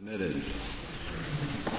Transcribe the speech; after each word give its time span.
Submitted. 0.00 0.40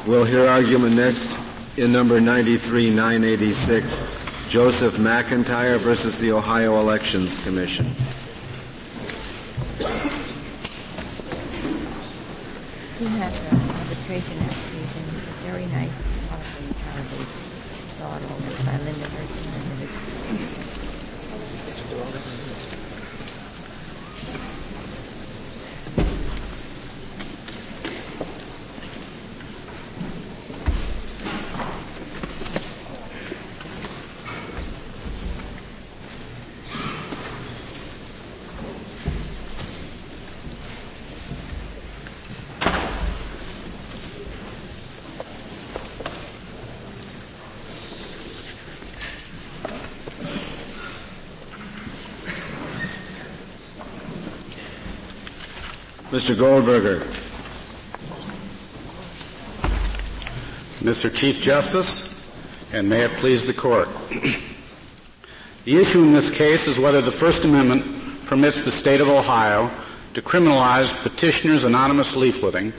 We'll 0.06 0.26
hear 0.26 0.46
argument 0.46 0.96
next 0.96 1.36
in 1.80 1.92
number 1.92 2.22
93-986, 2.22 4.48
Joseph 4.48 4.98
McIntyre 4.98 5.80
versus 5.80 6.20
the 6.20 6.32
Ohio 6.32 6.80
Elections 6.80 7.44
Commission. 7.44 7.88
We 13.00 13.08
have 13.18 13.34
uh, 13.34 13.58
arbitration 13.82 14.38
application, 14.38 15.02
very 15.42 15.66
nice, 15.74 15.98
saw 17.98 18.18
it 18.18 18.24
all 18.30 18.38
by 18.68 18.78
Linda 18.86 19.10
Mr. 56.12 56.38
Goldberger. 56.38 57.00
Mr. 60.84 61.14
Chief 61.14 61.42
Justice, 61.42 62.30
and 62.74 62.90
may 62.90 63.04
it 63.04 63.12
please 63.12 63.48
the 63.48 63.54
court. 63.54 63.88
the 65.64 65.78
issue 65.78 66.04
in 66.04 66.12
this 66.12 66.30
case 66.30 66.68
is 66.68 66.78
whether 66.78 67.00
the 67.00 67.12
First 67.12 67.46
Amendment 67.46 67.86
permits 68.26 68.66
the 68.66 68.72
state 68.72 69.00
of 69.00 69.08
Ohio 69.08 69.72
to 70.14 70.22
criminalize 70.22 70.92
petitioners' 71.02 71.64
anonymous 71.64 72.14
leafleting 72.14 72.74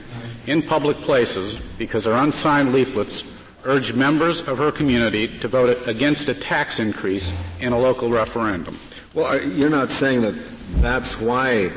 in 0.47 0.61
public 0.61 0.99
places 0.99 1.55
because 1.78 2.05
their 2.05 2.17
unsigned 2.17 2.75
leaflets 2.75 3.25
urge 3.65 3.95
members 3.95 4.47
of 4.47 4.59
her 4.59 4.71
community 4.71 5.27
to 5.39 5.49
vote 5.49 5.87
against 5.87 6.28
a 6.28 6.34
tax 6.34 6.78
increase 6.81 7.33
in 7.61 7.73
a 7.73 7.78
local 7.78 8.11
referendum. 8.11 8.77
Well, 9.15 9.43
you're 9.43 9.71
not 9.71 9.89
saying 9.89 10.21
that 10.21 10.34
that's 10.83 11.19
why 11.19 11.71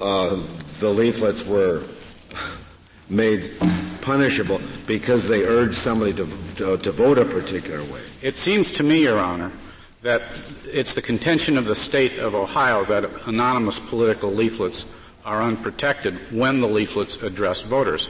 uh, 0.00 0.40
the 0.80 0.90
leaflets 0.90 1.46
were 1.46 1.82
made 3.08 3.50
punishable 4.02 4.60
because 4.86 5.28
they 5.28 5.44
urged 5.44 5.74
somebody 5.74 6.12
to, 6.12 6.26
to, 6.56 6.76
to, 6.78 6.92
vote 6.92 7.18
a 7.18 7.24
particular 7.24 7.82
way. 7.92 8.00
It 8.22 8.36
seems 8.36 8.70
to 8.72 8.82
me, 8.82 9.02
Your 9.02 9.18
Honor, 9.18 9.50
that 10.02 10.22
it's 10.66 10.94
the 10.94 11.02
contention 11.02 11.58
of 11.58 11.66
the 11.66 11.74
state 11.74 12.18
of 12.18 12.34
Ohio 12.34 12.84
that 12.84 13.26
anonymous 13.26 13.80
political 13.80 14.30
leaflets 14.30 14.86
are 15.24 15.42
unprotected 15.42 16.14
when 16.32 16.60
the 16.60 16.68
leaflets 16.68 17.22
address 17.22 17.62
voters. 17.62 18.08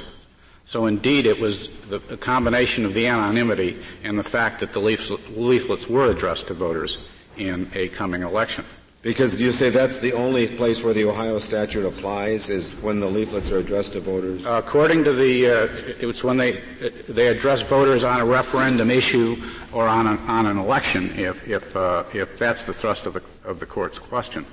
So 0.67 0.87
indeed, 0.87 1.27
it 1.27 1.39
was 1.39 1.69
the, 1.87 1.99
the 1.99 2.17
combination 2.17 2.85
of 2.85 2.93
the 2.93 3.07
anonymity 3.07 3.81
and 4.03 4.19
the 4.19 4.25
fact 4.25 4.61
that 4.61 4.73
the 4.73 4.81
leaflets 4.81 5.89
were 5.89 6.11
addressed 6.11 6.49
to 6.49 6.55
voters 6.55 6.99
in 7.37 7.71
a 7.75 7.89
coming 7.89 8.23
election. 8.23 8.65
Because 9.03 9.41
you 9.41 9.53
say 9.53 9.71
that's 9.71 9.99
the 9.99 10.13
only 10.15 10.49
place 10.49 10.83
where 10.83 10.93
the 10.93 11.05
Ohio 11.05 11.39
statute 11.39 11.87
applies 11.87 12.49
is 12.49 12.73
when 12.83 12.99
the 12.99 13.07
leaflets 13.07 13.53
are 13.53 13.59
addressed 13.59 13.93
to 13.93 14.01
voters. 14.01 14.47
According 14.47 15.05
to 15.05 15.13
the, 15.13 15.47
uh, 15.47 15.69
it's 16.01 16.25
when 16.25 16.37
they 16.37 16.61
they 17.09 17.29
address 17.29 17.61
voters 17.61 18.03
on 18.03 18.21
a 18.21 18.25
referendum 18.25 18.91
issue 18.91 19.37
or 19.73 19.87
on 19.87 20.09
an, 20.09 20.19
on 20.27 20.47
an 20.47 20.59
election. 20.59 21.11
If 21.17 21.49
if 21.49 21.77
uh, 21.77 22.03
if 22.13 22.37
that's 22.37 22.65
the 22.65 22.73
thrust 22.73 23.07
of 23.07 23.13
the 23.13 23.23
of 23.45 23.61
the 23.61 23.67
court's 23.67 24.01
question, 24.01 24.45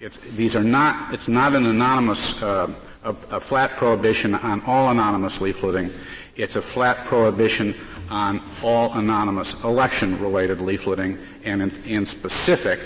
it's, 0.00 0.16
these 0.16 0.56
are 0.56 0.64
not. 0.64 1.12
It's 1.12 1.28
not 1.28 1.54
an 1.54 1.66
anonymous. 1.66 2.42
Uh, 2.42 2.72
a, 3.04 3.10
a 3.30 3.40
flat 3.40 3.76
prohibition 3.76 4.34
on 4.34 4.62
all 4.62 4.90
anonymous 4.90 5.38
leafleting. 5.38 5.92
It's 6.36 6.56
a 6.56 6.62
flat 6.62 7.04
prohibition 7.04 7.74
on 8.10 8.40
all 8.62 8.92
anonymous 8.94 9.64
election-related 9.64 10.58
leafleting, 10.58 11.20
and 11.44 11.62
in, 11.62 11.82
in 11.84 12.06
specific 12.06 12.80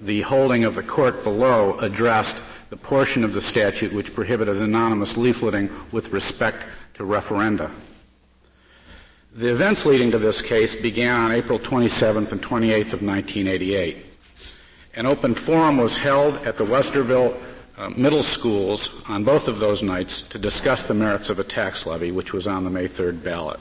the 0.00 0.20
holding 0.22 0.64
of 0.64 0.74
the 0.74 0.82
court 0.82 1.24
below 1.24 1.78
addressed 1.78 2.42
the 2.70 2.76
portion 2.76 3.24
of 3.24 3.32
the 3.32 3.40
statute 3.40 3.92
which 3.92 4.14
prohibited 4.14 4.56
anonymous 4.56 5.14
leafleting 5.14 5.70
with 5.92 6.12
respect 6.12 6.64
to 6.94 7.04
referenda. 7.04 7.70
The 9.32 9.50
events 9.50 9.84
leading 9.84 10.10
to 10.12 10.18
this 10.18 10.40
case 10.40 10.74
began 10.74 11.20
on 11.20 11.32
April 11.32 11.58
27th 11.58 12.32
and 12.32 12.42
28th 12.42 12.94
of 12.94 13.02
1988. 13.02 13.98
An 14.94 15.06
open 15.06 15.34
forum 15.34 15.76
was 15.76 15.98
held 15.98 16.36
at 16.46 16.56
the 16.56 16.64
Westerville 16.64 17.36
uh, 17.76 17.90
middle 17.90 18.22
schools 18.22 19.02
on 19.08 19.24
both 19.24 19.48
of 19.48 19.58
those 19.58 19.82
nights 19.82 20.22
to 20.22 20.38
discuss 20.38 20.84
the 20.84 20.94
merits 20.94 21.28
of 21.28 21.38
a 21.38 21.44
tax 21.44 21.84
levy, 21.84 22.10
which 22.10 22.32
was 22.32 22.46
on 22.46 22.64
the 22.64 22.70
May 22.70 22.88
3rd 22.88 23.22
ballot. 23.22 23.60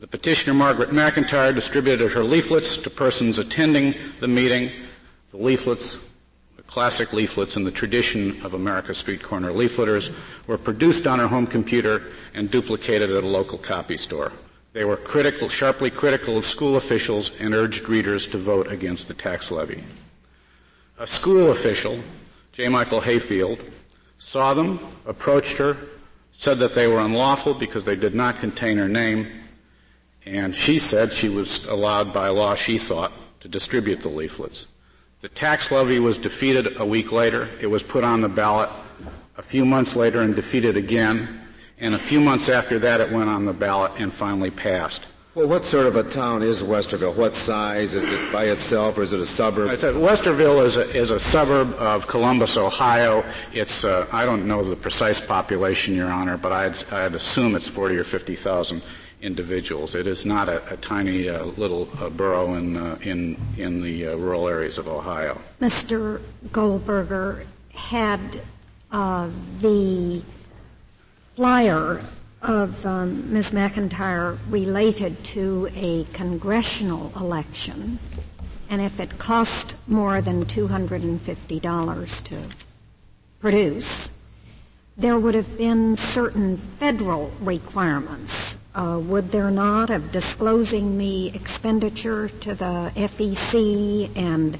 The 0.00 0.06
petitioner 0.06 0.54
Margaret 0.54 0.90
McIntyre 0.90 1.54
distributed 1.54 2.12
her 2.12 2.24
leaflets 2.24 2.78
to 2.78 2.90
persons 2.90 3.38
attending 3.38 3.94
the 4.20 4.28
meeting 4.28 4.70
the 5.36 5.42
leaflets, 5.42 5.98
the 6.56 6.62
classic 6.62 7.12
leaflets 7.12 7.56
in 7.56 7.64
the 7.64 7.70
tradition 7.70 8.40
of 8.42 8.54
America's 8.54 8.98
street 8.98 9.22
corner 9.22 9.52
leafleters, 9.52 10.14
were 10.46 10.58
produced 10.58 11.06
on 11.06 11.18
her 11.18 11.28
home 11.28 11.46
computer 11.46 12.04
and 12.34 12.50
duplicated 12.50 13.10
at 13.10 13.22
a 13.22 13.26
local 13.26 13.58
copy 13.58 13.96
store. 13.96 14.32
They 14.72 14.84
were 14.84 14.96
critical, 14.96 15.48
sharply 15.48 15.90
critical 15.90 16.38
of 16.38 16.44
school 16.44 16.76
officials 16.76 17.32
and 17.38 17.54
urged 17.54 17.88
readers 17.88 18.26
to 18.28 18.38
vote 18.38 18.70
against 18.70 19.08
the 19.08 19.14
tax 19.14 19.50
levy. 19.50 19.84
A 20.98 21.06
school 21.06 21.50
official, 21.50 22.00
J. 22.52 22.68
Michael 22.68 23.00
Hayfield, 23.00 23.60
saw 24.18 24.54
them, 24.54 24.78
approached 25.06 25.58
her, 25.58 25.76
said 26.32 26.58
that 26.58 26.74
they 26.74 26.86
were 26.86 27.00
unlawful 27.00 27.52
because 27.52 27.84
they 27.84 27.96
did 27.96 28.14
not 28.14 28.38
contain 28.38 28.78
her 28.78 28.88
name, 28.88 29.26
and 30.24 30.54
she 30.54 30.78
said 30.78 31.12
she 31.12 31.28
was 31.28 31.66
allowed 31.66 32.12
by 32.12 32.28
law, 32.28 32.54
she 32.54 32.78
thought, 32.78 33.12
to 33.40 33.48
distribute 33.48 34.00
the 34.00 34.08
leaflets. 34.08 34.66
The 35.26 35.34
tax 35.34 35.72
levy 35.72 35.98
was 35.98 36.18
defeated 36.18 36.78
a 36.78 36.86
week 36.86 37.10
later. 37.10 37.48
It 37.60 37.66
was 37.66 37.82
put 37.82 38.04
on 38.04 38.20
the 38.20 38.28
ballot 38.28 38.70
a 39.36 39.42
few 39.42 39.64
months 39.64 39.96
later 39.96 40.22
and 40.22 40.36
defeated 40.36 40.76
again. 40.76 41.40
And 41.80 41.96
a 41.96 41.98
few 41.98 42.20
months 42.20 42.48
after 42.48 42.78
that, 42.78 43.00
it 43.00 43.10
went 43.10 43.28
on 43.28 43.44
the 43.44 43.52
ballot 43.52 43.90
and 43.98 44.14
finally 44.14 44.52
passed. 44.52 45.04
Well, 45.36 45.48
what 45.48 45.66
sort 45.66 45.86
of 45.86 45.96
a 45.96 46.02
town 46.02 46.42
is 46.42 46.62
Westerville? 46.62 47.14
What 47.14 47.34
size? 47.34 47.94
Is 47.94 48.10
it 48.10 48.32
by 48.32 48.46
itself 48.46 48.96
or 48.96 49.02
is 49.02 49.12
it 49.12 49.20
a 49.20 49.26
suburb? 49.26 49.68
It's 49.70 49.82
a, 49.82 49.92
Westerville 49.92 50.64
is 50.64 50.78
a, 50.78 50.88
is 50.96 51.10
a 51.10 51.18
suburb 51.18 51.74
of 51.74 52.06
Columbus, 52.06 52.56
Ohio. 52.56 53.22
It's, 53.52 53.84
uh, 53.84 54.06
I 54.14 54.24
don't 54.24 54.48
know 54.48 54.64
the 54.64 54.74
precise 54.74 55.20
population, 55.20 55.94
Your 55.94 56.08
Honor, 56.08 56.38
but 56.38 56.52
I'd, 56.52 56.90
I'd 56.90 57.14
assume 57.14 57.54
it's 57.54 57.68
40 57.68 57.98
or 57.98 58.04
50,000 58.04 58.80
individuals. 59.20 59.94
It 59.94 60.06
is 60.06 60.24
not 60.24 60.48
a, 60.48 60.72
a 60.72 60.78
tiny 60.78 61.28
uh, 61.28 61.44
little 61.44 61.86
uh, 62.00 62.08
borough 62.08 62.54
in, 62.54 62.78
uh, 62.78 62.96
in, 63.02 63.36
in 63.58 63.82
the 63.82 64.06
uh, 64.06 64.16
rural 64.16 64.48
areas 64.48 64.78
of 64.78 64.88
Ohio. 64.88 65.38
Mr. 65.60 66.22
Goldberger, 66.50 67.44
had 67.74 68.40
uh, 68.90 69.28
the 69.58 70.22
flyer 71.34 72.00
of 72.46 72.86
um, 72.86 73.32
Ms. 73.32 73.50
McIntyre 73.50 74.38
related 74.48 75.22
to 75.24 75.68
a 75.74 76.04
congressional 76.12 77.12
election, 77.16 77.98
and 78.70 78.80
if 78.80 79.00
it 79.00 79.18
cost 79.18 79.76
more 79.88 80.20
than 80.20 80.44
$250 80.44 82.24
to 82.24 82.38
produce, 83.40 84.16
there 84.96 85.18
would 85.18 85.34
have 85.34 85.58
been 85.58 85.96
certain 85.96 86.56
federal 86.56 87.30
requirements 87.40 88.56
uh, 88.76 89.00
would 89.02 89.30
there 89.32 89.50
not, 89.50 89.90
of 89.90 90.12
disclosing 90.12 90.98
the 90.98 91.28
expenditure 91.28 92.28
to 92.28 92.54
the 92.54 92.92
FEC 92.94 94.10
and 94.16 94.58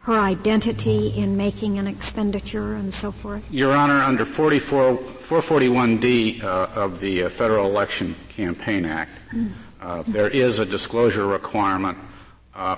her 0.00 0.18
identity 0.18 1.08
in 1.08 1.36
making 1.36 1.78
an 1.78 1.86
expenditure 1.86 2.74
and 2.74 2.92
so 2.92 3.12
forth? 3.12 3.50
Your 3.52 3.72
Honor, 3.72 4.00
under 4.02 4.24
44, 4.24 4.96
441D 4.96 6.42
uh, 6.42 6.68
of 6.74 7.00
the 7.00 7.24
uh, 7.24 7.28
Federal 7.28 7.66
Election 7.66 8.14
Campaign 8.28 8.84
Act, 8.84 9.12
mm-hmm. 9.32 10.12
there 10.12 10.28
is 10.28 10.58
a 10.58 10.64
disclosure 10.64 11.26
requirement 11.26 11.98
uh, 12.54 12.76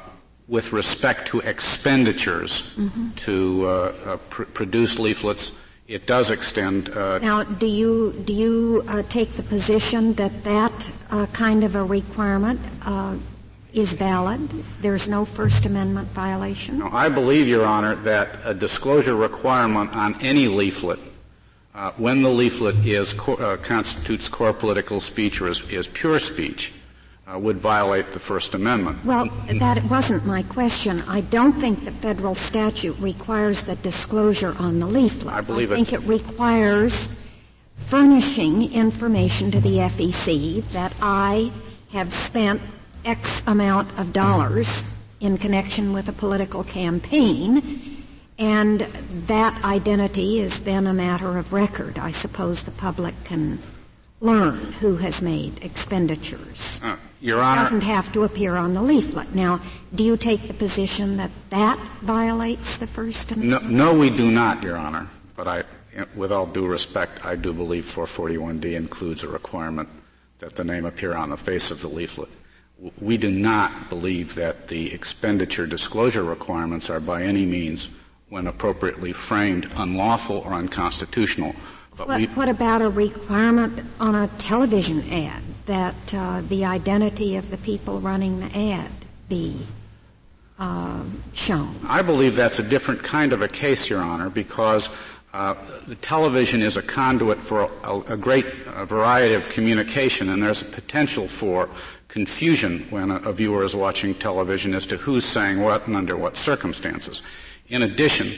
with 0.49 0.73
respect 0.73 1.29
to 1.29 1.41
expenditures 1.41 2.75
mm-hmm. 2.77 3.11
to 3.13 3.67
uh, 3.67 4.17
pr- 4.29 4.45
produce 4.45 4.99
leaflets 4.99 5.53
it 5.89 6.07
does 6.07 6.31
extend. 6.31 6.89
Uh, 6.91 7.19
now, 7.19 7.43
do 7.43 7.67
you 7.67 8.13
do 8.25 8.33
you 8.33 8.83
uh, 8.89 9.03
take 9.09 9.33
the 9.33 9.43
position 9.43 10.15
that 10.15 10.45
that 10.45 10.91
uh, 11.11 11.27
kind 11.33 11.65
of 11.65 11.75
a 11.77 11.83
requirement 11.83 12.61
uh, 12.83 13.17
is 13.73 13.93
valid? 13.93 14.49
There's 14.81 15.09
no 15.09 15.25
First 15.25 15.67
Amendment 15.67 16.09
violation. 16.09 16.79
No, 16.79 16.91
I 16.93 17.09
believe, 17.09 17.49
Your 17.49 17.65
Honor, 17.65 17.95
that 17.97 18.41
a 18.45 18.55
disclosure 18.55 19.17
requirement 19.17 19.95
on 19.95 20.21
any 20.23 20.47
leaflet 20.49 20.99
uh, 21.75 21.91
when 21.97 22.23
the 22.23 22.29
leaflet 22.29 22.77
is 22.85 23.15
uh, 23.19 23.57
constitutes 23.63 24.29
core 24.29 24.53
political 24.53 25.01
speech 25.01 25.41
or 25.41 25.49
is, 25.49 25.61
is 25.71 25.89
pure 25.89 26.19
speech, 26.19 26.73
uh, 27.27 27.39
would 27.39 27.57
violate 27.57 28.13
the 28.13 28.19
First 28.19 28.55
Amendment. 28.55 29.03
Well, 29.05 29.27
that 29.59 29.83
wasn't 29.85 30.27
my 30.27 30.43
question. 30.43 31.03
I 31.09 31.23
don't 31.23 31.53
think 31.53 31.85
the 31.85 31.93
federal 31.93 32.35
statute 32.35 32.99
requires 32.99 33.63
the 33.63 33.77
disclosure 33.77 34.55
on 34.59 34.81
the 34.81 34.87
leaflet. 34.87 35.35
I 35.35 35.41
believe 35.41 35.73
I 35.73 35.77
think 35.77 35.93
it, 35.93 36.03
it 36.03 36.07
requires 36.07 37.19
furnishing 37.75 38.73
information 38.73 39.51
to 39.53 39.61
the 39.61 39.79
FEC 39.79 40.63
that 40.73 40.93
I 41.01 41.51
have 41.93 42.13
spent 42.13 42.61
X 43.05 43.47
amount 43.47 43.99
of 43.99 44.13
dollars 44.13 44.85
in 45.21 45.39
connection 45.39 45.93
with 45.93 46.09
a 46.09 46.13
political 46.13 46.65
campaign, 46.65 48.05
and 48.39 48.81
that 49.27 49.65
identity 49.65 50.41
is 50.41 50.65
then 50.65 50.87
a 50.87 50.93
matter 50.93 51.39
of 51.39 51.53
record. 51.53 51.99
I 51.99 52.11
suppose 52.11 52.63
the 52.63 52.73
public 52.73 53.15
can 53.25 53.61
learn 54.21 54.57
who 54.81 54.97
has 54.97 55.21
made 55.21 55.63
expenditures. 55.65 56.81
Uh, 56.83 56.97
Your 57.21 57.41
Honor. 57.41 57.61
It 57.61 57.65
doesn't 57.65 57.81
have 57.83 58.13
to 58.13 58.25
appear 58.25 58.57
on 58.57 58.73
the 58.73 58.83
leaflet. 58.83 59.35
Now, 59.35 59.61
do 59.95 60.03
you 60.05 60.17
take 60.17 60.49
the 60.49 60.55
position 60.55 61.17
that 61.19 61.31
that 61.51 61.79
violates 62.03 62.79
the 62.79 62.87
First 62.87 63.33
Amendment? 63.33 63.71
No, 63.71 63.93
no 63.93 63.99
we 63.99 64.11
do 64.11 64.31
not, 64.31 64.63
Your 64.63 64.77
Honor. 64.77 65.09
But 65.37 65.49
I, 65.49 65.65
with 66.15 66.33
all 66.33 66.47
due 66.47 66.67
respect, 66.67 67.25
I 67.25 67.37
do 67.37 67.53
believe 67.53 67.85
441D 67.85 68.75
includes 68.75 69.23
a 69.23 69.29
requirement 69.29 69.89
that 70.39 70.57
the 70.57 70.65
name 70.65 70.85
appear 70.85 71.15
on 71.15 71.31
the 71.31 71.37
face 71.37 71.71
of 71.71 71.81
the 71.81 71.89
leaflet. 71.89 72.29
We 73.01 73.17
do 73.17 73.31
not 73.31 73.89
believe 73.89 74.35
that 74.35 74.69
the 74.69 74.93
expenditure 74.93 75.67
disclosure 75.67 76.25
requirements 76.25 76.91
are 76.91 76.99
by 76.99 77.23
any 77.23 77.47
means, 77.47 77.89
when 78.29 78.47
appropriately 78.47 79.13
framed, 79.13 79.71
unlawful 79.77 80.39
or 80.39 80.53
unconstitutional. 80.55 81.55
But 81.97 82.09
what, 82.09 82.23
what 82.31 82.49
about 82.49 82.83
a 82.83 82.89
requirement 82.89 83.85
on 84.01 84.15
a 84.15 84.27
television 84.39 85.09
ad 85.13 85.43
that 85.67 86.15
uh, 86.15 86.41
the 86.41 86.65
identity 86.65 87.37
of 87.37 87.51
the 87.51 87.59
people 87.59 88.01
running 88.01 88.41
the 88.41 88.59
ad 88.59 88.91
be 89.29 89.67
uh, 90.59 91.05
shown? 91.35 91.77
I 91.87 92.03
believe 92.03 92.35
that's 92.35 92.59
a 92.59 92.63
different 92.63 93.03
kind 93.03 93.33
of 93.33 93.43
a 93.43 93.49
case, 93.49 93.91
Your 93.91 94.01
Honor, 94.01 94.31
because 94.31 94.89
uh, 95.33 95.55
the 95.87 95.95
television 95.97 96.61
is 96.61 96.77
a 96.77 96.83
conduit 96.83 97.41
for 97.41 97.71
a, 97.85 98.01
a 98.13 98.17
great 98.17 98.47
a 98.67 98.85
variety 98.85 99.35
of 99.35 99.49
communication, 99.49 100.29
and 100.29 100.43
there's 100.43 100.61
a 100.63 100.67
potential 100.67 101.27
for 101.27 101.71
confusion 102.09 102.81
when 102.91 103.11
a, 103.11 103.17
a, 103.17 103.33
viewer 103.33 103.65
is 103.65 103.75
watching 103.75 104.15
television 104.15 104.75
as 104.75 104.85
to 104.85 104.99
who's 104.99 105.25
saying 105.25 105.61
what 105.61 105.87
and 105.87 105.97
under 105.97 106.17
what 106.17 106.37
circumstances. 106.37 107.23
In 107.69 107.83
addition, 107.83 108.33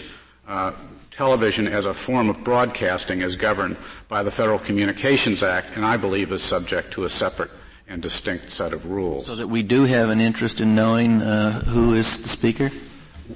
uh, 0.46 0.72
television 1.10 1.66
as 1.66 1.84
a 1.84 1.94
form 1.94 2.30
of 2.30 2.44
broadcasting 2.44 3.22
is 3.22 3.34
governed 3.34 3.76
by 4.06 4.22
the 4.22 4.30
Federal 4.30 4.60
Communications 4.60 5.42
Act, 5.42 5.76
and 5.76 5.84
I 5.84 5.96
believe 5.96 6.30
is 6.30 6.42
subject 6.42 6.92
to 6.92 7.04
a 7.04 7.08
separate 7.08 7.50
and 7.88 8.00
distinct 8.00 8.50
set 8.50 8.72
of 8.72 8.86
rules. 8.86 9.26
So 9.26 9.34
that 9.34 9.48
we 9.48 9.62
do 9.62 9.84
have 9.84 10.10
an 10.10 10.20
interest 10.20 10.60
in 10.60 10.74
knowing 10.74 11.22
uh, 11.22 11.60
who 11.64 11.94
is 11.94 12.22
the 12.22 12.28
speaker? 12.28 12.70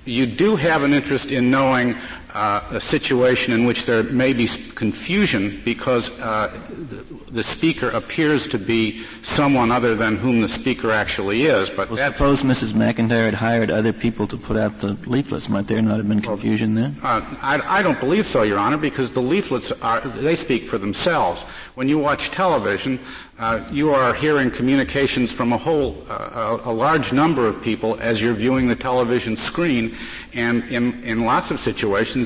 You 0.04 0.26
do 0.26 0.56
have 0.56 0.82
an 0.82 0.92
interest 0.92 1.30
in 1.30 1.50
knowing 1.50 1.96
uh, 2.34 2.60
a 2.70 2.80
situation 2.80 3.54
in 3.54 3.64
which 3.64 3.86
there 3.86 4.02
may 4.04 4.32
be 4.32 4.46
confusion 4.74 5.60
because 5.64 6.10
uh, 6.20 6.48
the, 6.68 7.30
the, 7.32 7.42
speaker 7.42 7.88
appears 7.90 8.46
to 8.46 8.58
be 8.58 9.04
someone 9.22 9.70
other 9.70 9.94
than 9.94 10.16
whom 10.16 10.40
the 10.40 10.48
speaker 10.48 10.90
actually 10.90 11.44
is. 11.46 11.70
But 11.70 11.90
well, 11.90 12.12
suppose 12.12 12.42
Mrs. 12.42 12.72
McIntyre 12.72 13.24
had 13.24 13.34
hired 13.34 13.70
other 13.70 13.92
people 13.92 14.26
to 14.26 14.36
put 14.36 14.56
out 14.56 14.78
the 14.80 14.92
leaflets. 15.06 15.48
Might 15.48 15.68
there 15.68 15.80
not 15.80 15.96
have 15.96 16.08
been 16.08 16.20
confusion 16.20 16.74
well, 16.74 16.90
there? 16.90 17.04
Uh, 17.10 17.36
I, 17.40 17.78
I, 17.78 17.82
don't 17.82 18.00
believe 18.00 18.26
so, 18.26 18.42
Your 18.42 18.58
Honor, 18.58 18.78
because 18.78 19.10
the 19.10 19.22
leaflets 19.22 19.72
are 19.72 20.00
they 20.00 20.36
speak 20.36 20.64
for 20.64 20.78
themselves. 20.78 21.44
When 21.76 21.88
you 21.88 21.98
watch 21.98 22.30
television, 22.30 22.98
uh, 23.38 23.64
you 23.70 23.94
are 23.94 24.12
hearing 24.14 24.50
communications 24.50 25.30
from 25.30 25.52
a 25.52 25.56
whole, 25.56 26.04
uh, 26.10 26.58
a, 26.64 26.70
a, 26.70 26.72
large 26.72 27.12
number 27.12 27.46
of 27.46 27.62
people 27.62 27.96
as 28.00 28.20
you're 28.20 28.34
viewing 28.34 28.66
the 28.66 28.74
television 28.74 29.36
screen, 29.36 29.94
and 30.34 30.64
in, 30.64 31.00
in 31.04 31.24
lots 31.24 31.52
of 31.52 31.60
situations, 31.60 32.17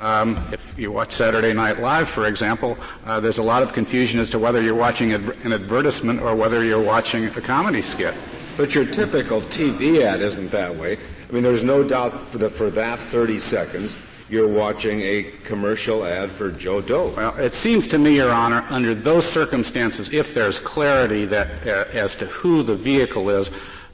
um, 0.00 0.36
if 0.52 0.78
you 0.78 0.92
watch 0.92 1.12
Saturday 1.12 1.52
Night 1.52 1.80
Live, 1.80 2.08
for 2.08 2.26
example, 2.26 2.76
uh, 3.04 3.20
there's 3.20 3.38
a 3.38 3.42
lot 3.42 3.62
of 3.62 3.72
confusion 3.72 4.20
as 4.20 4.30
to 4.30 4.38
whether 4.38 4.60
you're 4.60 4.74
watching 4.74 5.12
an 5.12 5.52
advertisement 5.52 6.20
or 6.20 6.34
whether 6.34 6.64
you're 6.64 6.84
watching 6.84 7.24
a 7.24 7.40
comedy 7.40 7.82
skit. 7.82 8.14
But 8.56 8.74
your 8.74 8.86
typical 8.86 9.40
TV 9.42 10.02
ad 10.02 10.20
isn't 10.20 10.50
that 10.50 10.74
way. 10.74 10.96
I 11.28 11.32
mean, 11.32 11.42
there's 11.42 11.64
no 11.64 11.82
doubt 11.82 12.32
that 12.32 12.50
for 12.50 12.70
that 12.70 12.98
30 12.98 13.40
seconds, 13.40 13.96
you're 14.28 14.48
watching 14.48 15.00
a 15.02 15.30
commercial 15.44 16.04
ad 16.04 16.30
for 16.30 16.50
Joe 16.50 16.80
Doe. 16.80 17.12
Well, 17.16 17.36
it 17.36 17.54
seems 17.54 17.86
to 17.88 17.98
me, 17.98 18.16
Your 18.16 18.30
Honor, 18.30 18.64
under 18.70 18.94
those 18.94 19.24
circumstances, 19.24 20.12
if 20.12 20.34
there's 20.34 20.58
clarity 20.58 21.24
that 21.26 21.66
uh, 21.66 21.84
as 21.92 22.16
to 22.16 22.26
who 22.26 22.62
the 22.62 22.74
vehicle 22.74 23.30
is, 23.30 23.50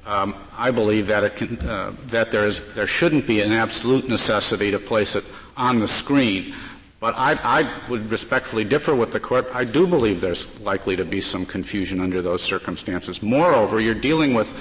um, 0.06 0.34
I 0.56 0.70
believe 0.70 1.06
that 1.06 1.22
it 1.22 1.36
can, 1.36 1.58
uh, 1.60 1.94
that 2.06 2.32
there 2.32 2.46
is 2.46 2.60
there 2.74 2.86
shouldn't 2.86 3.26
be 3.26 3.40
an 3.40 3.52
absolute 3.52 4.08
necessity 4.08 4.70
to 4.70 4.78
place 4.78 5.14
it 5.14 5.24
on 5.56 5.78
the 5.78 5.88
screen. 5.88 6.54
But 7.00 7.14
I, 7.16 7.32
I 7.42 7.88
would 7.88 8.10
respectfully 8.10 8.64
differ 8.64 8.94
with 8.94 9.10
the 9.10 9.20
court. 9.20 9.48
I 9.52 9.64
do 9.64 9.86
believe 9.86 10.20
there's 10.20 10.60
likely 10.60 10.94
to 10.96 11.04
be 11.04 11.20
some 11.20 11.44
confusion 11.44 12.00
under 12.00 12.22
those 12.22 12.42
circumstances. 12.42 13.22
Moreover, 13.22 13.80
you're 13.80 13.94
dealing 13.94 14.34
with 14.34 14.54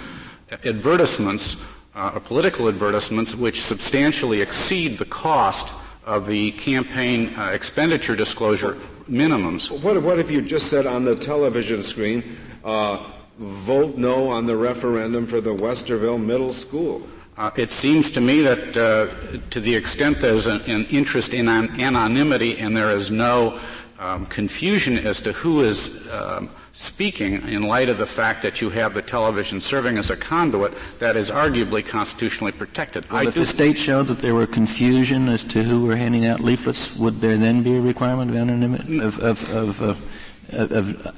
advertisements 0.65 1.55
uh, 1.95 2.19
political 2.19 2.67
advertisements 2.67 3.35
which 3.35 3.61
substantially 3.61 4.41
exceed 4.41 4.97
the 4.97 5.05
cost 5.05 5.73
of 6.05 6.25
the 6.25 6.51
campaign 6.51 7.33
uh, 7.37 7.49
expenditure 7.53 8.15
disclosure 8.15 8.77
minimums. 9.09 9.69
What, 9.81 10.01
what, 10.01 10.19
if 10.19 10.31
you 10.31 10.41
just 10.41 10.67
said 10.67 10.87
on 10.87 11.03
the 11.03 11.15
television 11.15 11.83
screen, 11.83 12.23
uh, 12.63 13.11
vote 13.37 13.97
no 13.97 14.29
on 14.29 14.45
the 14.45 14.55
referendum 14.55 15.25
for 15.25 15.41
the 15.41 15.53
Westerville 15.53 16.23
Middle 16.23 16.53
School? 16.53 17.01
Uh, 17.37 17.49
it 17.55 17.71
seems 17.71 18.11
to 18.11 18.21
me 18.21 18.41
that 18.41 18.77
uh, 18.77 19.07
to 19.49 19.59
the 19.59 19.73
extent 19.73 20.19
there's 20.19 20.47
an, 20.47 20.61
an 20.61 20.85
interest 20.85 21.33
in 21.33 21.47
an 21.47 21.79
anonymity 21.79 22.57
and 22.59 22.75
there 22.75 22.91
is 22.91 23.09
no 23.09 23.59
um, 23.99 24.25
confusion 24.25 24.97
as 24.97 25.21
to 25.21 25.31
who 25.31 25.61
is 25.61 26.11
um, 26.11 26.49
speaking 26.73 27.35
in 27.47 27.63
light 27.63 27.87
of 27.87 27.97
the 27.97 28.05
fact 28.05 28.41
that 28.41 28.59
you 28.59 28.69
have 28.69 28.93
the 28.93 29.01
television 29.01 29.61
serving 29.61 29.97
as 29.97 30.09
a 30.09 30.15
conduit 30.15 30.73
that 30.99 31.15
is 31.15 31.29
arguably 31.29 31.85
constitutionally 31.85 32.51
protected. 32.51 33.09
Well, 33.11 33.27
if 33.27 33.35
the 33.35 33.45
state 33.45 33.77
showed 33.77 34.07
that 34.07 34.19
there 34.19 34.33
were 34.33 34.47
confusion 34.47 35.29
as 35.29 35.43
to 35.45 35.63
who 35.63 35.85
were 35.85 35.95
handing 35.95 36.25
out 36.25 36.39
leaflets, 36.39 36.97
would 36.97 37.21
there 37.21 37.37
then 37.37 37.61
be 37.61 37.75
a 37.75 37.81
requirement 37.81 38.31
of 38.31 38.37
anonymity 38.37 38.99
of, 38.99 39.19
of, 39.19 39.49
of, 39.53 39.81
of, 39.81 40.71
of 40.71 41.05
uh, 41.05 41.11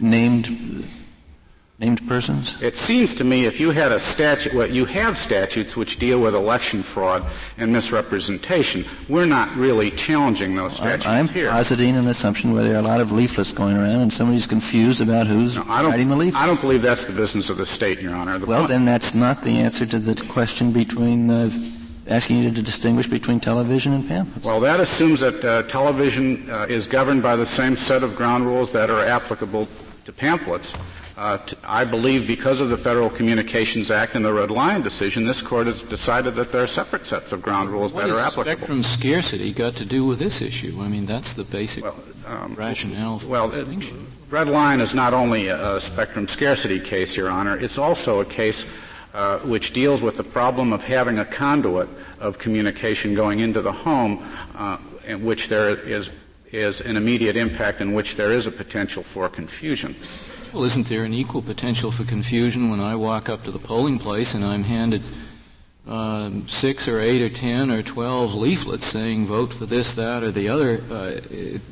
named 0.00 0.86
named 1.80 2.06
persons? 2.06 2.60
It 2.62 2.76
seems 2.76 3.14
to 3.16 3.24
me 3.24 3.46
if 3.46 3.58
you 3.58 3.70
had 3.70 3.90
a 3.90 3.98
statute, 3.98 4.52
well, 4.52 4.70
you 4.70 4.84
have 4.84 5.16
statutes 5.16 5.76
which 5.76 5.98
deal 5.98 6.20
with 6.20 6.34
election 6.34 6.82
fraud 6.82 7.26
and 7.56 7.72
misrepresentation. 7.72 8.84
We're 9.08 9.26
not 9.26 9.56
really 9.56 9.90
challenging 9.90 10.54
those 10.54 10.76
statutes 10.76 11.06
here. 11.06 11.14
I'm 11.14 11.28
here. 11.28 11.50
positing 11.50 11.96
an 11.96 12.06
assumption 12.06 12.52
where 12.52 12.62
there 12.62 12.74
are 12.74 12.80
a 12.80 12.82
lot 12.82 13.00
of 13.00 13.12
leaflets 13.12 13.52
going 13.52 13.76
around 13.76 14.00
and 14.00 14.12
somebody's 14.12 14.46
confused 14.46 15.00
about 15.00 15.26
who's 15.26 15.56
no, 15.56 15.64
writing 15.64 16.10
the 16.10 16.16
leaflet. 16.16 16.42
I 16.42 16.46
don't 16.46 16.60
believe 16.60 16.82
that's 16.82 17.06
the 17.06 17.14
business 17.14 17.48
of 17.48 17.56
the 17.56 17.66
state, 17.66 18.00
Your 18.02 18.14
Honor. 18.14 18.38
The 18.38 18.46
well, 18.46 18.66
then 18.66 18.84
that's 18.84 19.14
not 19.14 19.42
the 19.42 19.58
answer 19.58 19.86
to 19.86 19.98
the 19.98 20.14
question 20.26 20.72
between 20.72 21.30
uh, 21.30 21.50
asking 22.08 22.42
you 22.42 22.50
to 22.50 22.62
distinguish 22.62 23.06
between 23.06 23.40
television 23.40 23.94
and 23.94 24.06
pamphlets. 24.06 24.46
Well, 24.46 24.60
that 24.60 24.80
assumes 24.80 25.20
that 25.20 25.42
uh, 25.42 25.62
television 25.62 26.50
uh, 26.50 26.66
is 26.68 26.86
governed 26.86 27.22
by 27.22 27.36
the 27.36 27.46
same 27.46 27.74
set 27.74 28.02
of 28.02 28.16
ground 28.16 28.44
rules 28.44 28.70
that 28.72 28.90
are 28.90 29.02
applicable 29.02 29.66
to 30.04 30.12
pamphlets. 30.12 30.74
Uh, 31.20 31.36
t- 31.36 31.54
I 31.64 31.84
believe 31.84 32.26
because 32.26 32.60
of 32.60 32.70
the 32.70 32.78
Federal 32.78 33.10
Communications 33.10 33.90
Act 33.90 34.14
and 34.14 34.24
the 34.24 34.32
Red 34.32 34.50
Lion 34.50 34.80
decision, 34.80 35.26
this 35.26 35.42
court 35.42 35.66
has 35.66 35.82
decided 35.82 36.34
that 36.36 36.50
there 36.50 36.62
are 36.62 36.66
separate 36.66 37.04
sets 37.04 37.30
of 37.30 37.42
ground 37.42 37.68
rules 37.68 37.92
what 37.92 38.06
that 38.06 38.14
are 38.14 38.20
applicable. 38.20 38.44
What 38.44 38.56
spectrum 38.56 38.82
scarcity 38.82 39.52
got 39.52 39.76
to 39.76 39.84
do 39.84 40.06
with 40.06 40.18
this 40.18 40.40
issue? 40.40 40.80
I 40.80 40.88
mean, 40.88 41.04
that's 41.04 41.34
the 41.34 41.44
basic 41.44 41.84
well, 41.84 41.96
um, 42.24 42.54
rationale 42.54 43.20
well, 43.26 43.52
it, 43.52 43.66
Red 44.30 44.48
Lion 44.48 44.80
is 44.80 44.94
not 44.94 45.12
only 45.12 45.48
a, 45.48 45.76
a, 45.76 45.80
spectrum 45.82 46.26
scarcity 46.26 46.80
case, 46.80 47.14
Your 47.18 47.28
Honor, 47.28 47.58
it's 47.58 47.76
also 47.76 48.20
a 48.20 48.24
case 48.24 48.64
uh, 49.12 49.40
which 49.40 49.74
deals 49.74 50.00
with 50.00 50.16
the 50.16 50.24
problem 50.24 50.72
of 50.72 50.82
having 50.82 51.18
a 51.18 51.26
conduit 51.26 51.90
of 52.18 52.38
communication 52.38 53.14
going 53.14 53.40
into 53.40 53.60
the 53.60 53.72
home 53.72 54.26
uh, 54.54 54.78
in 55.06 55.22
which 55.22 55.48
there 55.48 55.76
is, 55.80 56.08
is 56.50 56.80
an 56.80 56.96
immediate 56.96 57.36
impact 57.36 57.82
in 57.82 57.92
which 57.92 58.16
there 58.16 58.32
is 58.32 58.46
a 58.46 58.50
potential 58.50 59.02
for 59.02 59.28
confusion. 59.28 59.94
Well, 60.52 60.64
isn't 60.64 60.88
there 60.88 61.04
an 61.04 61.14
equal 61.14 61.42
potential 61.42 61.92
for 61.92 62.02
confusion 62.02 62.70
when 62.70 62.80
I 62.80 62.96
walk 62.96 63.28
up 63.28 63.44
to 63.44 63.52
the 63.52 63.60
polling 63.60 64.00
place 64.00 64.34
and 64.34 64.44
I'm 64.44 64.64
handed 64.64 65.00
um, 65.86 66.48
six 66.48 66.88
or 66.88 66.98
eight 66.98 67.22
or 67.22 67.28
ten 67.28 67.70
or 67.70 67.84
twelve 67.84 68.34
leaflets 68.34 68.84
saying 68.84 69.26
vote 69.26 69.52
for 69.52 69.64
this, 69.64 69.94
that, 69.94 70.24
or 70.24 70.32
the 70.32 70.48
other 70.48 70.82
uh, 70.90 71.20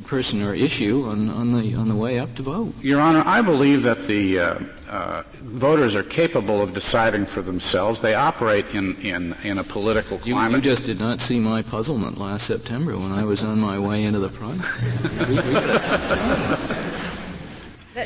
person 0.07 0.43
or 0.43 0.55
issue 0.55 1.07
on, 1.07 1.29
on, 1.29 1.61
the 1.61 1.75
on 1.75 1.89
the 1.89 1.95
way 1.97 2.21
up 2.21 2.37
to 2.37 2.43
vote. 2.43 2.73
Your 2.81 3.01
Honor, 3.01 3.25
I 3.27 3.43
believe 3.43 3.83
that 3.83 4.07
the 4.07 4.39
uh, 4.39 4.59
uh, 4.89 5.23
voters 5.43 5.97
are 5.97 6.05
capable 6.05 6.63
of 6.63 6.73
deciding 6.73 7.27
for 7.27 7.43
themselves. 7.43 8.01
They 8.01 8.15
operate 8.15 8.67
in, 8.75 8.95
in, 9.01 9.35
in 9.43 9.59
a 9.59 9.65
political 9.65 10.19
climate. 10.19 10.51
You, 10.51 10.57
you, 10.57 10.63
just 10.63 10.85
did 10.85 11.01
not 11.01 11.21
see 11.21 11.41
my 11.41 11.63
puzzlement 11.63 12.19
last 12.19 12.47
September 12.47 12.97
when 12.97 13.11
I 13.11 13.25
was 13.25 13.43
on 13.43 13.59
my 13.59 13.79
way 13.79 14.05
into 14.05 14.21
the 14.21 14.29
primary. 14.29 14.65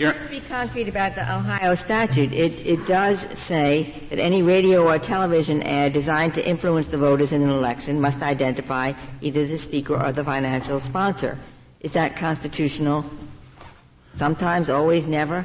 Let's 0.01 0.29
be 0.29 0.41
concrete 0.41 0.89
about 0.89 1.15
the 1.15 1.23
Ohio 1.23 1.75
statute. 1.75 2.33
It, 2.33 2.67
it 2.67 2.87
does 2.87 3.21
say 3.21 3.95
that 4.11 4.19
any 4.19 4.43
radio 4.43 4.89
or 4.89 4.99
television 4.99 5.63
ad 5.63 5.93
designed 5.93 6.35
to 6.35 6.49
influence 6.49 6.89
the 6.89 6.99
voters 6.99 7.33
in 7.33 7.43
an 7.43 7.51
election 7.51 8.01
must 8.01 8.23
identify 8.23 8.93
either 9.21 9.47
the 9.47 9.59
speaker 9.59 10.03
or 10.03 10.13
the 10.13 10.25
financial 10.25 10.81
sponsor. 10.81 11.39
Is 11.81 11.93
that 11.93 12.17
constitutional? 12.17 13.05
Sometimes, 14.15 14.71
always, 14.71 15.09
never? 15.09 15.45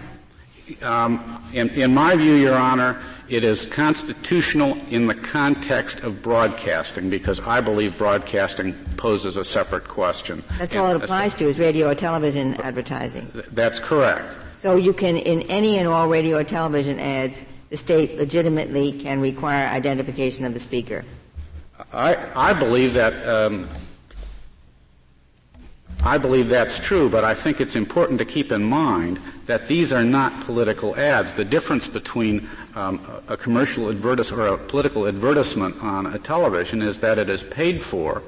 Um, 0.82 1.42
in, 1.54 1.70
in 1.70 1.94
my 1.94 2.16
view, 2.16 2.36
Your 2.36 2.56
Honor, 2.56 3.02
it 3.30 3.44
is 3.44 3.66
constitutional 3.66 4.78
in 4.90 5.08
the 5.08 5.16
context 5.16 6.02
of 6.02 6.22
broadcasting 6.22 7.10
because 7.10 7.40
I 7.42 7.62
believe 7.62 7.98
broadcasting 7.98 8.74
poses 8.96 9.38
a 9.38 9.44
separate 9.44 9.88
question. 9.88 10.44
That's 10.58 10.76
all 10.76 10.92
it 10.92 11.04
applies 11.04 11.36
to 11.36 11.48
is 11.48 11.60
radio 11.60 11.90
or 11.90 11.96
television 11.96 12.56
advertising. 12.62 13.30
That's 13.52 13.80
correct. 13.80 14.36
So 14.56 14.76
you 14.76 14.94
can, 14.94 15.18
in 15.18 15.44
any 15.44 15.78
and 15.78 15.88
all 15.88 16.08
radio 16.08 16.38
or 16.38 16.44
television 16.44 17.00
ads, 17.00 17.44
the 17.70 17.78
state 17.78 18.18
legitimately 18.18 18.94
can 18.94 19.20
require 19.20 19.68
identification 19.68 20.46
of 20.46 20.54
the 20.54 20.60
speaker. 20.60 21.04
I, 21.94 22.18
I 22.36 22.54
believe 22.54 22.94
that 22.96 23.14
um, 23.28 23.68
I 26.04 26.18
believe 26.18 26.48
that's 26.48 26.80
true, 26.80 27.10
but 27.10 27.24
I 27.24 27.34
think 27.34 27.60
it's 27.60 27.76
important 27.76 28.20
to 28.20 28.26
keep 28.26 28.52
in 28.52 28.64
mind 28.64 29.20
that 29.46 29.68
these 29.68 29.92
are 29.92 30.04
not 30.04 30.42
political 30.42 30.96
ads. 30.96 31.34
The 31.34 31.46
difference 31.46 31.88
between 31.88 32.48
um, 32.76 33.00
a 33.28 33.36
commercial 33.36 33.90
advertisement 33.90 34.42
or 34.42 34.54
a 34.54 34.58
political 34.58 35.08
advertisement 35.08 35.82
on 35.82 36.08
a 36.08 36.20
television 36.20 36.82
is 36.82 37.00
that 37.00 37.18
it 37.18 37.30
is 37.30 37.44
paid 37.44 37.82
for. 37.82 38.22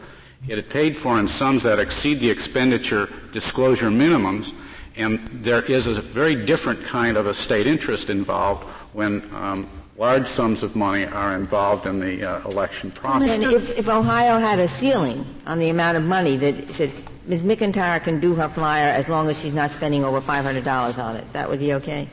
It 0.47 0.57
is 0.57 0.65
paid 0.71 0.97
for 0.97 1.19
in 1.19 1.27
sums 1.27 1.63
that 1.63 1.79
exceed 1.79 2.15
the 2.15 2.29
expenditure 2.29 3.09
disclosure 3.31 3.89
minimums, 3.89 4.53
and 4.95 5.19
there 5.27 5.61
is 5.63 5.87
a 5.87 6.01
very 6.01 6.35
different 6.35 6.83
kind 6.83 7.17
of 7.17 7.27
a 7.27 7.33
state 7.33 7.67
interest 7.67 8.09
involved 8.09 8.63
when 8.93 9.29
um, 9.35 9.67
large 9.97 10.27
sums 10.27 10.63
of 10.63 10.75
money 10.75 11.05
are 11.05 11.35
involved 11.35 11.85
in 11.85 11.99
the 11.99 12.23
uh, 12.23 12.47
election 12.47 12.89
process. 12.91 13.29
And 13.29 13.43
if, 13.43 13.77
if 13.77 13.89
Ohio 13.89 14.39
had 14.39 14.57
a 14.59 14.67
ceiling 14.67 15.25
on 15.45 15.59
the 15.59 15.69
amount 15.69 15.97
of 15.97 16.03
money 16.03 16.37
that 16.37 16.71
said 16.73 16.91
Ms. 17.29 17.43
McIntyre 17.43 18.03
can 18.03 18.19
do 18.19 18.33
her 18.33 18.49
flyer 18.49 18.87
as 18.87 19.07
long 19.07 19.29
as 19.29 19.39
she's 19.39 19.53
not 19.53 19.69
spending 19.69 20.03
over 20.03 20.19
$500 20.19 21.03
on 21.03 21.15
it. 21.15 21.31
That 21.31 21.47
would 21.47 21.59
be 21.59 21.75
okay? 21.75 22.07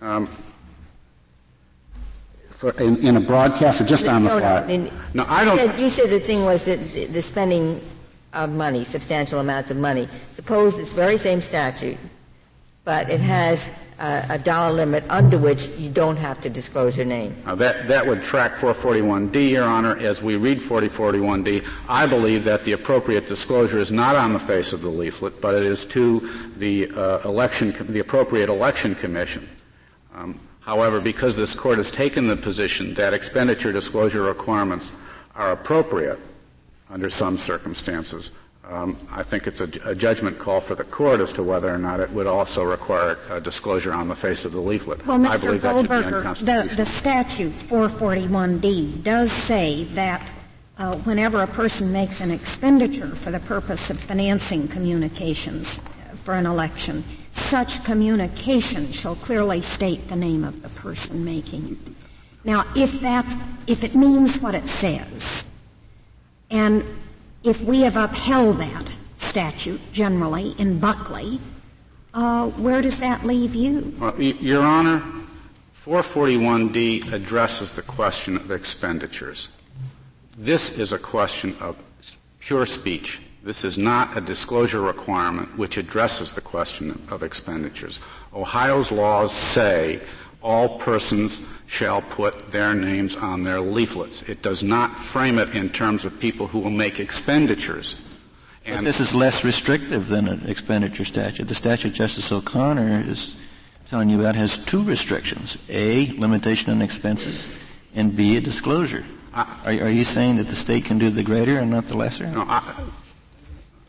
Um, 0.00 0.28
in, 2.80 2.96
in, 3.06 3.16
a 3.16 3.20
broadcast 3.20 3.80
or 3.80 3.84
just 3.84 4.08
on 4.08 4.24
the 4.24 4.30
no, 4.30 4.38
flyer? 4.40 4.66
No, 4.66 4.90
no, 5.14 5.26
I 5.28 5.44
don't. 5.44 5.58
You 5.58 5.66
said, 5.66 5.80
you 5.80 5.88
said 5.88 6.10
the 6.10 6.18
thing 6.18 6.44
was 6.44 6.64
that 6.64 6.80
the, 6.92 7.06
the 7.06 7.22
spending 7.22 7.80
of 8.32 8.50
money, 8.50 8.82
substantial 8.82 9.38
amounts 9.38 9.70
of 9.70 9.76
money. 9.76 10.08
Suppose 10.32 10.76
this 10.76 10.92
very 10.92 11.16
same 11.16 11.40
statute, 11.40 11.98
but 12.82 13.08
it 13.08 13.20
has 13.20 13.70
a 13.98 14.38
dollar 14.38 14.72
limit 14.72 15.04
under 15.08 15.38
which 15.38 15.68
you 15.78 15.88
don't 15.88 16.16
have 16.16 16.40
to 16.40 16.50
disclose 16.50 16.96
your 16.96 17.06
name. 17.06 17.36
Now 17.46 17.54
that, 17.54 17.86
that 17.88 18.06
would 18.06 18.22
track 18.22 18.54
441D, 18.54 19.50
Your 19.50 19.64
Honor. 19.64 19.96
As 19.98 20.22
we 20.22 20.36
read 20.36 20.58
441D, 20.58 21.66
I 21.88 22.06
believe 22.06 22.44
that 22.44 22.64
the 22.64 22.72
appropriate 22.72 23.28
disclosure 23.28 23.78
is 23.78 23.92
not 23.92 24.16
on 24.16 24.32
the 24.32 24.38
face 24.38 24.72
of 24.72 24.80
the 24.82 24.88
leaflet, 24.88 25.40
but 25.40 25.54
it 25.54 25.62
is 25.62 25.84
to 25.86 26.50
the 26.56 26.90
uh, 26.90 27.20
election, 27.28 27.72
the 27.92 28.00
appropriate 28.00 28.48
election 28.48 28.94
commission. 28.94 29.48
Um, 30.14 30.40
however, 30.60 31.00
because 31.00 31.36
this 31.36 31.54
court 31.54 31.78
has 31.78 31.90
taken 31.90 32.26
the 32.26 32.36
position 32.36 32.94
that 32.94 33.14
expenditure 33.14 33.72
disclosure 33.72 34.22
requirements 34.22 34.92
are 35.34 35.52
appropriate 35.52 36.18
under 36.90 37.10
some 37.10 37.36
circumstances, 37.36 38.30
um, 38.70 38.96
I 39.10 39.22
think 39.22 39.46
it's 39.46 39.60
a, 39.60 39.68
a, 39.84 39.94
judgment 39.94 40.38
call 40.38 40.60
for 40.60 40.74
the 40.74 40.84
court 40.84 41.20
as 41.20 41.32
to 41.34 41.42
whether 41.42 41.72
or 41.72 41.78
not 41.78 42.00
it 42.00 42.10
would 42.10 42.26
also 42.26 42.62
require 42.62 43.18
a 43.30 43.40
disclosure 43.40 43.92
on 43.92 44.08
the 44.08 44.16
face 44.16 44.44
of 44.44 44.52
the 44.52 44.60
leaflet. 44.60 45.06
Well, 45.06 45.18
Mr. 45.18 45.60
Goldberger, 45.60 46.22
the, 46.44 46.74
the 46.74 46.86
statute 46.86 47.52
441D 47.52 49.02
does 49.02 49.30
say 49.30 49.84
that 49.94 50.26
uh, 50.78 50.96
whenever 50.98 51.42
a 51.42 51.46
person 51.46 51.92
makes 51.92 52.20
an 52.20 52.30
expenditure 52.30 53.14
for 53.14 53.30
the 53.30 53.40
purpose 53.40 53.90
of 53.90 54.00
financing 54.00 54.66
communications 54.68 55.80
for 56.22 56.34
an 56.34 56.46
election, 56.46 57.04
such 57.30 57.84
communication 57.84 58.90
shall 58.92 59.16
clearly 59.16 59.60
state 59.60 60.08
the 60.08 60.16
name 60.16 60.42
of 60.42 60.62
the 60.62 60.68
person 60.70 61.24
making 61.24 61.72
it. 61.72 61.92
Now, 62.44 62.64
if 62.74 63.00
that, 63.00 63.26
if 63.66 63.84
it 63.84 63.94
means 63.94 64.40
what 64.40 64.54
it 64.54 64.66
says, 64.66 65.48
and 66.50 66.84
if 67.44 67.62
we 67.62 67.82
have 67.82 67.96
upheld 67.96 68.56
that 68.56 68.96
statute 69.16 69.80
generally 69.92 70.54
in 70.58 70.78
Buckley, 70.78 71.38
uh, 72.14 72.48
where 72.50 72.80
does 72.80 72.98
that 73.00 73.24
leave 73.24 73.54
you? 73.54 73.94
Well, 73.98 74.20
Your 74.20 74.62
Honor, 74.62 75.02
441D 75.74 77.12
addresses 77.12 77.72
the 77.72 77.82
question 77.82 78.36
of 78.36 78.50
expenditures. 78.50 79.48
This 80.36 80.78
is 80.78 80.92
a 80.92 80.98
question 80.98 81.54
of 81.60 81.76
pure 82.40 82.66
speech. 82.66 83.20
This 83.42 83.64
is 83.64 83.76
not 83.76 84.16
a 84.16 84.20
disclosure 84.22 84.80
requirement 84.80 85.58
which 85.58 85.76
addresses 85.76 86.32
the 86.32 86.40
question 86.40 87.02
of 87.10 87.22
expenditures. 87.22 88.00
Ohio's 88.32 88.90
laws 88.90 89.32
say 89.32 90.00
all 90.42 90.78
persons 90.78 91.42
shall 91.66 92.02
put 92.02 92.50
their 92.50 92.74
names 92.74 93.16
on 93.16 93.42
their 93.42 93.60
leaflets. 93.60 94.22
It 94.22 94.42
does 94.42 94.62
not 94.62 94.98
frame 94.98 95.38
it 95.38 95.54
in 95.54 95.70
terms 95.70 96.04
of 96.04 96.20
people 96.20 96.46
who 96.46 96.58
will 96.58 96.70
make 96.70 97.00
expenditures. 97.00 97.96
And 98.66 98.78
but 98.78 98.84
this 98.84 99.00
is 99.00 99.14
less 99.14 99.44
restrictive 99.44 100.08
than 100.08 100.28
an 100.28 100.48
expenditure 100.48 101.04
statute. 101.04 101.48
The 101.48 101.54
statute 101.54 101.92
Justice 101.92 102.32
O'Connor 102.32 103.04
is 103.06 103.36
telling 103.88 104.08
you 104.08 104.20
about 104.20 104.36
has 104.36 104.58
two 104.58 104.82
restrictions. 104.82 105.58
A, 105.68 106.10
limitation 106.18 106.72
on 106.72 106.80
expenses, 106.80 107.46
and 107.94 108.16
B, 108.16 108.36
a 108.36 108.40
disclosure. 108.40 109.04
I, 109.32 109.42
are, 109.64 109.86
are, 109.86 109.90
you 109.90 110.04
saying 110.04 110.36
that 110.36 110.48
the 110.48 110.56
state 110.56 110.84
can 110.84 110.98
do 110.98 111.10
the 111.10 111.22
greater 111.22 111.58
and 111.58 111.70
not 111.70 111.86
the 111.86 111.96
lesser? 111.96 112.26
No, 112.26 112.44
I, 112.48 112.82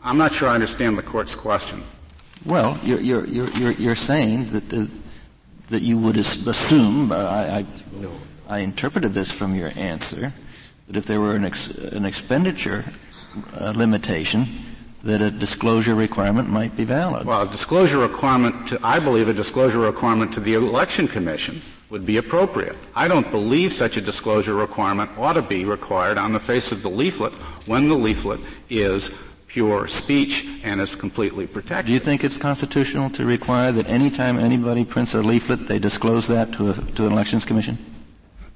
am 0.02 0.18
not 0.18 0.34
sure 0.34 0.48
I 0.48 0.54
understand 0.54 0.98
the 0.98 1.02
court's 1.02 1.34
question. 1.34 1.82
Well, 2.44 2.78
you're, 2.82 3.00
you're, 3.00 3.26
you're, 3.26 3.72
you're 3.72 3.96
saying 3.96 4.46
that 4.50 4.68
the, 4.68 4.90
that 5.68 5.82
you 5.82 5.98
would 5.98 6.16
assume, 6.16 7.12
I, 7.12 7.58
I, 7.58 7.66
I, 8.48 8.58
interpreted 8.60 9.14
this 9.14 9.30
from 9.30 9.54
your 9.54 9.72
answer, 9.76 10.32
that 10.86 10.96
if 10.96 11.06
there 11.06 11.20
were 11.20 11.34
an, 11.34 11.44
ex, 11.44 11.68
an 11.68 12.04
expenditure 12.04 12.84
uh, 13.58 13.72
limitation, 13.76 14.46
that 15.02 15.22
a 15.22 15.30
disclosure 15.30 15.94
requirement 15.94 16.48
might 16.48 16.76
be 16.76 16.84
valid. 16.84 17.26
Well, 17.26 17.42
a 17.42 17.48
disclosure 17.48 17.98
requirement, 17.98 18.68
to, 18.68 18.80
I 18.82 18.98
believe 18.98 19.28
a 19.28 19.34
disclosure 19.34 19.80
requirement 19.80 20.32
to 20.34 20.40
the 20.40 20.54
election 20.54 21.06
commission 21.08 21.60
would 21.90 22.04
be 22.04 22.16
appropriate. 22.16 22.76
I 22.94 23.06
don't 23.06 23.30
believe 23.30 23.72
such 23.72 23.96
a 23.96 24.00
disclosure 24.00 24.54
requirement 24.54 25.10
ought 25.16 25.34
to 25.34 25.42
be 25.42 25.64
required 25.64 26.18
on 26.18 26.32
the 26.32 26.40
face 26.40 26.72
of 26.72 26.82
the 26.82 26.90
leaflet 26.90 27.32
when 27.66 27.88
the 27.88 27.94
leaflet 27.94 28.40
is 28.68 29.10
pure 29.56 29.88
speech 29.88 30.46
and 30.64 30.82
is 30.82 30.94
completely 30.94 31.46
protected. 31.46 31.86
Do 31.86 31.92
you 31.94 31.98
think 31.98 32.24
it's 32.24 32.36
constitutional 32.36 33.08
to 33.08 33.24
require 33.24 33.72
that 33.72 33.88
any 33.88 34.10
time 34.10 34.38
anybody 34.38 34.84
prints 34.84 35.14
a 35.14 35.22
leaflet, 35.22 35.66
they 35.66 35.78
disclose 35.78 36.28
that 36.28 36.52
to, 36.52 36.68
a, 36.68 36.74
to 36.74 37.06
an 37.06 37.12
elections 37.12 37.46
commission? 37.46 37.78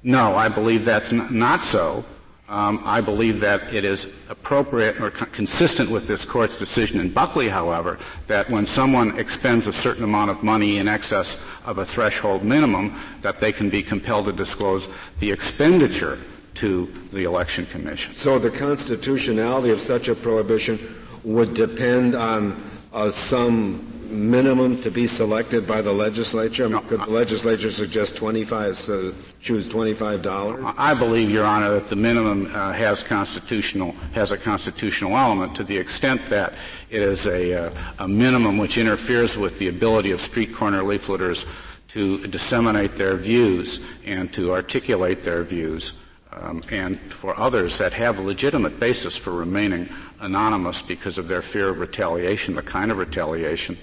No, 0.03 0.35
I 0.35 0.47
believe 0.47 0.85
that's 0.85 1.11
n- 1.11 1.27
not 1.31 1.63
so. 1.63 2.05
Um, 2.49 2.83
I 2.85 3.01
believe 3.01 3.39
that 3.39 3.73
it 3.73 3.83
is 3.83 4.09
appropriate 4.29 5.01
or 5.01 5.09
co- 5.09 5.25
consistent 5.25 5.89
with 5.89 6.05
this 6.05 6.23
court's 6.23 6.59
decision 6.59 6.99
in 6.99 7.09
Buckley, 7.09 7.49
however, 7.49 7.97
that 8.27 8.47
when 8.51 8.67
someone 8.67 9.17
expends 9.17 9.65
a 9.65 9.73
certain 9.73 10.03
amount 10.03 10.29
of 10.29 10.43
money 10.43 10.77
in 10.77 10.87
excess 10.87 11.41
of 11.65 11.79
a 11.79 11.85
threshold 11.85 12.43
minimum, 12.43 12.93
that 13.23 13.39
they 13.39 13.51
can 13.51 13.71
be 13.71 13.81
compelled 13.81 14.25
to 14.27 14.33
disclose 14.33 14.87
the 15.17 15.31
expenditure 15.31 16.19
to 16.61 16.85
the 17.11 17.23
election 17.23 17.65
commission. 17.65 18.13
So 18.13 18.37
the 18.37 18.51
constitutionality 18.51 19.71
of 19.71 19.81
such 19.81 20.09
a 20.09 20.15
prohibition 20.15 20.77
would 21.23 21.55
depend 21.55 22.13
on 22.13 22.55
uh, 22.93 23.09
some 23.09 23.87
minimum 24.11 24.79
to 24.81 24.91
be 24.91 25.07
selected 25.07 25.65
by 25.65 25.81
the 25.81 25.91
legislature? 25.91 26.69
No, 26.69 26.81
Could 26.81 27.01
the 27.01 27.09
legislature 27.09 27.71
suggest 27.71 28.15
25, 28.15 28.77
so 28.77 29.13
choose 29.39 29.67
$25? 29.67 30.75
I 30.77 30.93
believe, 30.93 31.31
Your 31.31 31.45
Honor, 31.45 31.71
that 31.71 31.89
the 31.89 31.95
minimum 31.95 32.45
uh, 32.53 32.73
has 32.73 33.01
constitutional, 33.01 33.93
has 34.13 34.31
a 34.31 34.37
constitutional 34.37 35.17
element 35.17 35.55
to 35.55 35.63
the 35.63 35.77
extent 35.77 36.21
that 36.29 36.53
it 36.91 37.01
is 37.01 37.25
a, 37.25 37.53
uh, 37.53 37.73
a 37.97 38.07
minimum 38.07 38.59
which 38.59 38.77
interferes 38.77 39.35
with 39.35 39.57
the 39.57 39.69
ability 39.69 40.11
of 40.11 40.21
street 40.21 40.53
corner 40.53 40.83
leafleters 40.83 41.47
to 41.87 42.27
disseminate 42.27 42.95
their 42.95 43.15
views 43.15 43.79
and 44.05 44.31
to 44.33 44.51
articulate 44.51 45.23
their 45.23 45.41
views 45.41 45.93
um, 46.33 46.61
and 46.71 46.99
for 46.99 47.37
others 47.37 47.77
that 47.77 47.93
have 47.93 48.19
a 48.19 48.21
legitimate 48.21 48.79
basis 48.79 49.17
for 49.17 49.31
remaining 49.31 49.89
anonymous 50.19 50.81
because 50.81 51.17
of 51.17 51.27
their 51.27 51.41
fear 51.41 51.69
of 51.69 51.79
retaliation, 51.79 52.55
the 52.55 52.61
kind 52.61 52.91
of 52.91 52.97
retaliation 52.97 53.77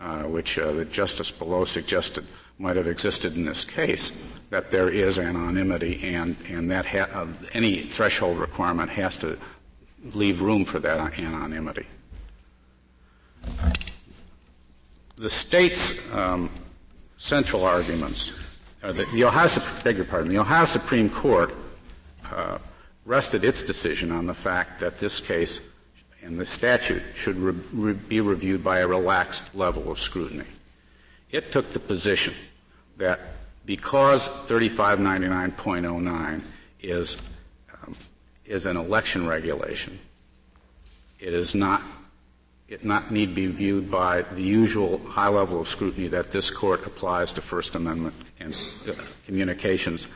uh, 0.00 0.22
which 0.22 0.58
uh, 0.58 0.72
the 0.72 0.84
justice 0.86 1.30
below 1.30 1.64
suggested 1.64 2.24
might 2.58 2.76
have 2.76 2.86
existed 2.86 3.36
in 3.36 3.44
this 3.44 3.64
case, 3.64 4.12
that 4.50 4.70
there 4.70 4.88
is 4.88 5.18
anonymity 5.18 6.00
and, 6.14 6.36
and 6.48 6.70
that 6.70 6.86
ha- 6.86 7.08
uh, 7.12 7.26
any 7.52 7.82
threshold 7.82 8.38
requirement 8.38 8.90
has 8.90 9.16
to 9.16 9.38
leave 10.14 10.40
room 10.40 10.64
for 10.64 10.78
that 10.78 11.18
anonymity. 11.18 11.86
The 15.16 15.30
state's 15.30 16.10
um, 16.14 16.50
central 17.18 17.64
arguments, 17.64 18.58
uh, 18.82 18.92
the, 18.92 19.04
the, 19.12 19.24
Ohio, 19.24 19.48
beg 19.84 19.96
your 19.96 20.06
pardon, 20.06 20.30
the 20.30 20.38
Ohio 20.38 20.64
Supreme 20.64 21.10
Court 21.10 21.54
uh, 22.32 22.58
rested 23.04 23.44
its 23.44 23.62
decision 23.62 24.10
on 24.10 24.26
the 24.26 24.34
fact 24.34 24.80
that 24.80 24.98
this 24.98 25.20
case 25.20 25.60
and 26.22 26.36
the 26.36 26.44
statute 26.44 27.02
should 27.14 27.36
re- 27.36 27.54
re- 27.72 27.94
be 27.94 28.20
reviewed 28.20 28.62
by 28.62 28.80
a 28.80 28.86
relaxed 28.86 29.42
level 29.54 29.90
of 29.90 29.98
scrutiny. 29.98 30.44
It 31.30 31.50
took 31.52 31.70
the 31.70 31.78
position 31.78 32.34
that 32.98 33.20
because 33.64 34.28
3599.09 34.28 36.42
is 36.82 37.16
um, 37.86 37.94
is 38.44 38.66
an 38.66 38.76
election 38.76 39.26
regulation, 39.26 39.98
it 41.18 41.32
is 41.32 41.54
not 41.54 41.82
it 42.68 42.84
not 42.84 43.10
need 43.10 43.34
be 43.34 43.46
viewed 43.46 43.90
by 43.90 44.20
the 44.22 44.42
usual 44.42 44.98
high 44.98 45.28
level 45.28 45.60
of 45.60 45.68
scrutiny 45.68 46.08
that 46.08 46.30
this 46.30 46.50
court 46.50 46.86
applies 46.86 47.32
to 47.32 47.42
First 47.42 47.74
Amendment 47.74 48.14
and 48.38 48.56
uh, 48.88 48.92
communications, 49.26 50.06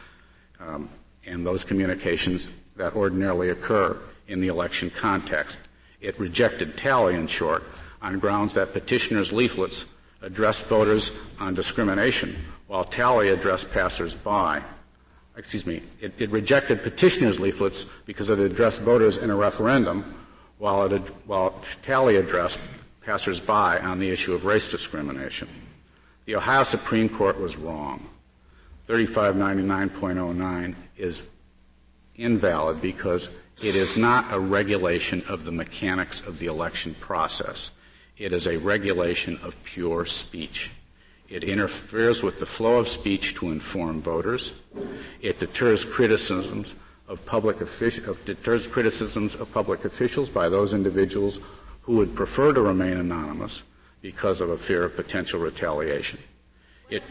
um, 0.61 0.89
and 1.27 1.45
those 1.45 1.65
communications 1.65 2.49
that 2.77 2.95
ordinarily 2.95 3.51
occur 3.51 3.97
in 4.29 4.41
the 4.41 4.49
election 4.49 4.91
context. 4.91 5.59
It 6.01 6.19
rejected 6.19 6.77
Talley, 6.77 7.15
in 7.15 7.27
short, 7.27 7.63
on 8.03 8.19
grounds 8.19 8.55
that 8.55 8.73
petitioners' 8.73 9.33
leaflets 9.33 9.87
addressed 10.23 10.65
voters 10.65 11.13
on 11.39 11.55
discrimination, 11.55 12.37
while 12.67 12.85
Talley 12.85 13.29
addressed 13.29 13.73
passersby. 13.73 14.63
Excuse 15.37 15.67
me, 15.67 15.83
it, 16.01 16.13
it 16.19 16.31
rejected 16.31 16.83
petitioners' 16.83 17.41
leaflets 17.41 17.87
because 18.07 18.31
it 18.31 18.39
addressed 18.39 18.83
voters 18.83 19.19
in 19.19 19.31
a 19.31 19.37
referendum, 19.37 20.15
while, 20.59 20.85
it, 20.93 21.03
while 21.27 21.61
Talley 21.83 22.17
addressed 22.17 22.61
passersby 23.03 23.53
on 23.53 23.99
the 23.99 24.09
issue 24.09 24.33
of 24.33 24.45
race 24.45 24.71
discrimination. 24.71 25.49
The 26.27 26.37
Ohio 26.37 26.63
Supreme 26.63 27.09
Court 27.09 27.39
was 27.39 27.57
wrong. 27.57 28.09
3599.09 28.89 30.75
is 30.97 31.27
invalid 32.17 32.81
because 32.81 33.31
it 33.63 33.75
is 33.75 33.97
not 33.97 34.33
a 34.33 34.39
regulation 34.39 35.23
of 35.29 35.45
the 35.45 35.53
mechanics 35.53 36.21
of 36.21 36.39
the 36.39 36.47
election 36.47 36.95
process. 37.01 37.71
It 38.17 38.33
is 38.33 38.47
a 38.47 38.59
regulation 38.59 39.39
of 39.43 39.63
pure 39.65 40.07
speech. 40.07 40.71
It 41.29 41.45
interferes 41.45 42.23
with 42.23 42.39
the 42.39 42.47
flow 42.47 42.79
of 42.79 42.89
speech 42.89 43.35
to 43.37 43.51
inform 43.51 44.01
voters. 44.01 44.53
It 45.21 45.39
deters 45.39 45.85
criticisms 45.85 46.75
of 47.09 47.25
public 47.27 47.61
officials, 47.61 48.19
deters 48.25 48.67
criticisms 48.67 49.35
of 49.35 49.53
public 49.53 49.85
officials 49.85 50.31
by 50.31 50.49
those 50.49 50.75
individuals 50.75 51.41
who 51.83 51.97
would 51.97 52.15
prefer 52.15 52.53
to 52.53 52.63
remain 52.63 52.97
anonymous 52.97 53.63
because 54.01 54.41
of 54.41 54.51
a 54.51 54.57
fear 54.57 54.85
of 54.85 54.97
potential 54.97 55.41
retaliation. 55.41 56.19
It 56.91 57.03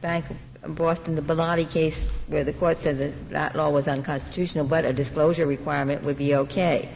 Bank 0.00 0.24
Boston, 0.66 1.14
the 1.14 1.22
Bellotti 1.22 1.70
case, 1.70 2.02
where 2.26 2.44
the 2.44 2.52
court 2.52 2.80
said 2.80 2.98
that 2.98 3.30
that 3.30 3.56
law 3.56 3.70
was 3.70 3.88
unconstitutional, 3.88 4.66
but 4.66 4.84
a 4.84 4.92
disclosure 4.92 5.46
requirement 5.46 6.02
would 6.02 6.18
be 6.18 6.34
okay. 6.34 6.88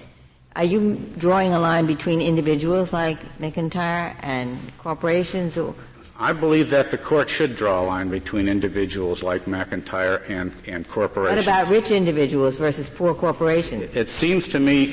Are 0.54 0.64
you 0.64 0.96
drawing 1.16 1.52
a 1.54 1.58
line 1.58 1.86
between 1.86 2.20
individuals 2.20 2.92
like 2.92 3.18
McIntyre 3.38 4.14
and 4.22 4.58
corporations? 4.78 5.56
Or? 5.56 5.74
I 6.18 6.32
believe 6.32 6.70
that 6.70 6.90
the 6.90 6.98
court 6.98 7.30
should 7.30 7.56
draw 7.56 7.80
a 7.80 7.84
line 7.84 8.10
between 8.10 8.48
individuals 8.48 9.22
like 9.22 9.46
McIntyre 9.46 10.28
and, 10.28 10.52
and 10.66 10.86
corporations. 10.88 11.46
What 11.46 11.54
about 11.64 11.72
rich 11.72 11.90
individuals 11.90 12.56
versus 12.56 12.88
poor 12.88 13.14
corporations? 13.14 13.82
It, 13.82 13.96
it 13.96 14.08
seems 14.08 14.46
to 14.48 14.60
me, 14.60 14.84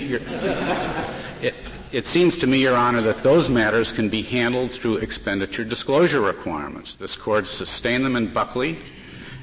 it, 1.41 1.55
it 1.91 2.05
seems 2.05 2.37
to 2.37 2.47
me, 2.47 2.61
Your 2.61 2.75
Honor, 2.75 3.01
that 3.01 3.23
those 3.23 3.49
matters 3.49 3.91
can 3.91 4.09
be 4.09 4.21
handled 4.21 4.71
through 4.71 4.97
expenditure 4.97 5.63
disclosure 5.63 6.21
requirements. 6.21 6.95
This 6.95 7.15
court 7.15 7.47
sustained 7.47 8.05
them 8.05 8.15
in 8.15 8.31
Buckley, 8.31 8.77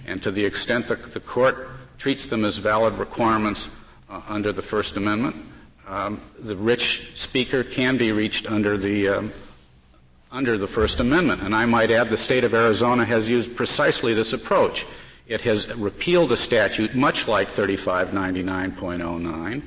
and 0.06 0.22
to 0.22 0.30
the 0.30 0.44
extent 0.44 0.86
that 0.88 1.12
the 1.12 1.20
court 1.20 1.68
treats 1.98 2.26
them 2.26 2.44
as 2.44 2.58
valid 2.58 2.94
requirements 2.94 3.68
uh, 4.08 4.22
under 4.28 4.52
the 4.52 4.62
First 4.62 4.96
Amendment, 4.96 5.36
um, 5.88 6.20
the 6.38 6.56
rich 6.56 7.12
speaker 7.14 7.64
can 7.64 7.96
be 7.96 8.12
reached 8.12 8.50
under 8.50 8.76
the 8.76 9.08
um, 9.08 9.32
under 10.32 10.58
the 10.58 10.66
First 10.66 11.00
Amendment. 11.00 11.42
And 11.42 11.54
I 11.54 11.66
might 11.66 11.90
add, 11.90 12.08
the 12.08 12.16
state 12.16 12.44
of 12.44 12.52
Arizona 12.52 13.04
has 13.04 13.28
used 13.28 13.56
precisely 13.56 14.12
this 14.12 14.32
approach. 14.32 14.84
It 15.26 15.40
has 15.42 15.74
repealed 15.76 16.32
a 16.32 16.36
statute 16.36 16.94
much 16.94 17.26
like 17.26 17.48
3599.09 17.48 19.62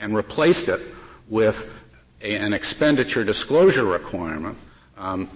and 0.00 0.14
replaced 0.14 0.68
it 0.68 0.80
with 1.28 1.81
an 2.22 2.52
expenditure 2.52 3.24
disclosure 3.24 3.84
requirement 3.84 4.56
um, 4.96 5.28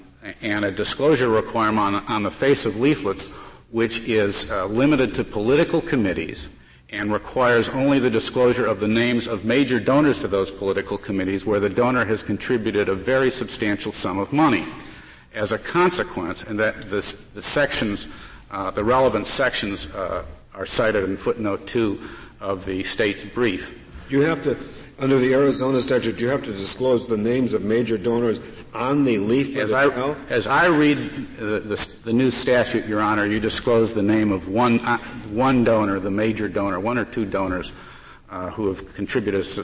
and 0.42 0.64
a 0.64 0.70
disclosure 0.70 1.28
requirement 1.28 1.96
on, 1.96 2.06
on, 2.06 2.22
the 2.22 2.30
face 2.30 2.66
of 2.66 2.78
leaflets 2.78 3.30
which 3.70 4.00
is 4.08 4.50
uh, 4.50 4.66
limited 4.66 5.14
to 5.14 5.24
political 5.24 5.80
committees 5.80 6.48
and 6.90 7.12
requires 7.12 7.68
only 7.70 7.98
the 7.98 8.10
disclosure 8.10 8.66
of 8.66 8.78
the 8.78 8.86
names 8.86 9.26
of 9.26 9.44
major 9.44 9.80
donors 9.80 10.20
to 10.20 10.28
those 10.28 10.50
political 10.50 10.96
committees 10.96 11.44
where 11.44 11.58
the 11.58 11.68
donor 11.68 12.04
has 12.04 12.22
contributed 12.22 12.88
a 12.88 12.94
very 12.94 13.30
substantial 13.30 13.90
sum 13.90 14.18
of 14.18 14.32
money. 14.32 14.64
As 15.34 15.52
a 15.52 15.58
consequence, 15.58 16.44
and 16.44 16.58
that 16.60 16.82
the 16.88 17.02
sections, 17.02 18.06
uh, 18.50 18.70
the 18.70 18.84
relevant 18.84 19.26
sections 19.26 19.92
uh, 19.94 20.24
are 20.54 20.64
cited 20.64 21.04
in 21.04 21.16
footnote 21.16 21.66
two 21.66 22.00
of 22.40 22.64
the 22.64 22.84
state's 22.84 23.24
brief. 23.24 23.78
You 24.08 24.20
have 24.22 24.42
to 24.44 24.56
under 24.98 25.18
the 25.18 25.34
Arizona 25.34 25.80
statute, 25.80 26.16
do 26.16 26.24
you 26.24 26.30
have 26.30 26.42
to 26.44 26.52
disclose 26.52 27.06
the 27.06 27.16
names 27.16 27.52
of 27.52 27.62
major 27.62 27.98
donors 27.98 28.40
on 28.74 29.04
the 29.04 29.18
leaflet 29.18 29.64
as 29.64 29.70
itself? 29.70 30.18
I, 30.30 30.32
as 30.32 30.46
I 30.46 30.66
read 30.66 31.36
the, 31.36 31.60
the, 31.60 31.98
the, 32.04 32.12
new 32.12 32.30
statute, 32.30 32.86
Your 32.86 33.00
Honor, 33.00 33.26
you 33.26 33.38
disclose 33.38 33.92
the 33.92 34.02
name 34.02 34.32
of 34.32 34.48
one, 34.48 34.80
uh, 34.80 34.98
one 35.30 35.64
donor, 35.64 36.00
the 36.00 36.10
major 36.10 36.48
donor, 36.48 36.80
one 36.80 36.96
or 36.96 37.04
two 37.04 37.26
donors 37.26 37.72
uh, 38.30 38.50
who 38.50 38.68
have 38.68 38.94
contributed 38.94 39.44
a, 39.44 39.60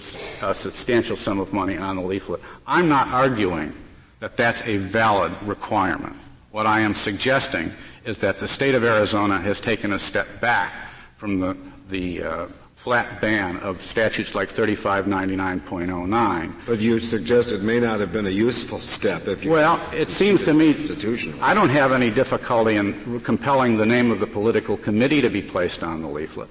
a 0.47 0.55
substantial 0.55 1.17
sum 1.17 1.41
of 1.41 1.53
money 1.53 1.79
on 1.79 1.97
the 1.97 2.03
leaflet. 2.03 2.41
I'm 2.67 2.89
not 2.89 3.09
arguing 3.09 3.75
that 4.21 4.37
that's 4.37 4.67
a 4.69 4.77
valid 4.77 5.33
requirement. 5.43 6.17
What 6.51 6.67
I 6.67 6.81
am 6.81 6.95
suggesting 6.95 7.73
is 8.05 8.19
that 8.19 8.39
the 8.39 8.47
state 8.47 8.75
of 8.75 8.85
Arizona 8.85 9.41
has 9.41 9.61
taken 9.61 9.95
a 9.95 9.99
step 9.99 10.41
back 10.41 10.75
from 11.17 11.41
the, 11.41 11.57
the 11.89 12.23
uh, 12.23 12.47
flat 12.83 13.21
ban 13.21 13.59
of 13.59 13.81
statutes 13.81 14.35
like 14.35 14.49
3599.09. 14.49 16.53
But 16.67 16.81
you 16.81 16.99
suggest 16.99 17.53
it 17.53 17.63
may 17.63 17.79
not 17.79 18.01
have 18.01 18.13
been 18.13 18.27
a 18.27 18.31
useful 18.31 18.81
step 18.81 19.29
if 19.29 19.45
you. 19.45 19.53
Well, 19.53 19.81
it 19.95 20.09
seems 20.09 20.43
to 20.43 20.53
me 20.53 20.75
I 21.41 21.55
don't 21.55 21.69
have 21.69 21.93
any 21.93 22.11
difficulty 22.11 22.75
in 22.75 23.21
compelling 23.21 23.77
the 23.77 23.87
name 23.87 24.11
of 24.11 24.19
the 24.19 24.27
political 24.27 24.77
committee 24.77 25.21
to 25.21 25.31
be 25.31 25.43
placed 25.43 25.85
on 25.85 26.03
the 26.03 26.09
leaflet. 26.09 26.49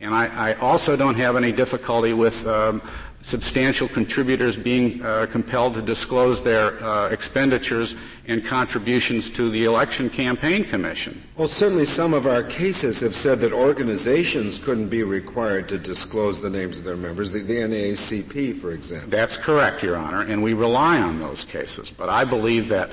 And 0.00 0.12
I, 0.12 0.50
I 0.50 0.54
also 0.54 0.96
don't 0.96 1.14
have 1.14 1.36
any 1.36 1.52
difficulty 1.52 2.12
with 2.12 2.44
um, 2.48 2.82
substantial 3.26 3.88
contributors 3.88 4.56
being 4.56 5.02
uh, 5.02 5.26
compelled 5.28 5.74
to 5.74 5.82
disclose 5.82 6.44
their 6.44 6.80
uh, 6.80 7.08
expenditures 7.08 7.96
and 8.28 8.44
contributions 8.44 9.28
to 9.28 9.50
the 9.50 9.64
election 9.64 10.08
campaign 10.08 10.64
commission. 10.64 11.20
Well, 11.36 11.48
certainly 11.48 11.86
some 11.86 12.14
of 12.14 12.28
our 12.28 12.44
cases 12.44 13.00
have 13.00 13.16
said 13.16 13.40
that 13.40 13.52
organizations 13.52 14.58
couldn't 14.58 14.90
be 14.90 15.02
required 15.02 15.68
to 15.70 15.78
disclose 15.78 16.40
the 16.40 16.50
names 16.50 16.78
of 16.78 16.84
their 16.84 16.96
members, 16.96 17.32
the, 17.32 17.40
the 17.40 17.56
NAACP, 17.56 18.60
for 18.60 18.70
example. 18.70 19.10
That's 19.10 19.36
correct, 19.36 19.82
Your 19.82 19.96
Honor, 19.96 20.22
and 20.22 20.40
we 20.40 20.54
rely 20.54 21.00
on 21.00 21.18
those 21.18 21.42
cases. 21.42 21.90
But 21.90 22.08
I 22.08 22.24
believe 22.24 22.68
that 22.68 22.92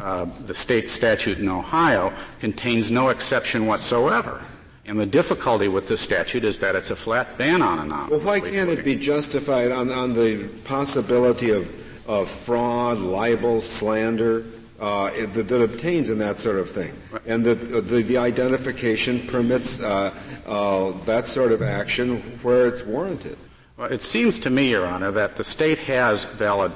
uh, 0.00 0.26
the 0.42 0.54
state 0.54 0.90
statute 0.90 1.40
in 1.40 1.48
Ohio 1.48 2.12
contains 2.38 2.92
no 2.92 3.08
exception 3.08 3.66
whatsoever. 3.66 4.40
And 4.84 4.98
the 4.98 5.06
difficulty 5.06 5.68
with 5.68 5.86
this 5.86 6.00
statute 6.00 6.44
is 6.44 6.58
that 6.58 6.74
it's 6.74 6.90
a 6.90 6.96
flat 6.96 7.38
ban 7.38 7.62
on 7.62 7.78
anonymous. 7.78 8.10
Well, 8.10 8.20
why 8.20 8.40
can't 8.40 8.68
it 8.68 8.84
be 8.84 8.96
justified 8.96 9.70
on, 9.70 9.90
on 9.90 10.12
the 10.12 10.48
possibility 10.64 11.50
of, 11.50 12.08
of 12.08 12.28
fraud, 12.28 12.98
libel, 12.98 13.60
slander 13.60 14.44
uh, 14.80 15.10
that, 15.26 15.46
that, 15.46 15.62
obtains 15.62 16.10
in 16.10 16.18
that 16.18 16.40
sort 16.40 16.58
of 16.58 16.68
thing? 16.68 16.92
Right. 17.12 17.22
And 17.26 17.44
that 17.44 17.54
the, 17.54 18.02
the, 18.02 18.18
identification 18.18 19.24
permits 19.28 19.80
uh, 19.80 20.12
uh, 20.46 20.90
that 21.04 21.26
sort 21.26 21.52
of 21.52 21.62
action 21.62 22.20
where 22.42 22.66
it's 22.66 22.84
warranted. 22.84 23.38
Well, 23.76 23.92
it 23.92 24.02
seems 24.02 24.40
to 24.40 24.50
me, 24.50 24.70
Your 24.70 24.84
Honor, 24.84 25.12
that 25.12 25.36
the 25.36 25.44
state 25.44 25.78
has 25.78 26.24
valid 26.24 26.72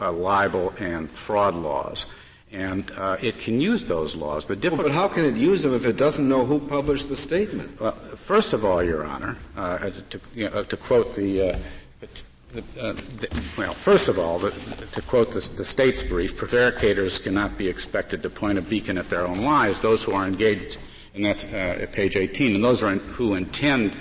uh, 0.00 0.10
libel 0.10 0.72
and 0.78 1.10
fraud 1.10 1.54
laws 1.54 2.06
and 2.52 2.90
uh, 2.96 3.16
it 3.20 3.38
can 3.38 3.60
use 3.60 3.84
those 3.84 4.14
laws. 4.14 4.46
The 4.46 4.56
well, 4.68 4.82
but 4.82 4.92
how 4.92 5.08
can 5.08 5.24
it 5.24 5.34
use 5.34 5.62
them 5.62 5.74
if 5.74 5.86
it 5.86 5.96
doesn't 5.96 6.28
know 6.28 6.44
who 6.44 6.58
published 6.58 7.08
the 7.08 7.16
statement? 7.16 7.80
Well, 7.80 7.92
first 7.92 8.52
of 8.52 8.64
all, 8.64 8.82
Your 8.82 9.04
Honor, 9.04 9.36
uh, 9.56 9.90
to, 10.10 10.20
you 10.34 10.50
know, 10.50 10.62
to, 10.62 10.76
quote 10.76 11.14
the, 11.14 11.42
uh, 11.42 11.56
uh, 12.02 12.92
the, 12.92 13.54
well, 13.56 13.72
first 13.72 14.08
of 14.08 14.18
all, 14.18 14.38
the, 14.38 14.50
to 14.50 15.02
quote 15.02 15.32
the, 15.32 15.40
the, 15.56 15.64
state's 15.64 16.02
brief, 16.02 16.36
prevaricators 16.36 17.22
cannot 17.22 17.56
be 17.56 17.68
expected 17.68 18.22
to 18.22 18.28
point 18.28 18.58
a 18.58 18.62
beacon 18.62 18.98
at 18.98 19.08
their 19.08 19.26
own 19.26 19.42
lies. 19.42 19.80
Those 19.80 20.04
who 20.04 20.12
are 20.12 20.26
engaged, 20.26 20.76
and 21.14 21.24
that's 21.24 21.44
uh, 21.44 21.78
at 21.80 21.92
page 21.92 22.16
18, 22.16 22.54
and 22.54 22.62
those 22.62 22.82
in, 22.82 22.98
who 22.98 23.34
intend 23.34 23.94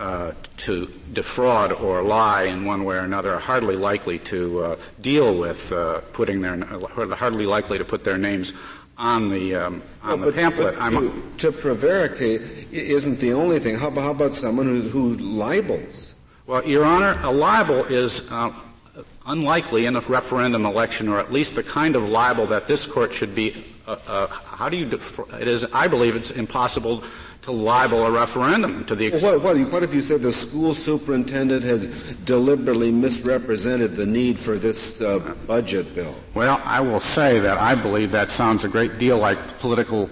uh, 0.00 0.32
to 0.56 0.90
defraud 1.12 1.72
or 1.72 2.02
lie 2.02 2.44
in 2.44 2.64
one 2.64 2.84
way 2.84 2.96
or 2.96 3.00
another 3.00 3.34
are 3.34 3.38
hardly 3.38 3.76
likely 3.76 4.18
to 4.18 4.64
uh, 4.64 4.76
deal 5.02 5.38
with 5.38 5.70
uh, 5.72 6.00
putting 6.14 6.40
their 6.40 6.56
hardly 7.14 7.44
likely 7.44 7.76
to 7.76 7.84
put 7.84 8.02
their 8.02 8.16
names 8.16 8.54
on 8.96 9.28
the 9.28 9.54
um, 9.54 9.82
on 10.02 10.20
well, 10.20 10.30
the 10.30 10.32
pamphlet. 10.32 10.78
But 10.78 10.90
to, 10.90 11.22
to, 11.38 11.52
prevaricate 11.52 12.72
isn't 12.72 13.20
the 13.20 13.34
only 13.34 13.58
thing. 13.58 13.76
How 13.76 13.88
about, 13.88 14.02
how 14.02 14.10
about 14.12 14.34
someone 14.34 14.66
who, 14.66 14.80
who 14.80 15.16
libels? 15.18 16.14
Well, 16.46 16.66
Your 16.66 16.86
Honor, 16.86 17.14
a 17.22 17.30
libel 17.30 17.84
is 17.84 18.26
uh, 18.32 18.52
unlikely 19.26 19.84
in 19.84 19.96
a 19.96 20.00
referendum 20.00 20.64
election, 20.64 21.08
or 21.08 21.20
at 21.20 21.30
least 21.30 21.54
the 21.54 21.62
kind 21.62 21.94
of 21.94 22.08
libel 22.08 22.46
that 22.46 22.66
this 22.66 22.86
court 22.86 23.12
should 23.12 23.34
be. 23.34 23.64
Uh, 23.86 23.96
uh, 24.06 24.26
how 24.28 24.70
do 24.70 24.78
you? 24.78 24.86
Def- 24.86 25.20
it 25.34 25.46
is. 25.46 25.64
I 25.74 25.88
believe 25.88 26.16
it's 26.16 26.30
impossible 26.30 27.04
to 27.42 27.52
libel 27.52 28.04
a 28.04 28.10
referendum 28.10 28.84
to 28.84 28.94
the 28.94 29.06
extent. 29.06 29.42
Well, 29.42 29.54
what, 29.56 29.72
what, 29.72 29.82
if 29.82 29.94
you 29.94 30.02
said 30.02 30.20
the 30.20 30.32
school 30.32 30.74
superintendent 30.74 31.62
has 31.64 31.86
deliberately 32.24 32.92
misrepresented 32.92 33.96
the 33.96 34.06
need 34.06 34.38
for 34.38 34.58
this 34.58 35.00
uh, 35.00 35.18
budget 35.46 35.94
bill? 35.94 36.14
Well, 36.34 36.60
I 36.64 36.80
will 36.80 37.00
say 37.00 37.38
that 37.40 37.58
I 37.58 37.74
believe 37.74 38.10
that 38.10 38.28
sounds 38.28 38.64
a 38.64 38.68
great 38.68 38.98
deal 38.98 39.18
like 39.18 39.58
political 39.58 40.10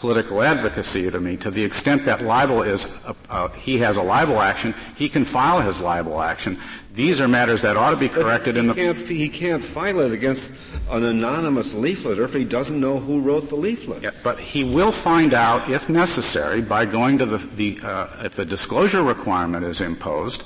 political 0.00 0.42
advocacy 0.42 1.10
to 1.10 1.20
me. 1.20 1.36
To 1.36 1.50
the 1.50 1.62
extent 1.62 2.06
that 2.06 2.22
libel 2.22 2.62
is, 2.62 2.86
a, 3.04 3.14
uh, 3.28 3.48
he 3.50 3.76
has 3.78 3.98
a 3.98 4.02
libel 4.02 4.40
action, 4.40 4.74
he 4.96 5.10
can 5.10 5.26
file 5.26 5.60
his 5.60 5.82
libel 5.82 6.22
action. 6.22 6.58
These 6.92 7.20
are 7.20 7.28
matters 7.28 7.62
that 7.62 7.76
ought 7.76 7.90
to 7.90 7.96
be 7.96 8.08
corrected 8.08 8.56
in 8.56 8.66
the. 8.66 8.74
Can't, 8.74 8.98
he 8.98 9.28
can't 9.28 9.62
file 9.62 10.00
it 10.00 10.12
against 10.12 10.54
an 10.90 11.04
anonymous 11.04 11.72
leafleter 11.72 12.24
if 12.24 12.34
he 12.34 12.44
doesn't 12.44 12.80
know 12.80 12.98
who 12.98 13.20
wrote 13.20 13.48
the 13.48 13.54
leaflet. 13.54 14.02
Yeah, 14.02 14.10
but 14.24 14.40
he 14.40 14.64
will 14.64 14.90
find 14.90 15.32
out, 15.32 15.70
if 15.70 15.88
necessary, 15.88 16.60
by 16.60 16.84
going 16.86 17.18
to 17.18 17.26
the, 17.26 17.38
the 17.38 17.78
uh, 17.82 18.24
if 18.24 18.34
the 18.34 18.44
disclosure 18.44 19.04
requirement 19.04 19.64
is 19.64 19.80
imposed, 19.80 20.44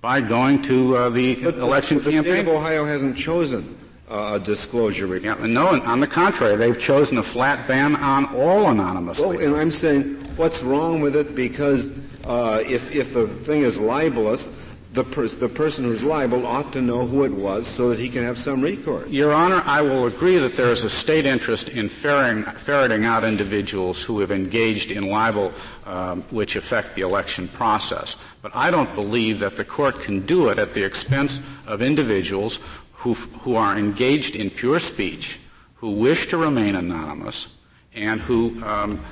by 0.00 0.22
going 0.22 0.62
to 0.62 0.96
uh, 0.96 1.08
the 1.10 1.34
but 1.36 1.56
election 1.56 1.98
the, 1.98 2.04
the 2.04 2.10
campaign. 2.12 2.32
The 2.32 2.40
state 2.40 2.48
of 2.50 2.56
Ohio 2.56 2.86
hasn't 2.86 3.16
chosen 3.18 3.76
uh, 4.08 4.38
disclosure 4.38 5.06
requirement. 5.06 5.52
Yeah, 5.52 5.60
no, 5.60 5.82
on 5.82 6.00
the 6.00 6.06
contrary, 6.06 6.56
they've 6.56 6.80
chosen 6.80 7.18
a 7.18 7.22
flat 7.22 7.68
ban 7.68 7.94
on 7.96 8.34
all 8.34 8.70
anonymous. 8.70 9.20
Well, 9.20 9.38
and 9.38 9.54
I'm 9.54 9.70
saying, 9.70 10.14
what's 10.36 10.62
wrong 10.62 11.02
with 11.02 11.14
it? 11.14 11.34
Because 11.34 11.90
uh, 12.24 12.62
if 12.66 12.94
if 12.94 13.12
the 13.12 13.26
thing 13.26 13.60
is 13.62 13.78
libelous, 13.78 14.48
the, 14.94 15.02
the 15.40 15.48
person 15.48 15.84
who's 15.84 16.04
liable 16.04 16.46
ought 16.46 16.72
to 16.72 16.80
know 16.80 17.04
who 17.04 17.24
it 17.24 17.32
was 17.32 17.66
so 17.66 17.88
that 17.88 17.98
he 17.98 18.08
can 18.08 18.22
have 18.22 18.38
some 18.38 18.62
recourse. 18.62 19.08
Your 19.10 19.32
Honor, 19.32 19.60
I 19.66 19.82
will 19.82 20.06
agree 20.06 20.38
that 20.38 20.56
there 20.56 20.70
is 20.70 20.84
a 20.84 20.90
state 20.90 21.26
interest 21.26 21.68
in 21.68 21.88
ferring, 21.88 22.44
ferreting 22.44 23.04
out 23.04 23.24
individuals 23.24 24.02
who 24.02 24.20
have 24.20 24.30
engaged 24.30 24.92
in 24.92 25.08
libel 25.08 25.52
um, 25.84 26.22
which 26.30 26.54
affect 26.54 26.94
the 26.94 27.02
election 27.02 27.48
process. 27.48 28.16
But 28.40 28.52
I 28.54 28.70
don't 28.70 28.94
believe 28.94 29.40
that 29.40 29.56
the 29.56 29.64
court 29.64 30.00
can 30.00 30.24
do 30.24 30.48
it 30.48 30.58
at 30.58 30.74
the 30.74 30.84
expense 30.84 31.40
of 31.66 31.82
individuals 31.82 32.60
who, 32.92 33.14
who 33.14 33.56
are 33.56 33.76
engaged 33.76 34.36
in 34.36 34.48
pure 34.48 34.78
speech, 34.78 35.40
who 35.74 35.90
wish 35.90 36.28
to 36.28 36.36
remain 36.36 36.76
anonymous, 36.76 37.48
and 37.94 38.20
who 38.20 38.62
um, 38.64 39.04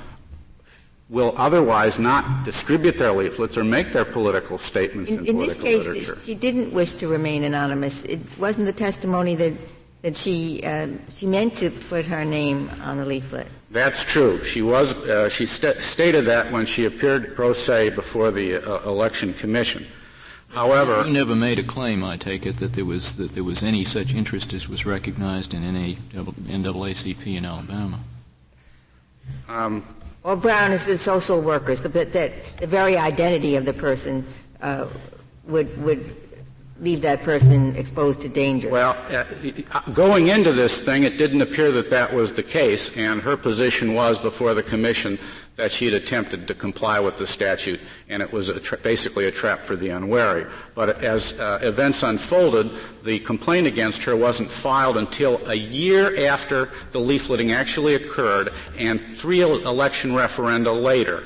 will 1.09 1.33
otherwise 1.37 1.99
not 1.99 2.43
distribute 2.43 2.97
their 2.97 3.11
leaflets 3.11 3.57
or 3.57 3.63
make 3.63 3.91
their 3.91 4.05
political 4.05 4.57
statements 4.57 5.11
in, 5.11 5.19
in, 5.19 5.27
in 5.27 5.37
this 5.37 5.59
case, 5.59 5.85
literature. 5.85 6.17
she 6.21 6.35
didn't 6.35 6.71
wish 6.73 6.93
to 6.93 7.07
remain 7.07 7.43
anonymous. 7.43 8.03
It 8.03 8.19
wasn't 8.37 8.65
the 8.65 8.73
testimony 8.73 9.35
that 9.35 9.53
that 10.01 10.17
she 10.17 10.61
uh, 10.63 10.87
she 11.09 11.25
meant 11.25 11.55
to 11.57 11.69
put 11.69 12.05
her 12.05 12.25
name 12.25 12.69
on 12.81 12.97
the 12.97 13.05
leaflet. 13.05 13.47
That's 13.71 14.03
true. 14.03 14.43
She 14.43 14.61
was 14.61 14.93
uh, 15.05 15.29
she 15.29 15.45
st- 15.45 15.81
stated 15.81 16.25
that 16.25 16.51
when 16.51 16.65
she 16.65 16.85
appeared 16.85 17.35
pro 17.35 17.53
se 17.53 17.89
before 17.91 18.31
the 18.31 18.57
uh, 18.57 18.89
election 18.89 19.33
commission. 19.33 19.87
However, 20.49 21.03
you 21.07 21.13
never 21.13 21.35
made 21.35 21.57
a 21.57 21.63
claim. 21.63 22.03
I 22.03 22.17
take 22.17 22.45
it 22.45 22.57
that 22.57 22.73
there 22.73 22.85
was 22.85 23.15
that 23.15 23.31
there 23.31 23.43
was 23.43 23.63
any 23.63 23.83
such 23.83 24.13
interest 24.13 24.53
as 24.53 24.69
was 24.69 24.85
recognized 24.85 25.53
in 25.53 25.63
any 25.63 25.95
NAACP 26.13 27.35
in 27.35 27.45
Alabama. 27.45 27.99
Um, 29.47 29.83
or 30.23 30.35
Brown 30.35 30.71
is 30.71 30.85
the 30.85 30.97
Socialist 30.97 31.45
Workers, 31.45 31.81
the, 31.81 31.89
that 31.89 32.13
the 32.57 32.67
very 32.67 32.97
identity 32.97 33.55
of 33.55 33.65
the 33.65 33.73
person 33.73 34.25
uh, 34.61 34.87
would 35.45 35.81
would 35.83 36.15
leave 36.79 37.01
that 37.01 37.21
person 37.23 37.75
exposed 37.75 38.19
to 38.21 38.29
danger. 38.29 38.69
Well, 38.69 38.97
uh, 39.09 39.81
going 39.91 40.27
into 40.27 40.51
this 40.51 40.83
thing, 40.83 41.03
it 41.03 41.17
didn't 41.17 41.41
appear 41.41 41.71
that 41.71 41.89
that 41.91 42.13
was 42.13 42.33
the 42.33 42.43
case, 42.43 42.95
and 42.97 43.21
her 43.21 43.37
position 43.37 43.93
was 43.93 44.19
before 44.19 44.53
the 44.53 44.63
commission 44.63 45.17
that 45.55 45.71
she 45.71 45.85
had 45.85 45.93
attempted 45.93 46.47
to 46.47 46.55
comply 46.55 46.99
with 46.99 47.17
the 47.17 47.27
statute, 47.27 47.79
and 48.09 48.23
it 48.23 48.31
was 48.31 48.49
a 48.49 48.59
tra- 48.59 48.77
basically 48.79 49.25
a 49.25 49.31
trap 49.31 49.61
for 49.61 49.75
the 49.75 49.89
unwary. 49.89 50.45
But 50.73 51.03
as 51.03 51.39
uh, 51.39 51.59
events 51.61 52.01
unfolded, 52.01 52.71
the 53.03 53.19
complaint 53.19 53.67
against 53.67 54.03
her 54.03 54.15
wasn't 54.15 54.49
filed 54.49 54.97
until 54.97 55.45
a 55.47 55.55
year 55.55 56.27
after 56.27 56.71
the 56.91 56.99
leafleting 56.99 57.53
actually 57.53 57.95
occurred, 57.95 58.49
and 58.79 58.99
three 58.99 59.41
election 59.41 60.11
referenda 60.11 60.75
later, 60.75 61.23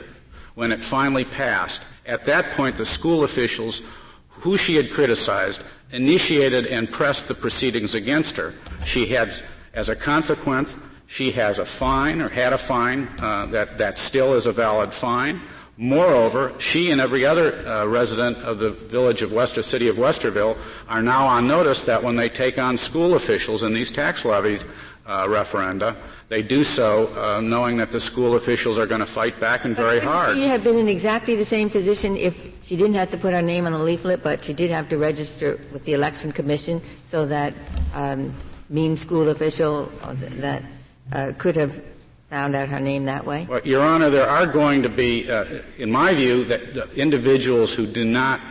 when 0.55 0.71
it 0.71 0.83
finally 0.83 1.25
passed. 1.25 1.83
At 2.05 2.25
that 2.25 2.51
point, 2.51 2.75
the 2.75 2.85
school 2.85 3.23
officials 3.23 3.81
who 4.29 4.57
she 4.57 4.75
had 4.75 4.91
criticized 4.91 5.63
initiated 5.91 6.67
and 6.67 6.91
pressed 6.91 7.27
the 7.27 7.33
proceedings 7.33 7.95
against 7.95 8.35
her. 8.35 8.53
She 8.85 9.05
had, 9.05 9.33
as 9.73 9.89
a 9.89 9.95
consequence, 9.95 10.77
she 11.08 11.32
has 11.32 11.60
a 11.60 11.65
fine 11.65 12.22
or 12.22 12.30
had 12.30 12.54
a 12.54 12.58
fine 12.58 13.08
uh, 13.20 13.46
that 13.48 13.78
that 13.78 13.98
still 13.98 14.34
is 14.34 14.46
a 14.46 14.52
valid 14.52 14.93
fine. 14.93 15.41
Moreover, 15.78 16.54
she 16.60 16.89
and 16.89 17.00
every 17.00 17.24
other 17.24 17.65
uh, 17.67 17.86
resident 17.86 18.38
of 18.39 18.58
the 18.58 18.72
village 18.72 19.22
of 19.22 19.32
Wester, 19.32 19.62
city 19.62 19.88
of 19.88 19.98
Westerville, 19.98 20.58
are 20.89 21.04
now 21.04 21.28
on 21.28 21.48
notice 21.48 21.86
that 21.86 22.02
when 22.02 22.15
they 22.15 22.30
take 22.30 22.58
on 22.58 22.78
school 22.78 23.13
officials 23.13 23.62
in 23.62 23.74
these 23.74 23.91
tax 23.91 24.26
levy 24.26 24.60
uh, 25.06 25.26
referenda, 25.28 25.96
they 26.30 26.41
do 26.41 26.63
so 26.63 27.08
uh, 27.15 27.39
knowing 27.41 27.78
that 27.78 27.91
the 27.91 28.00
school 28.00 28.36
officials 28.36 28.80
are 28.80 28.88
going 28.88 29.00
to 29.02 29.06
fight 29.06 29.39
back 29.39 29.65
and 29.65 29.76
very 29.76 30.00
hard. 30.00 30.36
She 30.36 30.48
have 30.48 30.63
been 30.63 30.80
in 30.80 30.88
exactly 30.88 31.36
the 31.36 31.46
same 31.46 31.70
position 31.70 32.17
if 32.17 32.52
she 32.65 32.76
didn't 32.76 32.96
have 32.96 33.12
to 33.12 33.17
put 33.17 33.34
her 33.34 33.41
name 33.43 33.67
on 33.67 33.72
the 33.72 33.80
leaflet, 33.80 34.24
but 34.24 34.43
she 34.43 34.54
did 34.54 34.72
have 34.72 34.89
to 34.89 34.98
register 34.98 35.60
with 35.72 35.86
the 35.86 35.93
election 35.93 36.32
commission 36.32 36.82
so 37.04 37.28
that 37.28 37.54
um, 37.93 38.34
mean 38.70 38.98
school 38.98 39.30
official 39.30 39.86
that 40.04 40.63
uh, 41.12 41.32
could 41.38 41.56
have 41.56 41.84
found 42.30 42.56
out 42.56 42.70
her 42.70 42.80
name 42.80 43.06
that 43.06 43.26
way? 43.26 43.46
Well, 43.50 43.62
Your 43.63 43.84
Honor, 43.84 44.10
there 44.10 44.30
are 44.30 44.46
going 44.46 44.84
to 44.84 44.89
be, 44.89 45.30
uh, 45.30 45.62
in 45.78 45.91
my 45.91 46.13
view, 46.13 46.43
that 46.46 46.93
individuals 46.96 47.74
who 47.74 47.86
do 47.86 48.04
not 48.04 48.41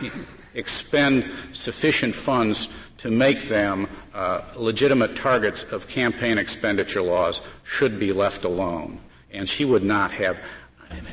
expend 0.55 1.29
sufficient 1.53 2.15
funds 2.15 2.69
to 2.97 3.11
make 3.11 3.43
them 3.43 3.87
uh, 4.13 4.41
legitimate 4.57 5.15
targets 5.15 5.63
of 5.71 5.87
campaign 5.87 6.39
expenditure 6.39 7.01
laws 7.01 7.41
should 7.63 7.99
be 7.99 8.11
left 8.11 8.43
alone. 8.43 8.99
And 9.31 9.47
she 9.47 9.65
would 9.65 9.83
not 9.83 10.11
have 10.13 10.39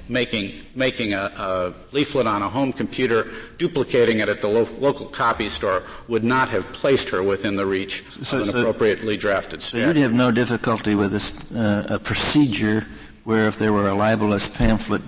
making 0.08 0.64
making 0.74 1.14
a, 1.14 1.32
a, 1.36 1.74
leaflet 1.92 2.26
on 2.26 2.42
a 2.42 2.48
home 2.48 2.72
computer, 2.72 3.30
duplicating 3.58 4.20
it 4.20 4.28
at 4.28 4.40
the 4.40 4.48
lo- 4.48 4.68
local 4.78 5.06
copy 5.06 5.48
store 5.48 5.82
would 6.08 6.24
not 6.24 6.48
have 6.48 6.72
placed 6.72 7.08
her 7.08 7.22
within 7.22 7.56
the 7.56 7.66
reach 7.66 8.04
so, 8.22 8.40
of 8.40 8.48
an 8.48 8.52
so, 8.52 8.60
appropriately 8.60 9.16
drafted 9.16 9.62
statute. 9.62 9.84
So 9.84 9.88
you'd 9.88 9.96
have 10.02 10.12
no 10.12 10.30
difficulty 10.30 10.94
with 10.94 11.12
this, 11.12 11.50
uh, 11.52 11.86
a 11.90 11.98
procedure 11.98 12.86
where 13.24 13.48
if 13.48 13.58
there 13.58 13.72
were 13.72 13.88
a 13.88 13.94
libelous 13.94 14.46
pamphlet, 14.48 15.02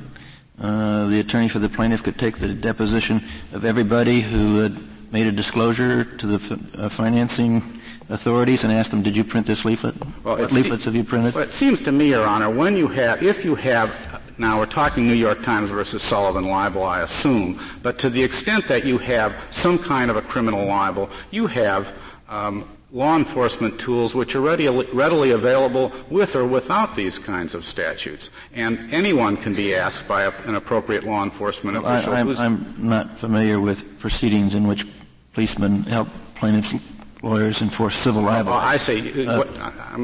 uh, 0.61 1.07
the 1.07 1.21
attorney 1.21 1.49
for 1.49 1.59
the 1.59 1.69
plaintiff 1.69 2.03
could 2.03 2.19
take 2.19 2.39
the 2.39 2.53
deposition 2.55 3.23
of 3.53 3.65
everybody 3.65 4.21
who 4.21 4.59
had 4.59 4.77
made 5.13 5.27
a 5.27 5.33
disclosure 5.33 6.05
to 6.05 6.27
the 6.27 6.35
f- 6.37 6.79
uh, 6.79 6.89
financing 6.89 7.63
authorities 8.09 8.65
and 8.65 8.73
ask 8.73 8.91
them, 8.91 9.03
"Did 9.03 9.17
you 9.17 9.25
print 9.25 9.47
this 9.47 9.65
leaflet? 9.65 9.95
Well, 10.25 10.39
what 10.39 10.53
leaflets 10.53 10.85
se- 10.85 10.89
have 10.89 10.97
you 10.97 11.05
printed?" 11.05 11.35
Well, 11.35 11.45
it 11.45 11.53
seems 11.53 11.81
to 11.83 11.93
me, 11.93 12.09
Your 12.09 12.25
Honor, 12.25 12.51
when 12.51 12.77
you 12.77 12.89
have, 12.89 13.23
if 13.23 13.45
you 13.45 13.55
have, 13.57 13.91
now 14.39 14.59
we're 14.59 14.67
talking 14.67 15.07
New 15.07 15.15
York 15.15 15.43
Times 15.43 15.71
versus 15.71 16.03
Sullivan 16.03 16.47
libel, 16.47 16.83
I 16.83 17.03
assume, 17.03 17.59
but 17.83 17.99
to 18.01 18.11
the 18.11 18.23
extent 18.23 18.69
that 18.69 18.85
you 18.85 18.99
have 18.99 19.35
some 19.51 19.79
kind 19.79 20.11
of 20.11 20.17
a 20.17 20.23
criminal 20.23 20.67
libel, 20.67 21.11
you 21.31 21.47
have 21.47 21.93
um, 22.29 22.69
law 22.93 23.17
enforcement 23.17 23.79
tools 23.79 24.15
which 24.15 24.35
are 24.35 24.41
ready, 24.41 24.69
readily 24.69 25.31
available 25.31 25.93
with 26.11 26.37
or 26.37 26.45
without 26.45 26.95
these 26.95 27.19
kinds 27.19 27.55
of 27.55 27.65
statutes. 27.65 28.31
And 28.55 28.93
anyone 28.93 29.37
can 29.37 29.55
be 29.55 29.75
asked 29.75 30.07
by 30.07 30.23
a, 30.23 30.31
an 30.47 30.55
appropriate 30.55 31.05
law 31.05 31.23
enforcement 31.23 31.77
official. 31.77 32.13
I, 32.13 32.45
am 32.45 32.75
not 32.79 33.19
familiar 33.19 33.61
with 33.61 33.99
proceedings 33.99 34.55
in 34.55 34.69
which 34.69 34.87
policemen 35.33 35.83
help 35.83 36.09
plaintiffs 36.35 36.75
lawyers 37.23 37.63
enforce 37.63 37.95
civil 37.97 38.23
libel. 38.23 38.53
Oh, 38.53 38.57
I 38.57 38.77
see. 38.77 39.27
Uh, 39.27 39.45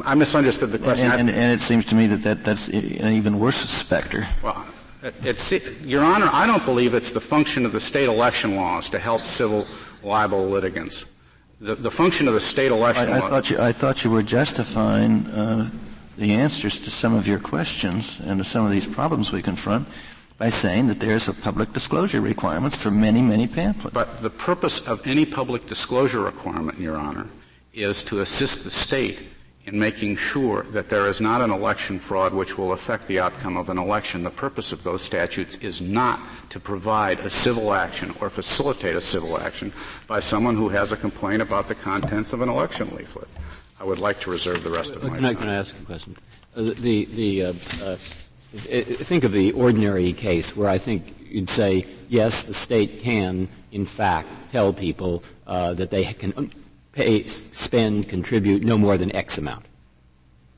I 0.05 0.14
misunderstood 0.14 0.72
the 0.72 0.79
question. 0.79 1.11
And, 1.11 1.20
and, 1.20 1.31
and, 1.31 1.53
it 1.53 1.61
seems 1.61 1.85
to 1.87 1.94
me 1.94 2.07
that, 2.09 2.22
that 2.22 2.44
that's 2.44 2.68
an 2.68 3.12
even 3.12 3.38
worse 3.38 3.57
specter. 3.57 4.27
Well, 4.42 4.66
it's, 5.25 5.53
Your 5.83 6.05
Honor, 6.05 6.31
I 6.33 6.46
don't 6.46 6.64
believe 6.64 6.94
it's 6.94 7.12
the 7.12 7.20
function 7.20 7.66
of 7.66 7.72
the 7.72 7.81
state 7.81 8.09
election 8.09 8.57
laws 8.57 8.88
to 8.90 8.98
help 8.98 9.20
civil 9.20 9.66
libel 10.03 10.46
litigants. 10.46 11.05
The, 11.61 11.75
the 11.75 11.90
function 11.90 12.29
of 12.29 12.35
the 12.35 12.40
state 12.40 12.72
election 12.72 13.09
I, 13.09 13.18
I 13.18 13.29
thought 13.29 13.51
you, 13.51 13.59
I 13.61 13.72
thought 13.72 14.05
you 14.05 14.11
were 14.11 14.22
justifying 14.22 15.27
uh, 15.29 15.68
the 16.18 16.33
answers 16.33 16.81
to 16.81 16.90
some 16.90 17.14
of 17.14 17.29
your 17.29 17.38
questions 17.38 18.20
and 18.20 18.38
to 18.38 18.44
some 18.44 18.64
of 18.64 18.72
these 18.72 18.87
problems 18.87 19.33
we 19.33 19.42
confront 19.42 19.87
by 20.42 20.48
saying 20.48 20.88
that 20.88 20.98
there's 20.98 21.28
a 21.28 21.33
public 21.33 21.72
disclosure 21.72 22.20
requirement 22.20 22.74
for 22.74 22.90
many, 22.90 23.22
many 23.22 23.46
pamphlets. 23.46 23.94
But 23.94 24.22
the 24.22 24.28
purpose 24.28 24.81
of 24.88 25.07
any 25.07 25.24
public 25.24 25.66
disclosure 25.66 26.18
requirement, 26.18 26.81
Your 26.81 26.96
Honor, 26.96 27.28
is 27.72 28.02
to 28.02 28.22
assist 28.22 28.64
the 28.64 28.70
state 28.72 29.20
in 29.66 29.78
making 29.78 30.16
sure 30.16 30.64
that 30.72 30.88
there 30.88 31.07
is 31.07 31.20
not 31.20 31.42
an 31.42 31.52
election 31.52 32.00
fraud 32.00 32.35
which 32.35 32.59
will 32.59 32.72
affect 32.72 33.07
the 33.07 33.20
outcome 33.20 33.57
of 33.57 33.68
an 33.68 33.78
election. 33.78 34.24
The 34.24 34.31
purpose 34.31 34.72
of 34.72 34.83
those 34.83 35.00
statutes 35.00 35.55
is 35.59 35.81
not 35.81 36.18
to 36.48 36.59
provide 36.59 37.20
a 37.20 37.31
civil 37.31 37.72
action 37.72 38.12
or 38.20 38.28
facilitate 38.28 38.96
a 38.96 39.00
civil 39.00 39.38
action 39.38 39.72
by 40.09 40.18
someone 40.18 40.57
who 40.57 40.68
has 40.70 40.90
a 40.90 40.96
complaint 40.96 41.40
about 41.40 41.68
the 41.68 41.76
contents 41.76 42.33
of 42.33 42.40
an 42.40 42.48
election 42.48 42.90
leaflet. 42.96 43.28
I 43.78 43.85
would 43.85 44.00
like 44.00 44.18
to 44.22 44.31
reserve 44.33 44.64
the 44.64 44.70
rest 44.70 44.96
of 44.96 45.05
my 45.05 45.11
can 45.11 45.22
time. 45.22 45.24
I, 45.24 45.35
can 45.35 45.48
I 45.50 45.55
ask 45.55 45.81
a 45.81 45.85
question? 45.85 46.16
Uh, 46.57 46.62
the, 46.62 47.05
the, 47.05 47.44
uh, 47.44 47.52
uh, 47.85 47.96
think 48.52 49.24
of 49.24 49.32
the 49.32 49.52
ordinary 49.52 50.12
case 50.12 50.56
where 50.56 50.68
I 50.68 50.78
think 50.78 51.14
you'd 51.28 51.48
say, 51.48 51.86
yes, 52.08 52.44
the 52.44 52.54
state 52.54 53.00
can, 53.00 53.48
in 53.70 53.86
fact, 53.86 54.28
tell 54.50 54.72
people 54.72 55.24
uh, 55.46 55.74
that 55.74 55.90
they 55.90 56.04
can 56.04 56.52
pay, 56.92 57.26
spend, 57.26 58.08
contribute 58.08 58.62
no 58.62 58.76
more 58.76 58.98
than 58.98 59.14
X 59.14 59.38
amount. 59.38 59.64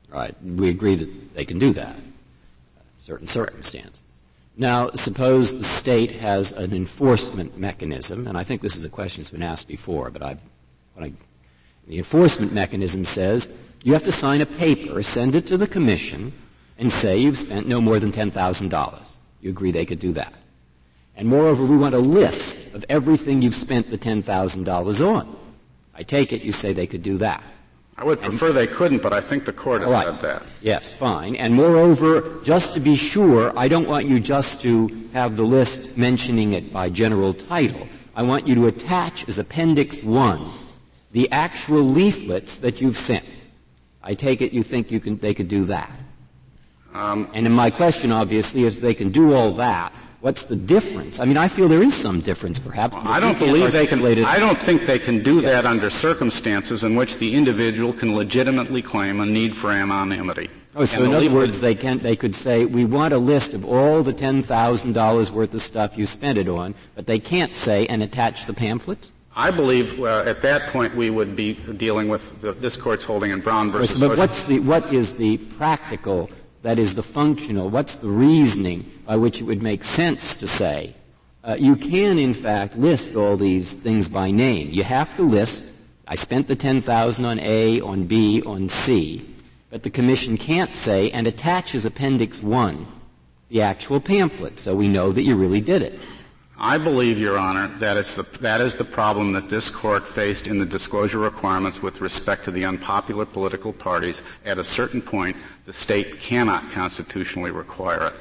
Right? 0.09 0.35
We 0.43 0.69
agree 0.69 0.95
that 0.95 1.35
they 1.35 1.45
can 1.45 1.59
do 1.59 1.71
that. 1.73 1.95
Certain 2.97 3.27
circumstances. 3.27 4.03
Now, 4.57 4.91
suppose 4.91 5.57
the 5.57 5.63
state 5.63 6.11
has 6.11 6.53
an 6.53 6.73
enforcement 6.73 7.57
mechanism, 7.57 8.27
and 8.27 8.37
I 8.37 8.43
think 8.43 8.61
this 8.61 8.77
is 8.77 8.85
a 8.85 8.89
question 8.89 9.21
that's 9.21 9.31
been 9.31 9.43
asked 9.43 9.67
before, 9.67 10.09
but 10.09 10.21
I, 10.21 10.37
the 11.87 11.97
enforcement 11.97 12.53
mechanism 12.53 13.03
says 13.03 13.57
you 13.83 13.93
have 13.93 14.03
to 14.03 14.11
sign 14.11 14.41
a 14.41 14.45
paper, 14.45 15.03
send 15.03 15.35
it 15.35 15.45
to 15.47 15.57
the 15.57 15.67
commission, 15.67 16.31
and 16.77 16.91
say 16.91 17.17
you've 17.17 17.37
spent 17.37 17.67
no 17.67 17.79
more 17.79 17.99
than 17.99 18.11
$10,000. 18.11 19.17
You 19.41 19.49
agree 19.49 19.71
they 19.71 19.85
could 19.85 19.99
do 19.99 20.11
that. 20.13 20.33
And 21.15 21.27
moreover, 21.27 21.63
we 21.65 21.77
want 21.77 21.95
a 21.95 21.99
list 21.99 22.73
of 22.75 22.83
everything 22.89 23.41
you've 23.41 23.55
spent 23.55 23.89
the 23.89 23.97
$10,000 23.97 25.07
on. 25.07 25.35
I 25.93 26.03
take 26.03 26.33
it 26.33 26.41
you 26.41 26.51
say 26.51 26.73
they 26.73 26.87
could 26.87 27.03
do 27.03 27.17
that. 27.19 27.43
I 27.97 28.03
would 28.03 28.21
prefer 28.21 28.51
they 28.51 28.67
couldn't, 28.67 29.01
but 29.01 29.13
I 29.13 29.21
think 29.21 29.45
the 29.45 29.53
court 29.53 29.81
has 29.81 29.89
right. 29.89 30.07
said 30.07 30.19
that. 30.19 30.43
Yes, 30.61 30.91
fine. 30.91 31.37
And 31.37 31.53
moreover, 31.53 32.41
just 32.43 32.73
to 32.73 32.81
be 32.81 32.97
sure, 32.97 33.57
I 33.57 33.69
don't 33.69 33.87
want 33.87 34.05
you 34.05 34.19
just 34.19 34.59
to 34.61 34.89
have 35.13 35.37
the 35.37 35.43
list 35.43 35.97
mentioning 35.97 36.51
it 36.51 36.73
by 36.73 36.89
general 36.89 37.33
title. 37.33 37.87
I 38.13 38.23
want 38.23 38.47
you 38.47 38.55
to 38.55 38.67
attach 38.67 39.27
as 39.29 39.39
Appendix 39.39 40.03
1 40.03 40.51
the 41.13 41.31
actual 41.31 41.81
leaflets 41.81 42.59
that 42.59 42.81
you've 42.81 42.97
sent. 42.97 43.23
I 44.03 44.13
take 44.13 44.41
it 44.41 44.51
you 44.51 44.61
think 44.61 44.91
you 44.91 44.99
can, 44.99 45.17
they 45.17 45.33
could 45.33 45.47
do 45.47 45.63
that. 45.65 45.89
Um, 46.95 47.29
and 47.33 47.53
my 47.53 47.69
question, 47.69 48.11
obviously, 48.11 48.63
is 48.63 48.81
they 48.81 48.93
can 48.93 49.11
do 49.11 49.33
all 49.33 49.51
that, 49.53 49.91
What's 50.25 50.45
the 50.45 50.55
difference? 50.55 51.19
I 51.19 51.25
mean, 51.25 51.37
I 51.37 51.47
feel 51.47 51.67
there 51.67 51.83
is 51.83 51.93
some 51.93 52.19
difference, 52.19 52.57
perhaps. 52.57 52.97
I 53.03 53.19
don't 53.19 53.37
believe 53.37 53.71
they 53.71 53.85
can. 53.85 54.03
I 54.03 54.39
don't 54.39 54.57
think 54.57 54.87
they 54.87 54.97
can 54.97 55.21
do 55.21 55.35
yeah. 55.35 55.51
that 55.51 55.67
under 55.67 55.87
circumstances 55.91 56.83
in 56.83 56.95
which 56.95 57.17
the 57.17 57.35
individual 57.35 57.93
can 57.93 58.15
legitimately 58.15 58.81
claim 58.81 59.19
a 59.19 59.25
need 59.27 59.55
for 59.55 59.69
anonymity. 59.69 60.49
Oh, 60.75 60.83
so 60.83 61.03
in 61.03 61.13
other 61.13 61.29
words, 61.29 61.61
they 61.61 61.75
can 61.75 61.99
they 61.99 62.15
could 62.15 62.33
say, 62.33 62.65
we 62.65 62.85
want 62.85 63.13
a 63.13 63.19
list 63.19 63.53
of 63.53 63.65
all 63.65 64.01
the 64.01 64.13
ten 64.13 64.41
thousand 64.41 64.93
dollars 64.93 65.31
worth 65.31 65.53
of 65.53 65.61
stuff 65.61 65.95
you 65.95 66.07
spent 66.07 66.39
it 66.39 66.49
on, 66.49 66.73
but 66.95 67.05
they 67.05 67.19
can't 67.19 67.53
say 67.53 67.85
and 67.85 68.01
attach 68.01 68.47
the 68.47 68.53
pamphlets. 68.53 69.11
I 69.35 69.51
believe 69.51 69.99
uh, 69.99 70.23
at 70.25 70.41
that 70.41 70.69
point 70.69 70.95
we 70.95 71.11
would 71.11 71.35
be 71.35 71.53
dealing 71.53 72.09
with 72.09 72.41
the, 72.41 72.53
this 72.53 72.77
court's 72.77 73.03
holding 73.03 73.29
in 73.29 73.41
Brown 73.41 73.71
versus. 73.71 73.99
But 73.99 74.17
what's 74.17 74.45
the 74.45 74.57
what 74.61 74.91
is 74.91 75.17
the 75.17 75.37
practical 75.37 76.31
that 76.65 76.79
is 76.79 76.95
the 76.95 77.03
functional, 77.03 77.69
what's 77.69 77.97
the 77.97 78.07
reasoning 78.07 78.83
by 79.05 79.15
which 79.15 79.39
it 79.39 79.43
would 79.43 79.61
make 79.61 79.83
sense 79.83 80.33
to 80.33 80.47
say, 80.47 80.95
uh, 81.43 81.55
you 81.59 81.75
can 81.75 82.17
in 82.17 82.33
fact 82.33 82.75
list 82.75 83.15
all 83.15 83.37
these 83.37 83.73
things 83.73 84.09
by 84.09 84.31
name. 84.31 84.71
You 84.71 84.83
have 84.83 85.15
to 85.17 85.21
list, 85.21 85.71
I 86.07 86.15
spent 86.15 86.47
the 86.47 86.55
10,000 86.55 87.23
on 87.23 87.39
A, 87.41 87.81
on 87.81 88.07
B, 88.07 88.41
on 88.41 88.67
C, 88.67 89.23
but 89.69 89.83
the 89.83 89.91
commission 89.91 90.37
can't 90.37 90.75
say, 90.75 91.11
and 91.11 91.27
attaches 91.27 91.85
appendix 91.85 92.41
1, 92.41 92.87
the 93.49 93.61
actual 93.61 93.99
pamphlet, 93.99 94.59
so 94.59 94.75
we 94.75 94.87
know 94.87 95.11
that 95.11 95.21
you 95.21 95.35
really 95.35 95.61
did 95.61 95.83
it. 95.83 95.99
I 96.57 96.77
believe, 96.77 97.19
Your 97.19 97.37
Honor, 97.37 97.67
that, 97.79 98.05
the, 98.05 98.23
that 98.39 98.61
is 98.61 98.75
the 98.75 98.85
problem 98.85 99.33
that 99.33 99.49
this 99.49 99.69
court 99.69 100.07
faced 100.07 100.47
in 100.47 100.57
the 100.57 100.65
disclosure 100.65 101.19
requirements 101.19 101.81
with 101.81 101.99
respect 101.99 102.45
to 102.45 102.51
the 102.51 102.63
unpopular 102.63 103.25
political 103.25 103.73
parties. 103.73 104.21
At 104.45 104.57
a 104.57 104.63
certain 104.63 105.01
point, 105.01 105.35
the 105.65 105.73
state 105.73 106.19
cannot 106.19 106.71
constitutionally 106.71 107.51
require 107.51 108.07
it. 108.07 108.13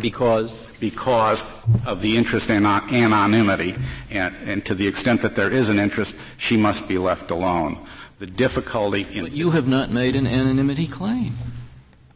Because? 0.00 0.70
Because 0.78 1.44
of 1.86 2.00
the 2.00 2.16
interest 2.16 2.48
in 2.48 2.64
anonymity, 2.64 3.74
and, 4.10 4.34
and 4.46 4.64
to 4.64 4.74
the 4.74 4.86
extent 4.86 5.20
that 5.22 5.34
there 5.34 5.50
is 5.50 5.68
an 5.68 5.78
interest, 5.78 6.16
she 6.38 6.56
must 6.56 6.88
be 6.88 6.96
left 6.98 7.30
alone. 7.30 7.84
The 8.18 8.26
difficulty 8.26 9.06
in. 9.10 9.24
But 9.24 9.32
you 9.32 9.50
have 9.50 9.66
not 9.66 9.90
made 9.90 10.14
an 10.14 10.26
anonymity 10.26 10.86
claim. 10.86 11.34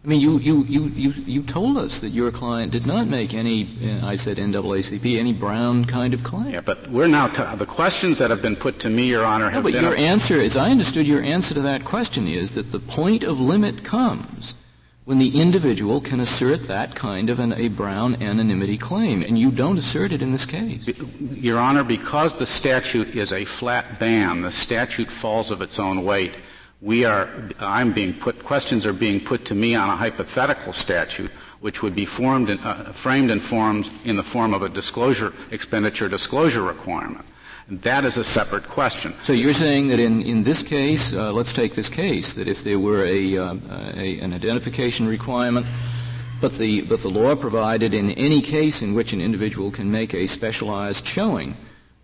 I 0.07 0.09
mean, 0.09 0.21
you, 0.21 0.39
you, 0.39 0.63
you, 0.69 0.85
you, 0.95 1.11
you 1.27 1.43
told 1.43 1.77
us 1.77 1.99
that 1.99 2.11
your 2.11 2.31
client 2.31 2.71
did 2.71 2.87
not 2.87 3.09
make 3.09 3.35
any, 3.35 3.67
uh, 3.85 4.07
I 4.07 4.15
said 4.15 4.37
NAACP, 4.37 5.19
any 5.19 5.33
Brown 5.33 5.85
kind 5.85 6.15
of 6.15 6.23
claim. 6.23 6.51
Yeah, 6.53 6.61
but 6.61 6.89
we're 6.89 7.09
now, 7.09 7.27
t- 7.27 7.57
the 7.57 7.67
questions 7.67 8.19
that 8.19 8.31
have 8.31 8.41
been 8.41 8.55
put 8.55 8.79
to 8.81 8.89
me, 8.89 9.09
Your 9.09 9.25
Honor, 9.25 9.51
have 9.51 9.55
no, 9.55 9.63
but 9.63 9.73
been. 9.73 9.83
your 9.83 9.97
answer, 9.97 10.39
as 10.39 10.57
I 10.57 10.71
understood 10.71 11.09
your 11.09 11.23
answer 11.23 11.55
to 11.55 11.61
that 11.63 11.85
question 11.85 12.29
is 12.29 12.53
that 12.53 12.71
the 12.71 12.79
point 12.79 13.25
of 13.25 13.41
limit 13.41 13.83
comes 13.83 14.55
when 15.07 15.19
the 15.19 15.41
individual 15.41 16.01
can 16.01 16.21
assert 16.21 16.69
that 16.69 16.95
kind 16.95 17.29
of 17.29 17.41
an, 17.41 17.55
a 17.55 17.67
Brown 17.67 18.23
anonymity 18.23 18.79
claim, 18.79 19.23
and 19.23 19.37
you 19.37 19.51
don't 19.51 19.77
assert 19.77 20.13
it 20.13 20.23
in 20.23 20.31
this 20.31 20.47
case. 20.47 20.89
Your 21.19 21.59
Honor, 21.59 21.83
because 21.83 22.33
the 22.37 22.47
statute 22.47 23.17
is 23.17 23.33
a 23.33 23.45
flat 23.45 23.99
ban, 23.99 24.43
the 24.43 24.53
statute 24.53 25.11
falls 25.11 25.51
of 25.51 25.61
its 25.63 25.81
own 25.81 26.05
weight 26.05 26.37
we 26.81 27.05
are, 27.05 27.29
I'm 27.59 27.93
being 27.93 28.15
put, 28.15 28.43
questions 28.45 28.85
are 28.85 28.93
being 28.93 29.21
put 29.21 29.47
to 29.47 29.55
me 29.55 29.75
on 29.75 29.89
a 29.89 29.97
hypothetical 29.97 30.73
statute, 30.73 31.31
which 31.61 31.83
would 31.83 31.95
be 31.95 32.05
formed 32.05 32.51
in, 32.51 32.59
uh, 32.59 32.93
framed 32.93 33.31
and 33.31 33.43
formed 33.43 33.91
in 34.05 34.17
the 34.17 34.23
form 34.23 34.53
of 34.53 34.63
a 34.63 34.69
disclosure, 34.69 35.33
expenditure 35.51 36.09
disclosure 36.09 36.63
requirement. 36.63 37.25
That 37.69 38.05
is 38.05 38.17
a 38.17 38.23
separate 38.23 38.69
question. 38.69 39.15
So 39.21 39.33
you're 39.33 39.53
saying 39.53 39.89
that 39.89 39.99
in, 39.99 40.23
in 40.23 40.45
this 40.45 40.63
case, 40.63 41.13
uh, 41.13 41.33
let's 41.33 41.53
take 41.53 41.75
this 41.75 41.89
case, 41.89 42.35
that 42.35 42.47
if 42.47 42.63
there 42.63 42.79
were 42.79 43.05
a, 43.05 43.39
uh, 43.39 43.57
a, 43.97 44.21
an 44.21 44.35
identification 44.35 45.09
requirement, 45.09 45.67
but 46.41 46.53
the, 46.59 46.83
but 46.83 47.01
the 47.01 47.09
law 47.09 47.35
provided 47.35 47.95
in 47.95 48.11
any 48.13 48.43
case 48.43 48.83
in 48.83 48.95
which 48.95 49.13
an 49.15 49.21
individual 49.21 49.71
can 49.71 49.91
make 49.91 50.15
a 50.15 50.27
specialized 50.27 51.07
showing 51.07 51.57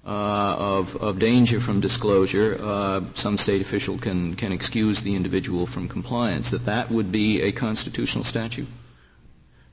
uh, 0.04 0.56
of, 0.58 0.96
of 0.96 1.18
danger 1.18 1.60
from 1.60 1.80
disclosure, 1.80 2.58
uh, 2.60 3.00
some 3.14 3.38
state 3.38 3.60
official 3.60 3.96
can, 3.98 4.34
can 4.34 4.50
excuse 4.50 5.02
the 5.02 5.14
individual 5.14 5.66
from 5.66 5.88
compliance, 5.88 6.50
that 6.50 6.64
that 6.64 6.90
would 6.90 7.12
be 7.12 7.40
a 7.42 7.52
constitutional 7.52 8.24
statute? 8.24 8.66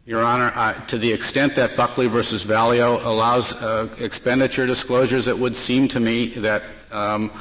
Your 0.06 0.24
Honor, 0.24 0.52
uh, 0.56 0.74
to 0.88 0.98
the 0.98 1.12
extent 1.12 1.56
that 1.56 1.76
Buckley 1.76 2.08
versus 2.08 2.46
Valeo 2.46 3.04
allows 3.06 3.54
uh, 3.54 3.90
expenditure 4.00 4.66
disclosures, 4.66 5.28
it 5.28 5.38
would 5.38 5.56
seem 5.56 5.88
to 5.90 6.00
me 6.00 6.28
that 6.30 6.64
um, 6.92 7.32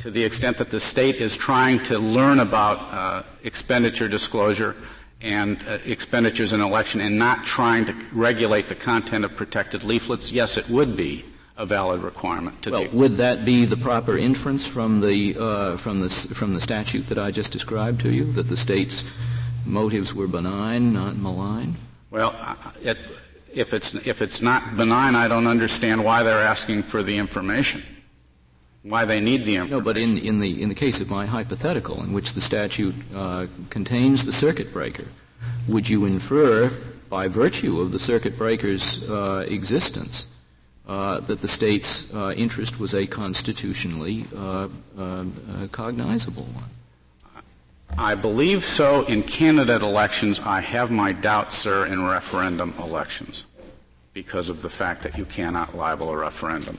to 0.00 0.10
the 0.10 0.22
extent 0.22 0.58
that 0.58 0.70
the 0.70 0.80
state 0.80 1.16
is 1.16 1.36
trying 1.36 1.82
to 1.84 1.98
learn 1.98 2.40
about 2.40 2.78
uh, 2.92 3.22
expenditure 3.42 4.08
disclosure 4.08 4.76
and 5.20 5.62
uh, 5.66 5.78
expenditures 5.86 6.52
in 6.52 6.60
election 6.60 7.00
and 7.00 7.18
not 7.18 7.44
trying 7.44 7.86
to 7.86 7.94
regulate 8.12 8.68
the 8.68 8.74
content 8.74 9.24
of 9.24 9.34
protected 9.34 9.82
leaflets, 9.82 10.30
yes, 10.30 10.58
it 10.58 10.68
would 10.68 10.96
be 10.96 11.24
a 11.56 11.64
valid 11.64 12.02
requirement 12.02 12.60
to 12.62 12.70
well, 12.70 12.84
do. 12.84 12.90
Would 12.90 13.16
that 13.18 13.44
be 13.44 13.64
the 13.64 13.76
proper 13.76 14.18
inference 14.18 14.66
from 14.66 15.00
the 15.00 15.36
uh, 15.38 15.76
from 15.76 16.00
the 16.00 16.10
from 16.10 16.54
the 16.54 16.60
statute 16.60 17.06
that 17.08 17.18
I 17.18 17.30
just 17.30 17.52
described 17.52 18.00
to 18.02 18.12
you 18.12 18.24
that 18.32 18.48
the 18.48 18.56
state's 18.56 19.04
motives 19.64 20.12
were 20.14 20.26
benign, 20.26 20.92
not 20.92 21.16
malign? 21.16 21.74
Well, 22.10 22.34
it, 22.82 22.98
if 23.52 23.72
it's 23.72 23.94
if 23.94 24.20
it's 24.20 24.42
not 24.42 24.76
benign, 24.76 25.14
I 25.14 25.28
don't 25.28 25.46
understand 25.46 26.04
why 26.04 26.22
they're 26.22 26.42
asking 26.42 26.82
for 26.82 27.02
the 27.02 27.16
information. 27.16 27.82
Why 28.82 29.04
they 29.04 29.20
need 29.20 29.44
the 29.44 29.56
information? 29.56 29.78
No, 29.78 29.80
but 29.80 29.96
in, 29.96 30.18
in 30.18 30.40
the 30.40 30.60
in 30.60 30.68
the 30.68 30.74
case 30.74 31.00
of 31.00 31.08
my 31.08 31.24
hypothetical, 31.24 32.02
in 32.02 32.12
which 32.12 32.34
the 32.34 32.40
statute 32.40 32.94
uh, 33.14 33.46
contains 33.70 34.24
the 34.24 34.32
circuit 34.32 34.72
breaker, 34.72 35.06
would 35.68 35.88
you 35.88 36.04
infer, 36.04 36.70
by 37.08 37.28
virtue 37.28 37.80
of 37.80 37.92
the 37.92 37.98
circuit 37.98 38.36
breaker's 38.36 39.08
uh, 39.08 39.46
existence, 39.48 40.26
that 40.86 41.40
the 41.40 41.48
state's 41.48 42.12
uh, 42.12 42.34
interest 42.36 42.78
was 42.78 42.94
a 42.94 43.06
constitutionally 43.06 44.24
uh, 44.36 44.68
uh, 44.98 45.24
cognizable 45.72 46.44
one. 46.44 46.70
I 47.96 48.14
believe 48.16 48.64
so 48.64 49.04
in 49.04 49.22
candidate 49.22 49.82
elections. 49.82 50.40
I 50.40 50.60
have 50.60 50.90
my 50.90 51.12
doubts, 51.12 51.56
sir, 51.56 51.86
in 51.86 52.04
referendum 52.04 52.74
elections 52.80 53.46
because 54.12 54.48
of 54.48 54.62
the 54.62 54.68
fact 54.68 55.02
that 55.02 55.16
you 55.16 55.24
cannot 55.24 55.76
libel 55.76 56.10
a 56.10 56.16
referendum. 56.16 56.76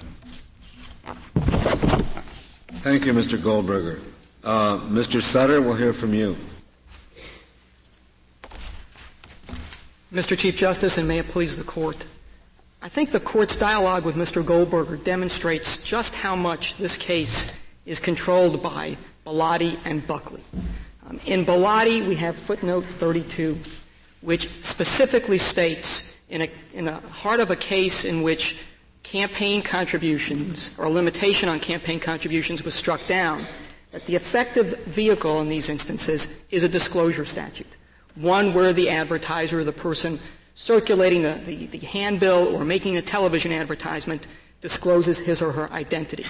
Thank 2.85 3.05
you, 3.05 3.13
Mr. 3.13 3.41
Goldberger. 3.41 4.01
Uh, 4.43 4.77
Mr. 4.89 5.21
Sutter, 5.21 5.61
we'll 5.61 5.75
hear 5.75 5.93
from 5.93 6.13
you. 6.13 6.35
Mr. 10.13 10.37
Chief 10.37 10.55
Justice, 10.55 10.97
and 10.97 11.07
may 11.07 11.19
it 11.19 11.27
please 11.27 11.57
the 11.57 11.63
court. 11.63 12.05
I 12.81 12.89
think 12.89 13.11
the 13.11 13.19
court's 13.19 13.55
dialogue 13.55 14.05
with 14.05 14.15
Mr. 14.15 14.45
Goldberger 14.45 14.97
demonstrates 14.97 15.83
just 15.83 16.15
how 16.15 16.35
much 16.35 16.75
this 16.75 16.97
case 16.97 17.51
is 17.85 17.99
controlled 17.99 18.61
by 18.61 18.97
Bellotti 19.25 19.79
and 19.85 20.05
Buckley. 20.05 20.43
Um, 21.07 21.19
in 21.25 21.45
Bellotti, 21.45 22.07
we 22.07 22.15
have 22.15 22.37
footnote 22.37 22.85
32, 22.85 23.57
which 24.21 24.49
specifically 24.61 25.37
states 25.37 26.15
in 26.29 26.41
a, 26.41 26.49
in 26.73 26.87
a 26.87 26.99
heart 26.99 27.39
of 27.39 27.51
a 27.51 27.55
case 27.55 28.05
in 28.05 28.21
which 28.21 28.57
campaign 29.03 29.61
contributions 29.61 30.71
or 30.77 30.85
a 30.85 30.89
limitation 30.89 31.47
on 31.47 31.59
campaign 31.59 31.99
contributions 31.99 32.63
was 32.63 32.73
struck 32.73 33.05
down, 33.07 33.41
that 33.91 34.05
the 34.07 34.15
effective 34.15 34.79
vehicle 34.85 35.41
in 35.41 35.49
these 35.49 35.69
instances 35.69 36.43
is 36.49 36.63
a 36.63 36.69
disclosure 36.69 37.25
statute. 37.25 37.77
One 38.15 38.53
where 38.53 38.73
the 38.73 38.89
advertiser, 38.89 39.59
or 39.59 39.63
the 39.63 39.71
person 39.71 40.19
circulating 40.55 41.21
the, 41.21 41.33
the, 41.45 41.67
the 41.67 41.79
handbill 41.79 42.55
or 42.55 42.65
making 42.65 42.97
a 42.97 43.01
television 43.01 43.51
advertisement 43.51 44.27
discloses 44.61 45.19
his 45.19 45.41
or 45.41 45.51
her 45.51 45.71
identity. 45.71 46.25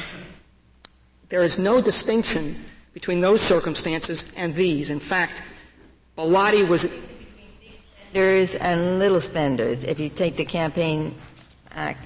There 1.30 1.44
is 1.44 1.58
no 1.58 1.80
distinction 1.80 2.56
between 2.94 3.20
those 3.20 3.42
circumstances 3.42 4.32
and 4.36 4.54
these. 4.54 4.90
In 4.90 5.00
fact, 5.00 5.42
Bellotti 6.18 6.68
was 6.68 6.92
spenders 8.10 8.56
and 8.56 9.00
little 9.00 9.22
spenders. 9.22 9.84
If 9.84 10.00
you 10.00 10.10
take 10.10 10.36
the 10.38 10.46
campaign 10.46 11.14
act 11.72 12.02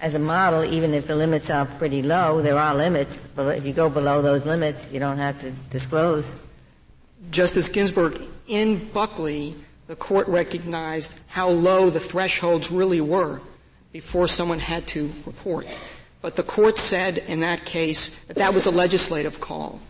as 0.00 0.14
a 0.14 0.18
model, 0.18 0.64
even 0.64 0.94
if 0.94 1.06
the 1.06 1.14
limits 1.14 1.48
are 1.48 1.66
pretty 1.66 2.02
low, 2.02 2.40
there 2.40 2.58
are 2.58 2.74
limits. 2.74 3.28
But 3.36 3.56
if 3.56 3.64
you 3.64 3.72
go 3.72 3.88
below 3.88 4.20
those 4.20 4.44
limits, 4.44 4.92
you 4.92 4.98
don't 4.98 5.18
have 5.18 5.38
to 5.40 5.52
disclose. 5.70 6.32
Justice 7.30 7.68
Ginsburg, 7.68 8.20
in 8.48 8.88
Buckley, 8.88 9.54
the 9.86 9.96
court 9.96 10.28
recognized 10.28 11.14
how 11.26 11.48
low 11.48 11.90
the 11.90 12.00
thresholds 12.00 12.70
really 12.70 13.00
were 13.00 13.40
before 13.92 14.26
someone 14.26 14.58
had 14.58 14.86
to 14.88 15.10
report. 15.26 15.66
But 16.20 16.36
the 16.36 16.42
court 16.42 16.78
said 16.78 17.18
in 17.18 17.40
that 17.40 17.64
case 17.64 18.10
that 18.26 18.36
that 18.36 18.54
was 18.54 18.66
a 18.66 18.70
legislative 18.70 19.40
call. 19.40 19.80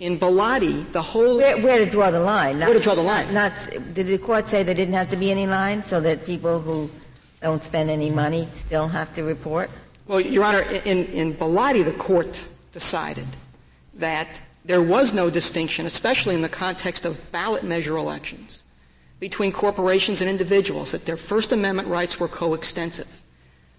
In 0.00 0.18
Bellotti, 0.18 0.90
the 0.90 1.02
whole 1.02 1.36
where, 1.36 1.56
where 1.62 1.84
to 1.84 1.88
draw 1.88 2.10
the 2.10 2.18
line? 2.20 2.58
Not, 2.58 2.68
where 2.68 2.78
to 2.78 2.82
draw 2.82 2.96
the 2.96 3.02
line? 3.02 3.32
Not, 3.32 3.52
not, 3.72 3.94
did 3.94 4.08
the 4.08 4.18
court 4.18 4.48
say 4.48 4.64
there 4.64 4.74
didn't 4.74 4.94
have 4.94 5.10
to 5.10 5.16
be 5.16 5.30
any 5.30 5.46
line, 5.46 5.84
so 5.84 6.00
that 6.00 6.26
people 6.26 6.60
who 6.60 6.90
don't 7.40 7.62
spend 7.62 7.88
any 7.88 8.10
money 8.10 8.48
still 8.52 8.88
have 8.88 9.12
to 9.12 9.22
report? 9.22 9.70
Well, 10.08 10.20
Your 10.20 10.42
Honor, 10.42 10.62
in, 10.62 11.04
in 11.06 11.34
Bellotti, 11.34 11.84
the 11.84 11.92
court 11.92 12.44
decided 12.72 13.28
that 13.94 14.42
there 14.64 14.82
was 14.82 15.12
no 15.12 15.30
distinction, 15.30 15.86
especially 15.86 16.34
in 16.34 16.42
the 16.42 16.48
context 16.48 17.04
of 17.04 17.30
ballot 17.30 17.62
measure 17.62 17.96
elections, 17.96 18.61
between 19.22 19.52
corporations 19.52 20.20
and 20.20 20.28
individuals, 20.28 20.90
that 20.90 21.06
their 21.06 21.16
First 21.16 21.52
Amendment 21.52 21.86
rights 21.86 22.18
were 22.18 22.26
coextensive. 22.26 23.22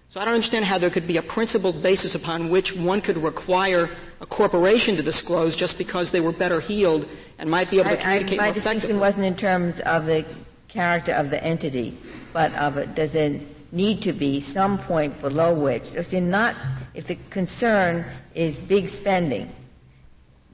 So 0.08 0.18
I 0.18 0.24
don't 0.24 0.32
understand 0.32 0.64
how 0.64 0.78
there 0.78 0.88
could 0.88 1.06
be 1.06 1.18
a 1.18 1.22
principled 1.22 1.82
basis 1.82 2.14
upon 2.14 2.48
which 2.48 2.74
one 2.74 3.02
could 3.02 3.18
require 3.18 3.90
a 4.22 4.26
corporation 4.26 4.96
to 4.96 5.02
disclose 5.02 5.54
just 5.54 5.76
because 5.76 6.10
they 6.10 6.22
were 6.22 6.32
better 6.32 6.60
heeled 6.60 7.12
and 7.38 7.50
might 7.50 7.70
be 7.70 7.78
able 7.78 7.90
to 7.90 7.98
communicate 7.98 8.40
I, 8.40 8.44
I, 8.44 8.46
my 8.48 8.54
distinction 8.54 8.98
wasn't 8.98 9.26
in 9.26 9.36
terms 9.36 9.80
of 9.80 10.06
the 10.06 10.24
character 10.68 11.12
of 11.12 11.28
the 11.28 11.44
entity, 11.44 11.94
but 12.32 12.54
of 12.54 12.78
it. 12.78 12.94
Does 12.94 13.12
there 13.12 13.38
need 13.70 14.00
to 14.00 14.14
be 14.14 14.40
some 14.40 14.78
point 14.78 15.20
below 15.20 15.52
which, 15.52 15.94
if 15.94 16.10
you're 16.10 16.22
not, 16.22 16.56
if 16.94 17.08
the 17.08 17.18
concern 17.28 18.06
is 18.34 18.60
big 18.60 18.88
spending, 18.88 19.52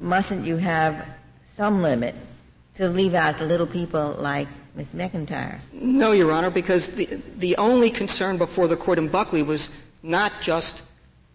mustn't 0.00 0.44
you 0.44 0.56
have 0.56 1.06
some 1.44 1.80
limit 1.80 2.16
to 2.74 2.88
leave 2.88 3.14
out 3.14 3.38
the 3.38 3.44
little 3.44 3.68
people 3.68 4.16
like 4.18 4.48
Ms. 4.80 4.94
McIntyre? 4.94 5.58
No, 5.74 6.12
Your 6.12 6.32
Honor, 6.32 6.48
because 6.48 6.94
the, 6.94 7.04
the 7.36 7.54
only 7.58 7.90
concern 7.90 8.38
before 8.38 8.66
the 8.66 8.78
court 8.78 8.98
in 8.98 9.08
Buckley 9.08 9.42
was 9.42 9.68
not 10.02 10.32
just 10.40 10.84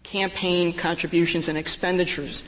campaign 0.02 0.72
contributions 0.72 1.48
and 1.48 1.56
expenditures, 1.56 2.42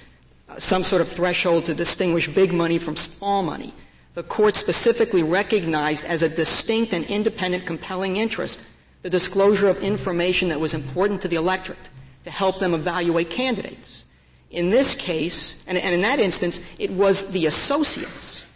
uh, 0.48 0.58
some 0.58 0.82
sort 0.82 1.00
of 1.00 1.06
threshold 1.06 1.66
to 1.66 1.74
distinguish 1.74 2.26
big 2.26 2.52
money 2.52 2.78
from 2.78 2.96
small 2.96 3.44
money. 3.44 3.72
The 4.14 4.24
court 4.24 4.56
specifically 4.56 5.22
recognized 5.22 6.04
as 6.04 6.24
a 6.24 6.28
distinct 6.28 6.92
and 6.92 7.04
independent 7.04 7.64
compelling 7.64 8.16
interest 8.16 8.64
the 9.02 9.10
disclosure 9.10 9.68
of 9.68 9.80
information 9.80 10.48
that 10.48 10.58
was 10.58 10.74
important 10.74 11.22
to 11.22 11.28
the 11.28 11.36
electorate 11.36 11.90
to 12.24 12.30
help 12.32 12.58
them 12.58 12.74
evaluate 12.74 13.30
candidates. 13.30 14.04
In 14.50 14.70
this 14.70 14.96
case, 14.96 15.62
and, 15.68 15.78
and 15.78 15.94
in 15.94 16.00
that 16.00 16.18
instance, 16.18 16.60
it 16.76 16.90
was 16.90 17.30
the 17.30 17.46
associates 17.46 18.46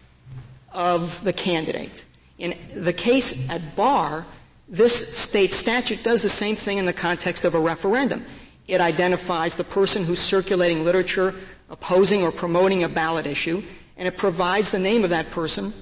of 0.73 1.23
the 1.23 1.33
candidate. 1.33 2.05
In 2.39 2.57
the 2.75 2.93
case 2.93 3.49
at 3.49 3.77
bar, 3.77 4.25
this 4.69 5.17
state 5.17 5.53
statute 5.53 6.03
does 6.03 6.23
the 6.23 6.29
same 6.29 6.57
thing 6.57 6.79
in 6.79 6.85
the 6.87 6.93
context 6.93 7.45
of 7.45 7.55
a 7.55 7.61
referendum. 7.61 8.25
It 8.69 8.81
identifies 8.81 9.57
the 9.57 9.65
person 9.65 10.05
who's 10.05 10.19
circulating 10.19 10.85
literature 10.85 11.35
opposing 11.69 12.23
or 12.23 12.33
promoting 12.33 12.85
a 12.85 12.89
ballot 12.89 13.27
issue, 13.27 13.63
and 13.97 14.07
it 14.09 14.17
provides 14.17 14.71
the 14.71 14.79
name 14.79 15.05
of 15.05 15.11
that 15.11 15.31
person 15.31 15.73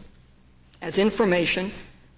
as 0.82 0.98
information 0.98 1.70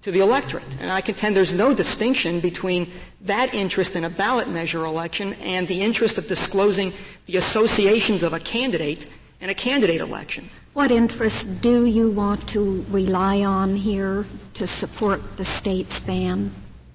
to 0.03 0.11
the 0.11 0.21
electorate. 0.21 0.65
And 0.81 0.91
I 0.91 1.01
contend 1.01 1.37
there's 1.37 1.53
no 1.53 1.75
distinction 1.75 2.41
between 2.41 2.91
that 3.23 3.55
interest 3.55 3.97
in 3.97 4.05
a 4.05 4.11
ballot 4.11 4.49
measure 4.49 4.85
election 4.85 5.35
and 5.35 5.67
the 5.69 5.81
interest 5.81 6.19
of 6.19 6.27
disclosing 6.27 6.93
the 7.27 7.37
associations 7.37 8.23
of 8.23 8.33
a 8.33 8.41
candidate 8.41 9.09
in 9.41 9.49
a 9.51 9.55
candidate 9.55 10.01
election. 10.01 10.49
What 10.75 10.91
interests 10.91 11.45
do 11.45 11.85
you 11.85 12.11
want 12.11 12.49
to 12.49 12.85
rely 12.89 13.45
on 13.45 13.77
here 13.77 14.25
to 14.55 14.67
support 14.67 15.37
the 15.37 15.45
state's 15.45 16.01
ban? 16.01 16.51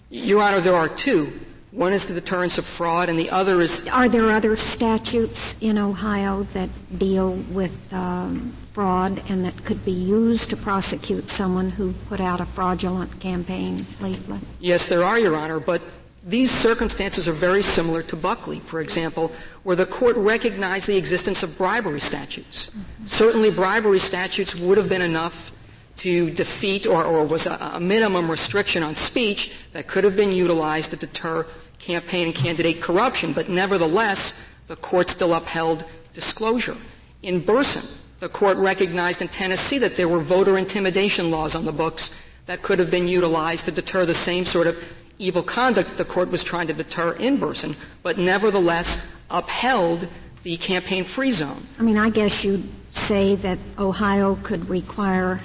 Your 0.09 0.41
Honor, 0.41 0.61
there 0.61 0.73
are 0.73 0.89
two. 0.89 1.31
One 1.71 1.93
is 1.93 2.07
the 2.07 2.15
deterrence 2.15 2.57
of 2.57 2.65
fraud, 2.65 3.07
and 3.07 3.19
the 3.19 3.29
other 3.29 3.61
is. 3.61 3.87
Are 3.89 4.09
there 4.09 4.31
other 4.31 4.55
statutes 4.55 5.55
in 5.61 5.77
Ohio 5.77 6.43
that 6.53 6.69
deal 6.97 7.33
with 7.51 7.93
um, 7.93 8.51
fraud 8.73 9.21
and 9.29 9.45
that 9.45 9.63
could 9.63 9.85
be 9.85 9.91
used 9.91 10.49
to 10.49 10.57
prosecute 10.57 11.29
someone 11.29 11.69
who 11.69 11.93
put 12.09 12.19
out 12.19 12.41
a 12.41 12.45
fraudulent 12.45 13.19
campaign 13.19 13.85
leaflet? 14.01 14.41
Yes, 14.59 14.87
there 14.87 15.03
are, 15.03 15.19
Your 15.19 15.35
Honor, 15.35 15.59
but 15.59 15.83
these 16.27 16.51
circumstances 16.51 17.25
are 17.29 17.33
very 17.33 17.63
similar 17.63 18.03
to 18.03 18.17
Buckley, 18.17 18.59
for 18.59 18.81
example, 18.81 19.31
where 19.63 19.77
the 19.77 19.85
court 19.85 20.17
recognized 20.17 20.85
the 20.85 20.97
existence 20.97 21.41
of 21.41 21.57
bribery 21.57 22.01
statutes. 22.01 22.69
Mm-hmm. 22.69 23.05
Certainly, 23.05 23.51
bribery 23.51 23.99
statutes 23.99 24.53
would 24.53 24.77
have 24.77 24.89
been 24.89 25.01
enough 25.01 25.53
to 25.97 26.29
defeat 26.31 26.85
or, 26.85 27.03
or 27.05 27.25
was 27.25 27.47
a, 27.47 27.57
a, 27.73 27.79
minimum 27.79 28.29
restriction 28.29 28.83
on 28.83 28.93
speech 28.93 29.55
that 29.71 29.87
could 29.87 30.03
have 30.03 30.17
been 30.17 30.33
utilized 30.33 30.91
to 30.91 30.97
deter 30.97 31.47
campaign 31.79 32.27
and 32.27 32.35
candidate 32.35 32.81
corruption, 32.81 33.31
but 33.31 33.47
nevertheless, 33.47 34.45
the 34.67 34.75
court 34.75 35.09
still 35.09 35.33
upheld 35.33 35.85
disclosure. 36.13 36.75
In 37.23 37.39
Burson, 37.39 37.83
the 38.19 38.29
court 38.29 38.57
recognized 38.57 39.21
in 39.21 39.29
Tennessee 39.29 39.77
that 39.77 39.95
there 39.95 40.09
were 40.09 40.19
voter 40.19 40.57
intimidation 40.57 41.31
laws 41.31 41.55
on 41.55 41.63
the 41.63 41.71
books 41.71 42.13
that 42.47 42.61
could 42.61 42.79
have 42.79 42.91
been 42.91 43.07
utilized 43.07 43.65
to 43.65 43.71
deter 43.71 44.05
the 44.05 44.13
same 44.13 44.43
sort 44.43 44.67
of 44.67 44.83
evil 45.19 45.43
conduct 45.43 45.97
the 45.97 46.05
court 46.05 46.29
was 46.29 46.43
trying 46.43 46.67
to 46.67 46.73
deter 46.73 47.13
in 47.13 47.37
Burson, 47.37 47.75
but 48.03 48.17
nevertheless 48.17 49.11
upheld 49.29 50.07
the 50.43 50.57
campaign 50.57 51.03
free 51.03 51.31
zone. 51.31 51.61
I 51.79 51.83
mean, 51.83 51.97
I 51.97 52.09
guess 52.09 52.43
you'd 52.43 52.67
say 52.87 53.35
that 53.35 53.57
Ohio 53.77 54.35
could 54.43 54.69
require, 54.69 55.39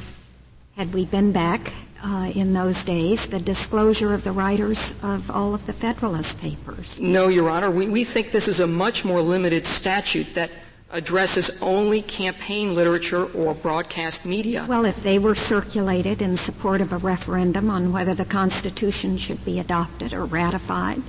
had 0.76 0.92
we 0.94 1.04
been 1.04 1.32
back 1.32 1.72
uh, 2.04 2.30
in 2.34 2.52
those 2.52 2.84
days, 2.84 3.26
the 3.26 3.38
disclosure 3.38 4.12
of 4.12 4.24
the 4.24 4.32
writers 4.32 4.92
of 5.02 5.30
all 5.30 5.54
of 5.54 5.66
the 5.66 5.72
Federalist 5.72 6.40
Papers. 6.40 7.00
No, 7.00 7.28
Your 7.28 7.48
Honor. 7.48 7.70
We, 7.70 7.88
we 7.88 8.04
think 8.04 8.30
this 8.30 8.48
is 8.48 8.60
a 8.60 8.66
much 8.66 9.04
more 9.04 9.22
limited 9.22 9.66
statute 9.66 10.34
that 10.34 10.50
addresses 10.92 11.60
only 11.62 12.02
campaign 12.02 12.74
literature 12.74 13.24
or 13.32 13.54
broadcast 13.54 14.26
media. 14.26 14.66
Well, 14.68 14.84
if 14.84 15.02
they 15.02 15.18
were 15.18 15.34
circulated 15.34 16.20
in 16.20 16.36
support 16.36 16.80
of 16.80 16.92
a 16.92 16.98
referendum 16.98 17.70
on 17.70 17.92
whether 17.92 18.14
the 18.14 18.26
Constitution 18.26 19.16
should 19.16 19.42
be 19.44 19.58
adopted 19.58 20.12
or 20.12 20.26
ratified, 20.26 21.02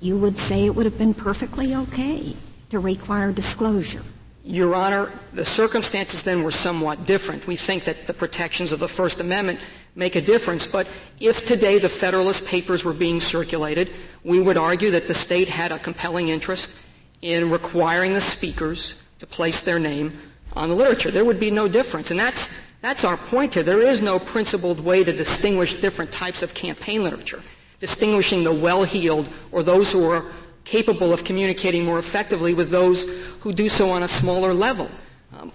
you 0.00 0.18
would 0.18 0.38
say 0.38 0.66
it 0.66 0.74
would 0.74 0.86
have 0.86 0.98
been 0.98 1.14
perfectly 1.14 1.74
okay 1.74 2.34
to 2.70 2.78
require 2.78 3.32
disclosure. 3.32 4.02
Your 4.44 4.74
Honor, 4.74 5.12
the 5.32 5.44
circumstances 5.44 6.22
then 6.22 6.42
were 6.42 6.50
somewhat 6.50 7.06
different. 7.06 7.46
We 7.46 7.56
think 7.56 7.84
that 7.84 8.06
the 8.06 8.14
protections 8.14 8.72
of 8.72 8.80
the 8.80 8.88
First 8.88 9.20
Amendment 9.20 9.60
make 9.94 10.16
a 10.16 10.20
difference, 10.20 10.66
but 10.66 10.90
if 11.20 11.46
today 11.46 11.78
the 11.78 11.88
Federalist 11.88 12.46
Papers 12.46 12.84
were 12.84 12.92
being 12.92 13.20
circulated, 13.20 13.94
we 14.24 14.40
would 14.40 14.56
argue 14.56 14.90
that 14.92 15.06
the 15.06 15.14
state 15.14 15.48
had 15.48 15.70
a 15.70 15.78
compelling 15.78 16.28
interest 16.28 16.74
in 17.20 17.50
requiring 17.50 18.14
the 18.14 18.20
speakers 18.20 18.94
to 19.18 19.26
place 19.26 19.62
their 19.62 19.78
name 19.78 20.18
on 20.54 20.68
the 20.68 20.74
literature. 20.74 21.10
There 21.10 21.24
would 21.24 21.40
be 21.40 21.50
no 21.50 21.68
difference. 21.68 22.10
And 22.10 22.18
that's, 22.18 22.58
that's 22.80 23.04
our 23.04 23.16
point 23.16 23.54
here. 23.54 23.62
There 23.62 23.80
is 23.80 24.00
no 24.00 24.18
principled 24.18 24.80
way 24.80 25.04
to 25.04 25.12
distinguish 25.12 25.74
different 25.74 26.12
types 26.12 26.42
of 26.42 26.54
campaign 26.54 27.02
literature, 27.02 27.42
distinguishing 27.80 28.44
the 28.44 28.52
well-heeled 28.52 29.28
or 29.52 29.62
those 29.62 29.92
who 29.92 30.08
are 30.10 30.24
capable 30.64 31.12
of 31.12 31.24
communicating 31.24 31.84
more 31.84 31.98
effectively 31.98 32.54
with 32.54 32.70
those 32.70 33.08
who 33.40 33.52
do 33.52 33.68
so 33.68 33.90
on 33.90 34.02
a 34.02 34.08
smaller 34.08 34.52
level. 34.52 34.90
Um, 35.38 35.50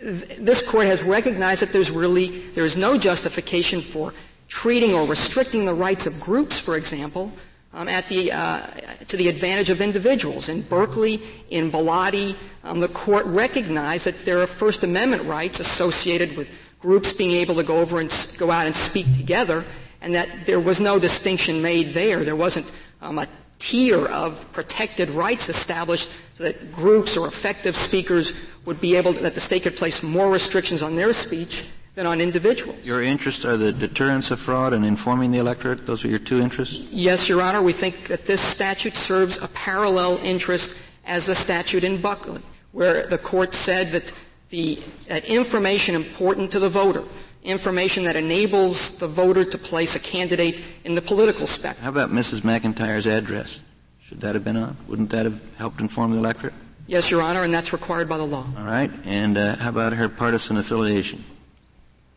th- 0.00 0.38
this 0.38 0.66
court 0.66 0.86
has 0.86 1.02
recognized 1.02 1.60
that 1.62 1.72
there's 1.72 1.90
really, 1.90 2.28
there 2.28 2.64
is 2.64 2.76
no 2.76 2.96
justification 2.96 3.80
for 3.82 4.14
treating 4.48 4.94
or 4.94 5.06
restricting 5.06 5.66
the 5.66 5.74
rights 5.74 6.06
of 6.06 6.18
groups, 6.20 6.58
for 6.58 6.76
example, 6.76 7.32
um, 7.76 7.88
at 7.88 8.08
the, 8.08 8.32
uh, 8.32 8.66
to 9.06 9.18
the 9.18 9.28
advantage 9.28 9.68
of 9.68 9.82
individuals. 9.82 10.48
In 10.48 10.62
Berkeley, 10.62 11.20
in 11.50 11.70
Bellotti, 11.70 12.34
um, 12.64 12.80
the 12.80 12.88
court 12.88 13.26
recognized 13.26 14.06
that 14.06 14.24
there 14.24 14.40
are 14.40 14.46
First 14.46 14.82
Amendment 14.82 15.24
rights 15.24 15.60
associated 15.60 16.36
with 16.38 16.58
groups 16.80 17.12
being 17.12 17.32
able 17.32 17.54
to 17.56 17.62
go 17.62 17.76
over 17.76 18.00
and 18.00 18.10
go 18.38 18.50
out 18.50 18.64
and 18.66 18.74
speak 18.74 19.06
together, 19.16 19.62
and 20.00 20.14
that 20.14 20.46
there 20.46 20.58
was 20.58 20.80
no 20.80 20.98
distinction 20.98 21.60
made 21.60 21.92
there. 21.92 22.24
There 22.24 22.34
wasn't 22.34 22.72
um, 23.02 23.18
a 23.18 23.28
tier 23.58 24.06
of 24.06 24.50
protected 24.52 25.10
rights 25.10 25.50
established 25.50 26.10
so 26.34 26.44
that 26.44 26.72
groups 26.72 27.16
or 27.16 27.26
effective 27.26 27.76
speakers 27.76 28.32
would 28.64 28.80
be 28.80 28.96
able 28.96 29.12
to, 29.12 29.20
that 29.20 29.34
the 29.34 29.40
state 29.40 29.64
could 29.64 29.76
place 29.76 30.02
more 30.02 30.30
restrictions 30.30 30.80
on 30.80 30.94
their 30.94 31.12
speech 31.12 31.68
than 31.96 32.06
on 32.06 32.20
individuals. 32.20 32.86
Your 32.86 33.02
interests 33.02 33.44
are 33.44 33.56
the 33.56 33.72
deterrence 33.72 34.30
of 34.30 34.38
fraud 34.38 34.74
and 34.74 34.84
informing 34.84 35.32
the 35.32 35.38
electorate? 35.38 35.86
Those 35.86 36.04
are 36.04 36.08
your 36.08 36.18
two 36.18 36.40
interests? 36.40 36.86
Yes, 36.90 37.28
Your 37.28 37.40
Honor. 37.40 37.62
We 37.62 37.72
think 37.72 38.04
that 38.04 38.26
this 38.26 38.40
statute 38.40 38.94
serves 38.94 39.42
a 39.42 39.48
parallel 39.48 40.18
interest 40.18 40.78
as 41.06 41.24
the 41.24 41.34
statute 41.34 41.84
in 41.84 42.00
Buckley, 42.00 42.42
where 42.72 43.06
the 43.06 43.16
court 43.16 43.54
said 43.54 43.92
that 43.92 44.12
the 44.50 44.76
that 45.08 45.24
information 45.24 45.94
important 45.94 46.50
to 46.52 46.58
the 46.58 46.68
voter, 46.68 47.02
information 47.42 48.04
that 48.04 48.14
enables 48.14 48.98
the 48.98 49.08
voter 49.08 49.44
to 49.44 49.56
place 49.56 49.96
a 49.96 49.98
candidate 49.98 50.62
in 50.84 50.94
the 50.94 51.02
political 51.02 51.46
spectrum. 51.46 51.82
How 51.82 51.90
about 51.90 52.10
Mrs. 52.10 52.42
McIntyre's 52.42 53.06
address? 53.06 53.62
Should 54.02 54.20
that 54.20 54.34
have 54.34 54.44
been 54.44 54.58
on? 54.58 54.76
Wouldn't 54.86 55.10
that 55.10 55.24
have 55.24 55.40
helped 55.56 55.80
inform 55.80 56.12
the 56.12 56.18
electorate? 56.18 56.54
Yes, 56.86 57.10
Your 57.10 57.22
Honor, 57.22 57.42
and 57.42 57.52
that's 57.52 57.72
required 57.72 58.08
by 58.08 58.18
the 58.18 58.24
law. 58.24 58.46
All 58.58 58.64
right. 58.64 58.92
And 59.04 59.38
uh, 59.38 59.56
how 59.56 59.70
about 59.70 59.94
her 59.94 60.08
partisan 60.08 60.58
affiliation? 60.58 61.24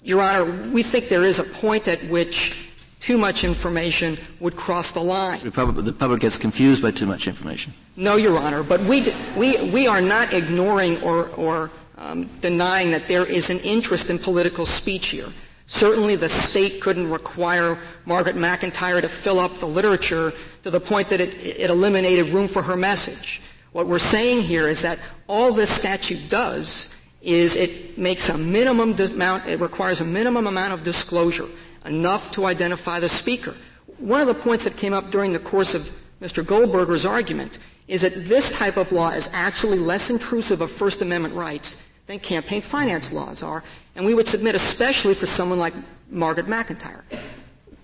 Your 0.04 0.22
Honor, 0.22 0.46
we 0.72 0.84
think 0.84 1.10
there 1.10 1.26
is 1.26 1.40
a 1.40 1.44
point 1.44 1.88
at 1.88 2.02
which 2.06 2.70
too 3.00 3.18
much 3.18 3.44
information 3.44 4.18
would 4.40 4.56
cross 4.56 4.92
the 4.92 5.02
line. 5.02 5.40
The 5.44 5.52
public, 5.52 5.86
the 5.86 5.94
public 5.94 6.22
gets 6.22 6.38
confused 6.38 6.82
by 6.82 6.92
too 6.92 7.06
much 7.06 7.28
information. 7.28 7.74
No, 7.96 8.16
Your 8.16 8.38
Honor, 8.38 8.64
but 8.64 8.82
we, 8.82 9.14
we, 9.36 9.58
we 9.72 9.88
are 9.88 10.02
not 10.02 10.34
ignoring 10.34 11.02
or, 11.02 11.28
or 11.30 11.72
um, 11.98 12.30
denying 12.42 12.92
that 12.92 13.08
there 13.08 13.26
is 13.26 13.50
an 13.50 13.60
interest 13.60 14.10
in 14.10 14.20
political 14.20 14.66
speech 14.66 15.08
here. 15.08 15.28
Certainly 15.68 16.16
the 16.16 16.30
state 16.30 16.82
couldn't 16.82 17.10
require 17.10 17.78
Margaret 18.06 18.36
McIntyre 18.36 19.02
to 19.02 19.10
fill 19.10 19.40
up 19.40 19.56
the 19.56 19.68
literature 19.68 20.34
to 20.64 20.72
the 20.72 20.80
point 20.80 21.10
that 21.10 21.22
it, 21.22 21.36
it 21.46 21.70
eliminated 21.70 22.30
room 22.30 22.48
for 22.48 22.62
her 22.64 22.76
message. 22.76 23.42
What 23.72 23.86
we're 23.86 24.00
saying 24.00 24.42
here 24.42 24.68
is 24.68 24.82
that 24.82 24.98
all 25.28 25.54
this 25.54 25.70
statute 25.70 26.30
does 26.30 26.90
is 27.22 27.56
it 27.56 27.98
makes 27.98 28.30
a 28.30 28.38
minimum 28.38 28.94
amount, 28.94 29.48
it 29.48 29.60
requires 29.60 30.02
a 30.02 30.06
minimum 30.06 30.48
amount 30.48 30.74
of 30.74 30.84
disclosure, 30.84 31.48
enough 31.86 32.32
to 32.32 32.46
identify 32.46 33.00
the 33.00 33.10
speaker. 33.10 33.56
One 33.98 34.22
of 34.22 34.28
the 34.28 34.34
points 34.34 34.64
that 34.64 34.78
came 34.78 34.94
up 34.94 35.12
during 35.12 35.34
the 35.34 35.40
course 35.40 35.76
of 35.76 35.90
Mr. 36.22 36.46
Goldberger's 36.46 37.06
argument 37.06 37.60
is 37.88 38.02
that 38.02 38.26
this 38.26 38.58
type 38.58 38.78
of 38.78 38.92
law 38.92 39.10
is 39.10 39.30
actually 39.34 39.80
less 39.80 40.10
intrusive 40.10 40.62
of 40.62 40.72
First 40.72 41.02
Amendment 41.02 41.34
rights 41.34 41.84
than 42.08 42.20
campaign 42.20 42.62
finance 42.62 43.12
laws 43.12 43.44
are, 43.44 43.64
and 43.96 44.06
we 44.06 44.14
would 44.14 44.28
submit 44.28 44.56
especially 44.56 45.14
for 45.14 45.26
someone 45.26 45.60
like 45.60 45.74
Margaret 46.10 46.46
McIntyre. 46.46 47.04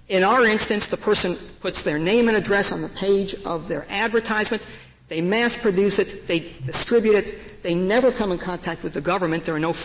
In 0.08 0.24
our 0.24 0.46
instance, 0.46 0.88
the 0.88 0.98
person 0.98 1.36
puts 1.60 1.82
their 1.82 1.98
name 1.98 2.28
and 2.28 2.38
address 2.38 2.72
on 2.72 2.82
the 2.82 2.90
page 2.90 3.36
of 3.46 3.68
their 3.68 3.88
advertisement. 3.90 4.66
They 5.08 5.22
mass 5.22 5.56
produce 5.56 6.00
it. 6.00 6.28
They 6.28 6.54
distribute 6.66 7.16
it. 7.16 7.62
They 7.62 7.76
never 7.76 8.12
come 8.12 8.32
in 8.32 8.38
contact 8.38 8.84
with 8.84 8.94
the 8.94 9.02
government. 9.02 9.44
There 9.46 9.56
are 9.56 9.60
no 9.60 9.76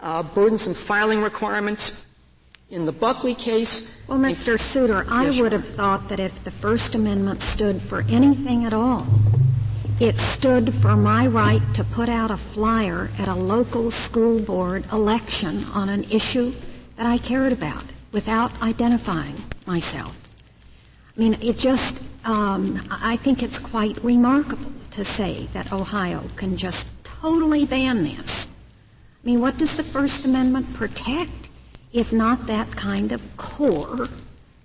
uh, 0.00 0.22
burdensome 0.22 0.74
filing 0.74 1.22
requirements. 1.22 2.06
In 2.68 2.84
the 2.84 2.92
Buckley 2.92 3.34
case. 3.34 4.02
Well, 4.08 4.18
Mr. 4.18 4.58
Sutter, 4.58 5.06
I 5.08 5.40
would 5.40 5.52
have 5.52 5.66
thought 5.66 6.08
that 6.08 6.18
if 6.18 6.42
the 6.42 6.50
First 6.50 6.96
Amendment 6.96 7.40
stood 7.40 7.80
for 7.80 8.04
anything 8.08 8.64
at 8.64 8.72
all, 8.72 9.06
it 10.00 10.18
stood 10.18 10.74
for 10.74 10.96
my 10.96 11.28
right 11.28 11.62
to 11.74 11.84
put 11.84 12.08
out 12.08 12.32
a 12.32 12.36
flyer 12.36 13.08
at 13.18 13.28
a 13.28 13.34
local 13.34 13.92
school 13.92 14.40
board 14.40 14.84
election 14.92 15.62
on 15.74 15.88
an 15.88 16.02
issue 16.10 16.52
that 16.96 17.06
I 17.06 17.18
cared 17.18 17.52
about 17.52 17.84
without 18.10 18.60
identifying 18.60 19.36
myself. 19.64 20.25
I 21.16 21.20
mean, 21.20 21.38
it 21.40 21.56
just, 21.56 22.04
um, 22.26 22.82
I 22.90 23.16
think 23.16 23.42
it's 23.42 23.58
quite 23.58 23.96
remarkable 24.04 24.72
to 24.90 25.04
say 25.04 25.48
that 25.54 25.72
Ohio 25.72 26.22
can 26.36 26.56
just 26.56 26.88
totally 27.04 27.64
ban 27.64 28.04
this. 28.04 28.48
I 28.48 29.26
mean, 29.26 29.40
what 29.40 29.56
does 29.56 29.76
the 29.76 29.82
First 29.82 30.24
Amendment 30.26 30.74
protect 30.74 31.48
if 31.92 32.12
not 32.12 32.46
that 32.46 32.70
kind 32.72 33.12
of 33.12 33.36
core 33.38 34.08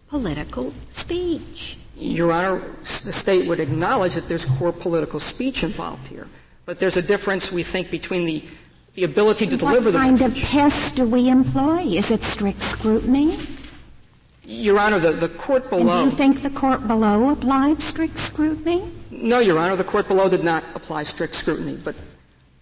political 0.10 0.74
speech? 0.89 1.78
Your 1.95 2.34
Honor, 2.34 2.58
the 2.82 3.14
state 3.14 3.47
would 3.47 3.62
acknowledge 3.62 4.16
that 4.16 4.28
there's 4.28 4.45
core 4.45 4.74
political 4.74 5.20
speech 5.20 5.64
involved 5.64 6.08
here. 6.08 6.28
But 6.66 6.80
there's 6.80 6.97
a 6.97 7.02
difference, 7.02 7.52
we 7.52 7.64
think, 7.64 7.89
between 7.89 8.26
the, 8.26 8.43
the 8.95 9.06
ability 9.06 9.47
to 9.47 9.56
what 9.56 9.70
deliver 9.72 9.91
the 9.91 9.99
message. 9.99 10.22
What 10.22 10.32
kind 10.32 10.43
of 10.43 10.49
test 10.49 10.95
do 10.97 11.06
we 11.06 11.30
employ? 11.30 11.84
Is 11.84 12.12
it 12.12 12.22
strict 12.24 12.60
scrutiny? 12.60 13.38
Your 14.44 14.80
Honor, 14.80 15.00
the, 15.00 15.12
the 15.12 15.30
court 15.30 15.70
below. 15.70 15.82
And 15.82 15.89
do 15.89 16.06
you 16.06 16.12
think 16.12 16.42
the 16.42 16.50
court 16.50 16.88
below 16.88 17.30
applied 17.30 17.82
strict 17.82 18.18
scrutiny? 18.18 18.92
No, 19.12 19.39
Your 19.39 19.60
Honor, 19.60 19.76
the 19.76 19.84
court 19.84 20.08
below 20.08 20.30
did 20.30 20.44
not 20.44 20.64
apply 20.74 21.04
strict 21.04 21.36
scrutiny. 21.36 21.78
But 21.78 21.96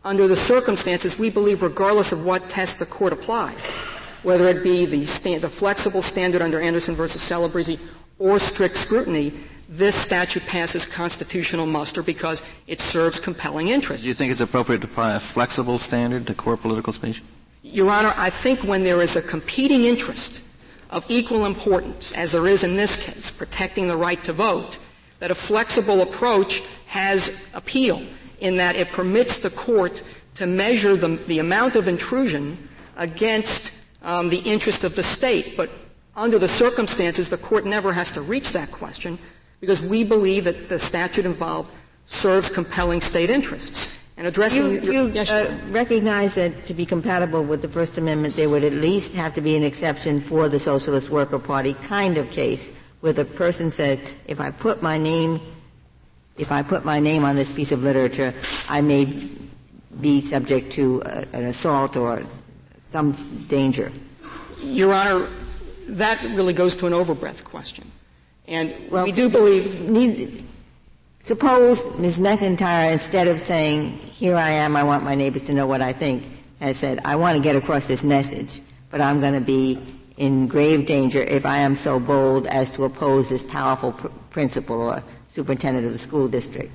under 0.03 0.27
the 0.27 0.35
circumstances, 0.35 1.17
we 1.17 1.29
believe, 1.29 1.61
regardless 1.61 2.11
of 2.11 2.25
what 2.25 2.49
test 2.49 2.79
the 2.79 2.85
court 2.85 3.13
applies, 3.13 3.79
whether 4.23 4.47
it 4.47 4.61
be 4.63 4.85
the, 4.85 5.05
sta- 5.05 5.39
the 5.39 5.49
flexible 5.49 6.01
standard 6.01 6.41
under 6.41 6.59
Anderson 6.59 6.95
versus 6.95 7.21
Celebrezze 7.21 7.79
or 8.17 8.39
strict 8.39 8.75
scrutiny, 8.75 9.31
this 9.69 9.95
statute 9.95 10.45
passes 10.45 10.85
constitutional 10.85 11.65
muster 11.65 12.03
because 12.03 12.43
it 12.67 12.81
serves 12.81 13.19
compelling 13.19 13.69
interests. 13.69 14.01
Do 14.03 14.09
you 14.09 14.13
think 14.13 14.31
it's 14.31 14.41
appropriate 14.41 14.81
to 14.81 14.87
apply 14.87 15.13
a 15.15 15.19
flexible 15.19 15.77
standard 15.77 16.27
to 16.27 16.33
core 16.33 16.57
political 16.57 16.91
speech? 16.91 17.21
Your 17.61 17.89
Honor, 17.89 18.13
I 18.17 18.29
think 18.29 18.63
when 18.63 18.83
there 18.83 19.01
is 19.01 19.15
a 19.15 19.21
competing 19.21 19.85
interest 19.85 20.43
of 20.89 21.05
equal 21.09 21.45
importance, 21.45 22.11
as 22.13 22.31
there 22.31 22.47
is 22.47 22.63
in 22.63 22.75
this 22.75 23.05
case, 23.05 23.31
protecting 23.31 23.87
the 23.87 23.97
right 23.97 24.23
to 24.23 24.33
vote, 24.33 24.79
that 25.19 25.31
a 25.31 25.35
flexible 25.35 26.01
approach 26.01 26.63
has 26.87 27.49
appeal 27.53 28.01
in 28.39 28.55
that 28.57 28.75
it 28.75 28.89
permits 28.91 29.41
the 29.41 29.49
court 29.49 30.01
to 30.35 30.47
measure 30.47 30.95
the, 30.95 31.09
the 31.27 31.39
amount 31.39 31.75
of 31.75 31.87
intrusion 31.87 32.57
against 32.97 33.81
um, 34.01 34.29
the 34.29 34.39
interest 34.39 34.83
of 34.83 34.95
the 34.95 35.03
state. 35.03 35.55
But 35.57 35.69
under 36.15 36.39
the 36.39 36.47
circumstances, 36.47 37.29
the 37.29 37.37
court 37.37 37.65
never 37.65 37.93
has 37.93 38.11
to 38.11 38.21
reach 38.21 38.51
that 38.53 38.71
question 38.71 39.19
because 39.59 39.81
we 39.81 40.03
believe 40.03 40.45
that 40.45 40.69
the 40.69 40.79
statute 40.79 41.25
involved 41.25 41.71
serves 42.05 42.49
compelling 42.49 43.01
state 43.01 43.29
interests. 43.29 43.98
And 44.19 44.27
addressing 44.27 44.65
you, 44.65 44.81
you 44.81 45.07
yes, 45.07 45.29
uh, 45.29 45.49
recognize 45.69 46.35
that 46.35 46.65
to 46.65 46.73
be 46.73 46.85
compatible 46.85 47.41
with 47.41 47.61
the 47.61 47.69
First 47.69 47.97
Amendment, 47.97 48.35
there 48.35 48.49
would 48.49 48.65
at 48.65 48.73
least 48.73 49.13
have 49.13 49.33
to 49.35 49.41
be 49.41 49.55
an 49.55 49.63
exception 49.63 50.19
for 50.19 50.49
the 50.49 50.59
Socialist 50.59 51.09
Worker 51.09 51.39
Party 51.39 51.73
kind 51.73 52.17
of 52.17 52.29
case, 52.29 52.69
where 52.99 53.13
the 53.13 53.23
person 53.23 53.71
says, 53.71 54.03
"If 54.27 54.41
I 54.41 54.51
put 54.51 54.83
my 54.83 54.97
name, 54.97 55.39
if 56.37 56.51
I 56.51 56.63
put 56.63 56.83
my 56.83 56.99
name 56.99 57.23
on 57.23 57.37
this 57.37 57.53
piece 57.53 57.71
of 57.71 57.81
literature, 57.81 58.33
I 58.67 58.81
may 58.81 59.05
be 60.01 60.19
subject 60.19 60.73
to 60.73 61.01
a, 61.05 61.23
an 61.31 61.45
assault 61.45 61.95
or 61.95 62.21
some 62.91 63.13
danger." 63.47 63.89
Your 64.61 64.91
Honor, 64.91 65.29
that 65.87 66.21
really 66.35 66.53
goes 66.53 66.75
to 66.75 66.87
an 66.87 66.93
overbreadth 66.93 67.45
question, 67.45 67.89
and 68.49 68.75
well, 68.91 69.05
we 69.05 69.13
do 69.13 69.29
believe. 69.29 70.43
Suppose 71.19 71.97
Ms. 71.99 72.17
McIntyre, 72.17 72.91
instead 72.93 73.27
of 73.27 73.39
saying, 73.39 73.91
here 73.97 74.35
I 74.35 74.49
am, 74.49 74.75
I 74.75 74.83
want 74.83 75.03
my 75.03 75.15
neighbors 75.15 75.43
to 75.43 75.53
know 75.53 75.67
what 75.67 75.81
I 75.81 75.93
think, 75.93 76.23
has 76.59 76.77
said, 76.77 76.99
I 77.05 77.15
want 77.15 77.37
to 77.37 77.43
get 77.43 77.55
across 77.55 77.85
this 77.85 78.03
message, 78.03 78.61
but 78.89 79.01
I'm 79.01 79.19
going 79.21 79.33
to 79.33 79.41
be 79.41 79.79
in 80.17 80.47
grave 80.47 80.85
danger 80.85 81.21
if 81.21 81.45
I 81.45 81.57
am 81.59 81.75
so 81.75 81.99
bold 81.99 82.47
as 82.47 82.71
to 82.71 82.83
oppose 82.83 83.29
this 83.29 83.43
powerful 83.43 83.91
pr- 83.93 84.07
principal 84.29 84.75
or 84.81 85.03
superintendent 85.27 85.85
of 85.85 85.93
the 85.93 85.99
school 85.99 86.27
district. 86.27 86.71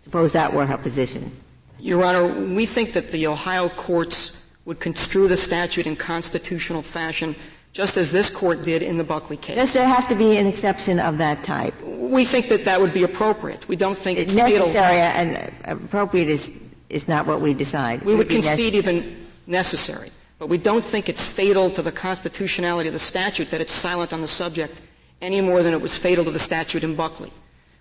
Suppose 0.00 0.32
that 0.32 0.52
were 0.52 0.66
her 0.66 0.78
position. 0.78 1.30
Your 1.78 2.04
Honor, 2.04 2.26
we 2.26 2.66
think 2.66 2.92
that 2.92 3.10
the 3.10 3.26
Ohio 3.26 3.68
courts 3.68 4.42
would 4.64 4.80
construe 4.80 5.28
the 5.28 5.36
statute 5.36 5.86
in 5.86 5.96
constitutional 5.96 6.82
fashion 6.82 7.34
just 7.72 7.96
as 7.96 8.12
this 8.12 8.28
court 8.28 8.62
did 8.62 8.82
in 8.82 8.98
the 8.98 9.04
Buckley 9.04 9.36
case. 9.36 9.56
Does 9.56 9.72
there 9.72 9.86
have 9.86 10.06
to 10.08 10.14
be 10.14 10.36
an 10.36 10.46
exception 10.46 11.00
of 11.00 11.18
that 11.18 11.42
type? 11.42 11.74
We 11.82 12.24
think 12.24 12.48
that 12.48 12.64
that 12.66 12.80
would 12.80 12.92
be 12.92 13.02
appropriate. 13.02 13.66
We 13.68 13.76
don't 13.76 13.96
think 13.96 14.18
it's 14.18 14.34
necessary 14.34 14.98
fatal. 14.98 15.16
and 15.16 15.52
appropriate 15.64 16.28
is 16.28 16.52
is 16.90 17.08
not 17.08 17.26
what 17.26 17.40
we 17.40 17.54
decide. 17.54 18.02
We 18.02 18.14
would 18.14 18.28
concede 18.28 18.74
even 18.74 19.26
necessary, 19.46 20.10
but 20.38 20.48
we 20.48 20.58
don't 20.58 20.84
think 20.84 21.08
it's 21.08 21.24
fatal 21.24 21.70
to 21.70 21.80
the 21.80 21.90
constitutionality 21.92 22.88
of 22.88 22.92
the 22.92 22.98
statute 22.98 23.50
that 23.50 23.62
it's 23.62 23.72
silent 23.72 24.12
on 24.12 24.20
the 24.20 24.28
subject 24.28 24.82
any 25.22 25.40
more 25.40 25.62
than 25.62 25.72
it 25.72 25.80
was 25.80 25.96
fatal 25.96 26.22
to 26.26 26.30
the 26.30 26.38
statute 26.38 26.84
in 26.84 26.94
Buckley. 26.94 27.32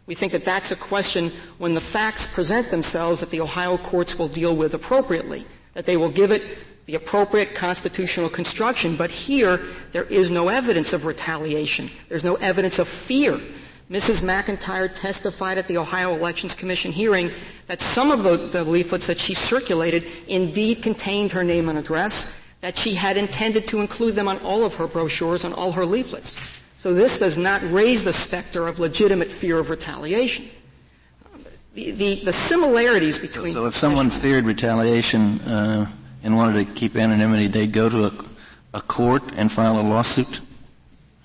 We 0.05 0.15
think 0.15 0.31
that 0.31 0.45
that's 0.45 0.71
a 0.71 0.77
question 0.77 1.31
when 1.57 1.73
the 1.73 1.81
facts 1.81 2.25
present 2.33 2.71
themselves 2.71 3.19
that 3.19 3.31
the 3.31 3.41
Ohio 3.41 3.77
courts 3.77 4.17
will 4.17 4.29
deal 4.29 4.55
with 4.55 4.73
appropriately, 4.73 5.43
that 5.73 5.85
they 5.85 5.97
will 5.97 6.11
give 6.11 6.31
it 6.31 6.43
the 6.86 6.95
appropriate 6.95 7.55
constitutional 7.55 8.29
construction. 8.29 8.95
But 8.95 9.11
here, 9.11 9.61
there 9.91 10.03
is 10.05 10.32
no 10.32 10.49
evidence 10.49 10.93
of 10.93 11.05
retaliation. 11.05 11.89
There's 12.09 12.23
no 12.23 12.36
evidence 12.36 12.79
of 12.79 12.88
fear. 12.88 13.39
Mrs. 13.91 14.21
McIntyre 14.21 14.93
testified 14.93 15.57
at 15.57 15.67
the 15.67 15.77
Ohio 15.77 16.15
Elections 16.15 16.55
Commission 16.55 16.93
hearing 16.93 17.29
that 17.67 17.82
some 17.82 18.09
of 18.09 18.23
the, 18.23 18.38
the, 18.38 18.63
leaflets 18.63 19.05
that 19.07 19.19
she 19.19 19.34
circulated 19.34 20.07
indeed 20.27 20.82
contained 20.82 21.34
her 21.34 21.43
name 21.43 21.67
and 21.67 21.77
address, 21.77 22.39
that 22.61 22.77
she 22.77 22.93
had 22.93 23.17
intended 23.17 23.67
to 23.67 23.82
include 23.82 24.15
them 24.15 24.29
on 24.29 24.38
all 24.39 24.63
of 24.63 24.75
her 24.75 24.88
brochures, 24.88 25.43
on 25.43 25.51
all 25.51 25.73
her 25.73 25.86
leaflets. 25.86 26.61
So 26.77 26.93
this 26.93 27.19
does 27.19 27.38
not 27.38 27.61
raise 27.69 28.05
the 28.05 28.13
specter 28.13 28.67
of 28.67 28.79
legitimate 28.79 29.29
fear 29.29 29.59
of 29.59 29.69
retaliation. 29.69 30.49
The, 31.75 31.91
the, 31.91 32.15
the 32.25 32.34
similarities 32.34 33.19
between. 33.19 33.53
So, 33.53 33.65
if 33.65 33.75
someone 33.75 34.09
feared 34.09 34.45
retaliation 34.45 35.39
uh, 35.41 35.86
and 36.24 36.36
wanted 36.36 36.65
to 36.65 36.74
keep 36.74 36.95
anonymity, 36.95 37.47
they'd 37.47 37.72
go 37.72 37.89
to 37.89 38.05
a, 38.05 38.11
a 38.74 38.82
court 38.82 39.24
and 39.36 39.51
file 39.51 39.80
a 39.80 39.82
lawsuit. 39.82 40.41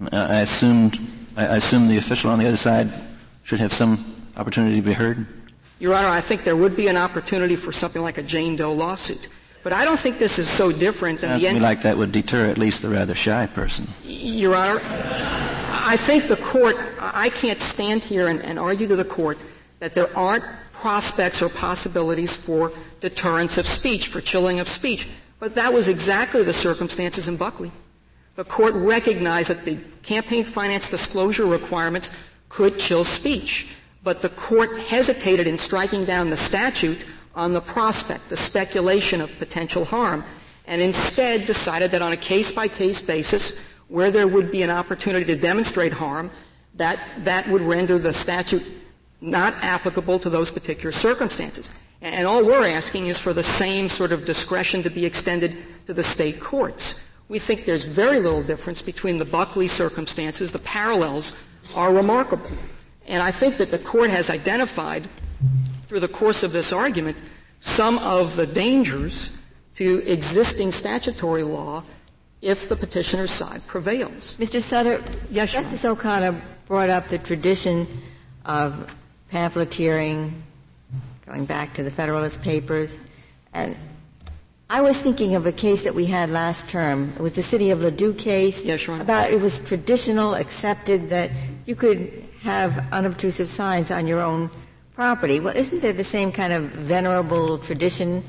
Uh, 0.01 0.27
I 0.31 0.41
assumed, 0.41 0.99
I 1.37 1.57
assume 1.57 1.89
the 1.89 1.97
official 1.97 2.31
on 2.31 2.39
the 2.39 2.47
other 2.47 2.57
side 2.57 2.91
should 3.45 3.61
have 3.61 3.73
some 3.73 4.15
opportunity 4.37 4.77
to 4.77 4.83
be 4.83 4.93
heard. 4.93 5.27
Your 5.79 5.95
Honor, 5.95 6.09
I 6.09 6.21
think 6.21 6.45
there 6.45 6.57
would 6.57 6.75
be 6.75 6.89
an 6.89 6.97
opportunity 6.97 7.57
for 7.57 7.73
something 7.73 8.03
like 8.03 8.19
a 8.19 8.23
Jane 8.23 8.57
Doe 8.57 8.73
lawsuit. 8.73 9.29
But 9.63 9.73
I 9.73 9.85
don't 9.85 9.99
think 9.99 10.19
this 10.19 10.39
is 10.39 10.49
so 10.49 10.71
different 10.71 11.21
than 11.21 11.41
Sounds 11.41 11.43
the. 11.43 11.61
Like 11.61 11.83
that 11.83 11.99
would 11.99 12.13
deter 12.13 12.49
at 12.49 12.57
least 12.57 12.83
the 12.83 12.89
rather 12.89 13.15
shy 13.15 13.47
person. 13.47 13.87
Your 14.05 14.55
Honor, 14.55 14.81
I 14.83 15.97
think 15.99 16.29
the 16.29 16.37
court. 16.37 16.77
I 17.01 17.31
can't 17.31 17.61
stand 17.61 18.05
here 18.05 18.29
and, 18.29 18.41
and 18.43 18.59
argue 18.59 18.87
to 18.87 18.97
the 18.97 19.05
court 19.05 19.43
that 19.81 19.95
there 19.95 20.17
aren't 20.17 20.45
prospects 20.73 21.43
or 21.43 21.49
possibilities 21.49 22.37
for 22.37 22.73
deterrence 23.09 23.59
of 23.59 23.67
speech, 23.67 24.09
for 24.09 24.21
chilling 24.21 24.61
of 24.61 24.69
speech. 24.69 25.09
But 25.39 25.55
that 25.55 25.73
was 25.73 25.89
exactly 25.89 26.43
the 26.43 26.53
circumstances 26.53 27.29
in 27.29 27.37
Buckley. 27.37 27.71
The 28.35 28.45
court 28.45 28.75
recognized 28.75 29.51
that 29.51 29.65
the 29.65 29.77
campaign 30.03 30.45
finance 30.45 30.91
disclosure 30.91 31.47
requirements 31.47 32.11
could 32.49 32.79
chill 32.79 33.05
speech. 33.05 33.69
But 34.03 34.23
the 34.23 34.29
court 34.31 34.79
hesitated 34.79 35.47
in 35.47 35.59
striking 35.59 36.05
down 36.05 36.31
the 36.31 36.37
statute 36.37 37.07
on 37.35 37.53
the 37.53 37.61
prospect, 37.61 38.29
the 38.29 38.37
speculation 38.37 39.21
of 39.21 39.37
potential 39.39 39.85
harm, 39.85 40.25
and 40.67 40.81
instead 40.81 41.47
decided 41.47 41.91
that 41.91 42.03
on 42.03 42.13
a 42.13 42.17
case 42.17 42.51
by 42.53 42.69
case 42.69 43.01
basis, 43.01 43.59
where 43.89 44.11
there 44.11 44.27
would 44.29 44.51
be 44.51 44.63
an 44.63 44.71
opportunity 44.71 45.25
to 45.27 45.37
demonstrate 45.37 45.93
harm, 45.93 46.31
that 46.75 47.01
that 47.25 47.49
would 47.49 47.63
render 47.63 47.99
the 47.99 48.13
statute 48.13 48.65
not 49.21 49.55
applicable 49.63 50.19
to 50.19 50.31
those 50.31 50.51
particular 50.51 50.93
circumstances. 50.93 51.73
And 52.03 52.27
all 52.27 52.45
we're 52.45 52.67
asking 52.67 53.07
is 53.07 53.19
for 53.19 53.33
the 53.33 53.43
same 53.43 53.89
sort 53.89 54.13
of 54.13 54.25
discretion 54.25 54.83
to 54.83 54.91
be 54.91 55.07
extended 55.07 55.57
to 55.87 55.95
the 55.95 56.03
state 56.03 56.41
courts. 56.41 57.03
We 57.29 57.39
think 57.39 57.65
there's 57.65 57.85
very 57.85 58.21
little 58.21 58.43
difference 58.43 58.83
between 58.83 59.19
the 59.19 59.25
Buckley 59.25 59.67
circumstances. 59.69 60.53
The 60.53 60.59
parallels 60.61 61.37
are 61.75 61.93
remarkable. 61.93 62.51
And 63.07 63.23
I 63.23 63.31
think 63.31 63.57
that 63.59 63.71
the 63.71 63.79
court 63.79 64.11
has 64.11 64.31
identified 64.31 65.09
through 65.87 66.01
the 66.01 66.09
course 66.09 66.43
of 66.43 66.53
this 66.53 66.73
argument 66.73 67.17
some 67.61 67.99
of 67.99 68.37
the 68.37 68.47
dangers 68.47 69.37
to 69.75 70.03
existing 70.07 70.73
statutory 70.73 71.43
law 71.43 71.83
if 72.43 72.69
the 72.69 72.77
petitioner's 72.77 73.31
side 73.31 73.67
prevails. 73.67 74.37
Mr. 74.37 74.61
Sutter, 74.61 75.03
yes, 75.31 75.53
Justice 75.53 75.85
O'Connor 75.85 76.41
brought 76.67 76.91
up 76.91 77.09
the 77.09 77.19
tradition 77.19 77.87
of 78.45 78.95
pamphleteering, 79.31 80.43
going 81.27 81.45
back 81.45 81.75
to 81.75 81.83
the 81.83 81.91
Federalist 81.91 82.41
Papers, 82.43 82.99
and 83.53 83.77
I 84.71 84.81
was 84.81 84.99
thinking 84.99 85.35
of 85.35 85.47
a 85.47 85.53
case 85.53 85.85
that 85.85 85.95
we 85.95 86.07
had 86.07 86.31
last 86.31 86.69
term. 86.69 87.13
It 87.17 87.21
was 87.21 87.33
the 87.33 87.43
City 87.43 87.71
of 87.71 87.81
Ladue 87.81 88.19
case. 88.19 88.65
Yes, 88.65 88.87
Your 88.87 88.95
Honor. 88.95 89.03
About 89.03 89.31
it 89.31 89.41
was 89.41 89.61
traditional, 89.61 90.35
accepted 90.35 91.09
that 91.11 91.31
you 91.67 91.75
could 91.75 92.25
have 92.43 92.85
unobtrusive 92.93 93.49
signs 93.49 93.91
on 93.91 94.07
your 94.07 94.21
own 94.21 94.51
property. 94.95 95.41
Well, 95.41 95.57
isn't 95.57 95.81
there 95.83 95.93
the 95.93 96.05
same 96.05 96.33
kind 96.33 96.53
of 96.53 96.65
venerable 96.65 97.59
tradition 97.59 98.25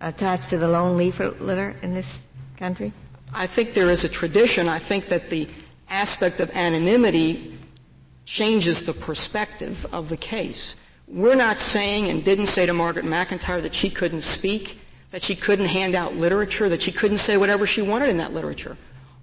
attached 0.00 0.50
to 0.50 0.58
the 0.58 0.68
lone 0.68 0.98
leafleteer 0.98 1.82
in 1.82 1.94
this 1.94 2.26
country? 2.56 2.92
I 3.32 3.46
think 3.46 3.74
there 3.74 3.90
is 3.90 4.04
a 4.04 4.08
tradition. 4.08 4.68
I 4.68 4.78
think 4.78 5.06
that 5.06 5.30
the 5.30 5.48
aspect 5.88 6.40
of 6.40 6.50
anonymity 6.50 7.58
changes 8.24 8.84
the 8.84 8.92
perspective 8.92 9.86
of 9.92 10.08
the 10.08 10.16
case. 10.16 10.76
We're 11.12 11.34
not 11.34 11.58
saying 11.58 12.08
and 12.08 12.24
didn't 12.24 12.46
say 12.46 12.66
to 12.66 12.72
Margaret 12.72 13.04
McIntyre 13.04 13.60
that 13.62 13.74
she 13.74 13.90
couldn't 13.90 14.20
speak, 14.20 14.78
that 15.10 15.24
she 15.24 15.34
couldn't 15.34 15.66
hand 15.66 15.96
out 15.96 16.14
literature, 16.14 16.68
that 16.68 16.82
she 16.82 16.92
couldn't 16.92 17.18
say 17.18 17.36
whatever 17.36 17.66
she 17.66 17.82
wanted 17.82 18.10
in 18.10 18.18
that 18.18 18.32
literature. 18.32 18.76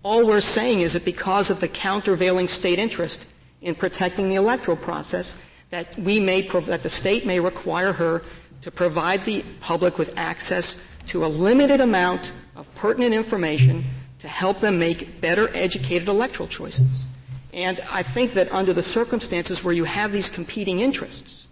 All 0.03 0.27
we're 0.27 0.41
saying 0.41 0.81
is 0.81 0.93
that 0.93 1.05
because 1.05 1.49
of 1.49 1.61
the 1.61 1.69
countervailing 1.69 2.49
state 2.49 2.77
interest 2.77 3.25
in 3.61 3.73
protecting 3.73 4.27
the 4.27 4.35
electoral 4.35 4.75
process, 4.75 5.37
that 5.69 5.97
we 5.97 6.19
may, 6.19 6.41
that 6.41 6.83
the 6.83 6.89
state 6.89 7.25
may 7.25 7.39
require 7.39 7.93
her 7.93 8.21
to 8.63 8.71
provide 8.71 9.23
the 9.23 9.43
public 9.61 9.97
with 9.97 10.17
access 10.17 10.83
to 11.05 11.25
a 11.25 11.27
limited 11.27 11.79
amount 11.79 12.33
of 12.57 12.73
pertinent 12.75 13.13
information 13.15 13.85
to 14.19 14.27
help 14.27 14.59
them 14.59 14.77
make 14.77 15.21
better 15.21 15.49
educated 15.55 16.09
electoral 16.09 16.49
choices. 16.49 17.05
And 17.53 17.79
I 17.93 18.03
think 18.03 18.33
that 18.33 18.51
under 18.51 18.73
the 18.73 18.83
circumstances 18.83 19.63
where 19.63 19.73
you 19.73 19.85
have 19.85 20.11
these 20.11 20.29
competing 20.29 20.81
interests, 20.81 21.46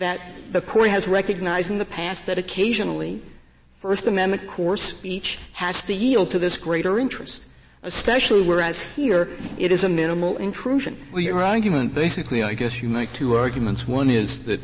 that 0.00 0.20
the 0.50 0.60
court 0.60 0.90
has 0.90 1.06
recognized 1.06 1.70
in 1.70 1.78
the 1.78 1.84
past 1.84 2.26
that 2.26 2.38
occasionally 2.38 3.22
First 3.70 4.06
Amendment 4.06 4.46
core 4.46 4.76
speech 4.76 5.38
has 5.52 5.80
to 5.82 5.94
yield 5.94 6.30
to 6.32 6.38
this 6.38 6.58
greater 6.58 6.98
interest, 6.98 7.46
especially 7.82 8.42
whereas 8.42 8.94
here 8.94 9.28
it 9.58 9.72
is 9.72 9.84
a 9.84 9.88
minimal 9.88 10.36
intrusion. 10.36 10.98
Well, 11.12 11.22
your 11.22 11.42
argument, 11.42 11.94
basically, 11.94 12.42
I 12.42 12.54
guess 12.54 12.82
you 12.82 12.88
make 12.88 13.12
two 13.14 13.36
arguments. 13.36 13.88
One 13.88 14.10
is 14.10 14.42
that 14.44 14.60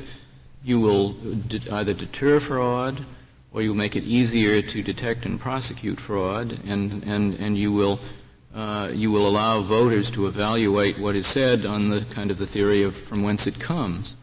you 0.63 0.81
will 0.81 1.13
de- 1.13 1.73
either 1.73 1.95
deter 1.95 2.41
fraud 2.41 3.05
or 3.53 3.63
you'll 3.63 3.75
make 3.75 3.97
it 3.97 4.05
easier 4.05 4.61
to 4.61 4.83
detect 4.83 5.25
and 5.25 5.41
prosecute 5.41 5.99
fraud, 5.99 6.59
and, 6.67 7.03
and, 7.05 7.35
and 7.35 7.57
you 7.57 7.73
will 7.73 8.01
uh, 8.55 8.91
you 8.91 9.11
will 9.11 9.29
allow 9.29 9.61
voters 9.61 10.11
to 10.11 10.27
evaluate 10.27 10.99
what 10.99 11.15
is 11.15 11.27
said 11.27 11.67
on 11.67 11.91
the 11.91 12.01
kind 12.07 12.31
of 12.31 12.39
the 12.39 12.47
theory 12.47 12.83
of 12.83 12.97
from 12.97 13.23
whence 13.23 13.47
it 13.47 13.59
comes. 13.61 14.17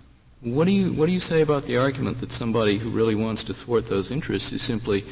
What 0.44 0.66
do 0.66 0.72
you 0.72 0.92
what 0.94 1.06
do 1.06 1.14
you 1.14 1.22
say 1.22 1.42
about 1.42 1.64
the 1.64 1.78
argument 1.78 2.20
that 2.20 2.32
somebody 2.32 2.78
who 2.78 2.90
really 2.90 3.16
wants 3.16 3.46
to 3.46 3.54
thwart 3.54 3.86
those 3.88 4.12
interests 4.12 4.52
is 4.52 4.62
simply 4.62 5.06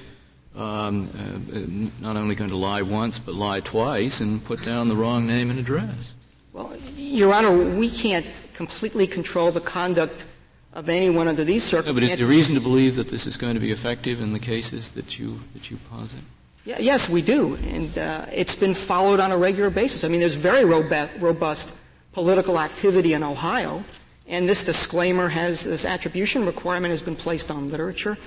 um, 0.58 1.08
uh, 1.18 2.04
not 2.04 2.18
only 2.18 2.36
going 2.36 2.50
to 2.50 2.58
lie 2.58 2.82
once 2.82 3.18
but 3.18 3.34
lie 3.36 3.62
twice 3.62 4.20
and 4.20 4.44
put 4.44 4.66
down 4.66 4.90
the 4.90 4.96
wrong 4.96 5.26
name 5.26 5.50
and 5.50 5.58
address? 5.58 6.16
Well, 6.52 6.76
Your 6.98 7.34
Honor, 7.34 7.52
we 7.52 7.90
can't 7.90 8.28
completely 8.54 9.08
control 9.08 9.52
the 9.52 9.62
conduct 9.62 10.26
of 10.74 10.90
anyone 10.90 11.30
under 11.30 11.46
these 11.46 11.64
circumstances. 11.64 12.02
No, 12.02 12.08
but 12.08 12.14
is 12.14 12.20
there 12.20 12.28
reason 12.28 12.56
to 12.56 12.62
believe 12.62 12.98
that 12.98 13.08
this 13.08 13.26
is 13.26 13.38
going 13.38 13.54
to 13.54 13.62
be 13.62 13.72
effective 13.72 14.20
in 14.20 14.34
the 14.34 14.40
cases 14.40 14.92
that 14.92 15.18
you 15.18 15.40
that 15.54 15.72
you 15.72 15.78
posit? 15.90 16.20
Yeah, 16.66 16.78
yes, 16.80 17.10
we 17.10 17.22
do, 17.22 17.56
and 17.56 17.98
uh, 17.98 18.26
it's 18.32 18.56
been 18.56 18.74
followed 18.74 19.20
on 19.20 19.32
a 19.32 19.38
regular 19.38 19.70
basis. 19.70 20.04
I 20.04 20.10
mean, 20.10 20.20
there's 20.20 20.36
very 20.36 20.64
robust, 20.64 21.12
robust 21.20 21.74
political 22.12 22.60
activity 22.60 23.14
in 23.14 23.24
Ohio, 23.24 23.84
and 24.28 24.48
this 24.48 24.64
disclaimer 24.64 25.30
has 25.30 25.64
this 25.64 25.86
attribution 25.86 26.46
requirement 26.46 26.92
has 26.92 27.02
been 27.02 27.16
placed 27.16 27.52
on 27.52 27.70
literature. 27.70 28.18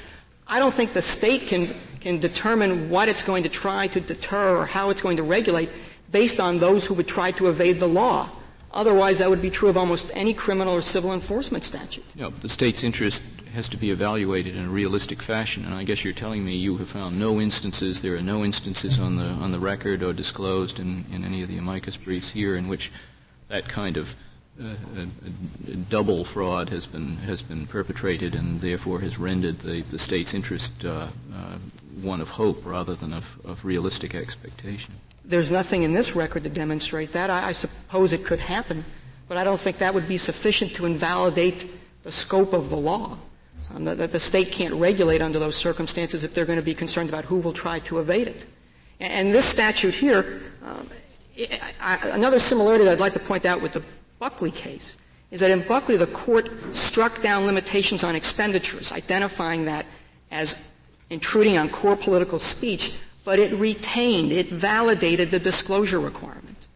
I 0.46 0.58
don't 0.58 0.74
think 0.74 0.92
the 0.92 1.02
state 1.02 1.42
can 1.42 1.68
can 2.00 2.20
determine 2.20 2.90
what 2.90 3.08
it's 3.08 3.22
going 3.22 3.42
to 3.44 3.48
try 3.48 3.86
to 3.88 4.00
deter 4.00 4.58
or 4.58 4.66
how 4.66 4.90
it's 4.90 5.00
going 5.00 5.16
to 5.16 5.22
regulate 5.22 5.70
based 6.12 6.38
on 6.38 6.58
those 6.58 6.84
who 6.84 6.94
would 6.94 7.08
try 7.08 7.30
to 7.32 7.48
evade 7.48 7.80
the 7.80 7.88
law. 7.88 8.28
Otherwise, 8.70 9.18
that 9.18 9.30
would 9.30 9.40
be 9.40 9.50
true 9.50 9.68
of 9.68 9.76
almost 9.76 10.10
any 10.14 10.34
criminal 10.34 10.74
or 10.74 10.82
civil 10.82 11.14
enforcement 11.14 11.64
statute. 11.64 12.04
You 12.14 12.22
know, 12.22 12.30
the 12.30 12.48
state's 12.48 12.84
interest 12.84 13.22
has 13.54 13.68
to 13.68 13.76
be 13.76 13.90
evaluated 13.90 14.56
in 14.56 14.66
a 14.66 14.68
realistic 14.68 15.22
fashion, 15.22 15.64
and 15.64 15.72
I 15.72 15.84
guess 15.84 16.04
you're 16.04 16.12
telling 16.12 16.44
me 16.44 16.56
you 16.56 16.76
have 16.78 16.88
found 16.88 17.18
no 17.18 17.40
instances, 17.40 18.02
there 18.02 18.16
are 18.16 18.22
no 18.22 18.44
instances 18.44 18.98
on 18.98 19.16
the, 19.16 19.26
on 19.26 19.52
the 19.52 19.60
record 19.60 20.02
or 20.02 20.12
disclosed 20.12 20.80
in, 20.80 21.04
in 21.12 21.24
any 21.24 21.42
of 21.42 21.48
the 21.48 21.56
amicus 21.56 21.96
briefs 21.96 22.30
here 22.30 22.56
in 22.56 22.66
which 22.66 22.90
that 23.48 23.68
kind 23.68 23.96
of 23.96 24.16
double 25.88 26.24
fraud 26.24 26.68
has 26.68 26.86
been 26.86 27.16
has 27.16 27.42
been 27.42 27.66
perpetrated 27.66 28.34
and 28.34 28.60
therefore 28.60 29.00
has 29.00 29.18
rendered 29.18 29.58
the, 29.60 29.80
the 29.82 29.98
state's 29.98 30.32
interest 30.32 30.84
uh, 30.84 31.08
uh 31.34 31.56
one 32.02 32.20
of 32.20 32.28
hope 32.30 32.64
rather 32.64 32.94
than 32.94 33.12
of, 33.12 33.40
of 33.44 33.64
realistic 33.64 34.14
expectation. 34.14 34.94
There's 35.24 35.50
nothing 35.50 35.84
in 35.84 35.94
this 35.94 36.14
record 36.14 36.42
to 36.44 36.50
demonstrate 36.50 37.12
that. 37.12 37.30
I, 37.30 37.48
I 37.48 37.52
suppose 37.52 38.12
it 38.12 38.24
could 38.24 38.40
happen, 38.40 38.84
but 39.28 39.36
I 39.36 39.44
don't 39.44 39.60
think 39.60 39.78
that 39.78 39.94
would 39.94 40.08
be 40.08 40.18
sufficient 40.18 40.74
to 40.74 40.86
invalidate 40.86 41.66
the 42.02 42.12
scope 42.12 42.52
of 42.52 42.68
the 42.68 42.76
law. 42.76 43.16
Um, 43.74 43.84
that, 43.84 43.96
that, 43.96 44.12
the 44.12 44.20
state 44.20 44.52
can't 44.52 44.74
regulate 44.74 45.22
under 45.22 45.38
those 45.38 45.56
circumstances 45.56 46.22
if 46.22 46.34
they're 46.34 46.44
going 46.44 46.58
to 46.58 46.64
be 46.64 46.74
concerned 46.74 47.08
about 47.08 47.24
who 47.24 47.36
will 47.36 47.54
try 47.54 47.78
to 47.80 47.98
evade 47.98 48.28
it. 48.28 48.44
And, 49.00 49.12
and 49.12 49.34
this 49.34 49.46
statute 49.46 49.94
here, 49.94 50.42
um, 50.62 50.88
I, 51.38 51.72
I, 51.80 52.08
another 52.08 52.38
similarity 52.38 52.84
that 52.84 52.92
I'd 52.92 53.00
like 53.00 53.14
to 53.14 53.20
point 53.20 53.46
out 53.46 53.62
with 53.62 53.72
the 53.72 53.82
Buckley 54.18 54.50
case 54.50 54.96
is 55.30 55.40
that 55.40 55.50
in 55.50 55.60
Buckley 55.66 55.96
the 55.96 56.06
court 56.06 56.50
struck 56.74 57.20
down 57.22 57.46
limitations 57.46 58.04
on 58.04 58.14
expenditures, 58.14 58.92
identifying 58.92 59.64
that 59.64 59.86
as 60.30 60.56
intruding 61.10 61.58
on 61.58 61.68
core 61.68 61.96
political 61.96 62.38
speech, 62.38 62.98
but 63.24 63.38
it 63.38 63.52
retained, 63.52 64.32
it 64.32 64.48
validated 64.48 65.30
the 65.30 65.38
disclosure 65.38 66.00
requirement. 66.00 66.68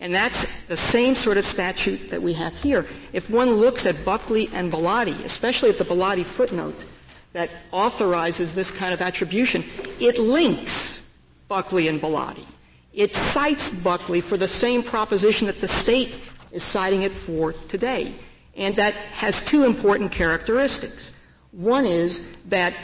And 0.00 0.14
that's 0.14 0.62
the 0.66 0.76
same 0.76 1.14
sort 1.14 1.38
of 1.38 1.44
statute 1.44 2.08
that 2.10 2.22
we 2.22 2.32
have 2.34 2.56
here. 2.56 2.86
If 3.12 3.28
one 3.28 3.50
looks 3.54 3.84
at 3.84 4.04
Buckley 4.04 4.48
and 4.52 4.70
Bellotti, 4.72 5.24
especially 5.24 5.70
at 5.70 5.78
the 5.78 5.84
Bellotti 5.84 6.24
footnote 6.24 6.86
that 7.32 7.50
authorizes 7.72 8.54
this 8.54 8.70
kind 8.70 8.94
of 8.94 9.02
attribution, 9.02 9.64
it 10.00 10.18
links 10.18 11.10
Buckley 11.48 11.88
and 11.88 12.00
Bellotti. 12.00 12.44
It 12.92 13.14
cites 13.14 13.82
Buckley 13.82 14.20
for 14.20 14.36
the 14.36 14.48
same 14.48 14.82
proposition 14.82 15.46
that 15.46 15.60
the 15.60 15.68
state 15.68 16.08
is 16.52 16.62
citing 16.62 17.02
it 17.02 17.12
for 17.12 17.52
today. 17.52 18.12
And 18.56 18.74
that 18.76 18.94
has 18.94 19.44
two 19.44 19.64
important 19.64 20.12
characteristics. 20.12 21.12
One 21.52 21.84
is 21.84 22.36
that 22.46 22.74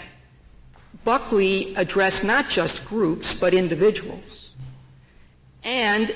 Buckley 1.05 1.75
addressed 1.75 2.25
not 2.25 2.49
just 2.49 2.85
groups, 2.87 3.39
but 3.39 3.53
individuals. 3.53 4.51
And 5.63 6.15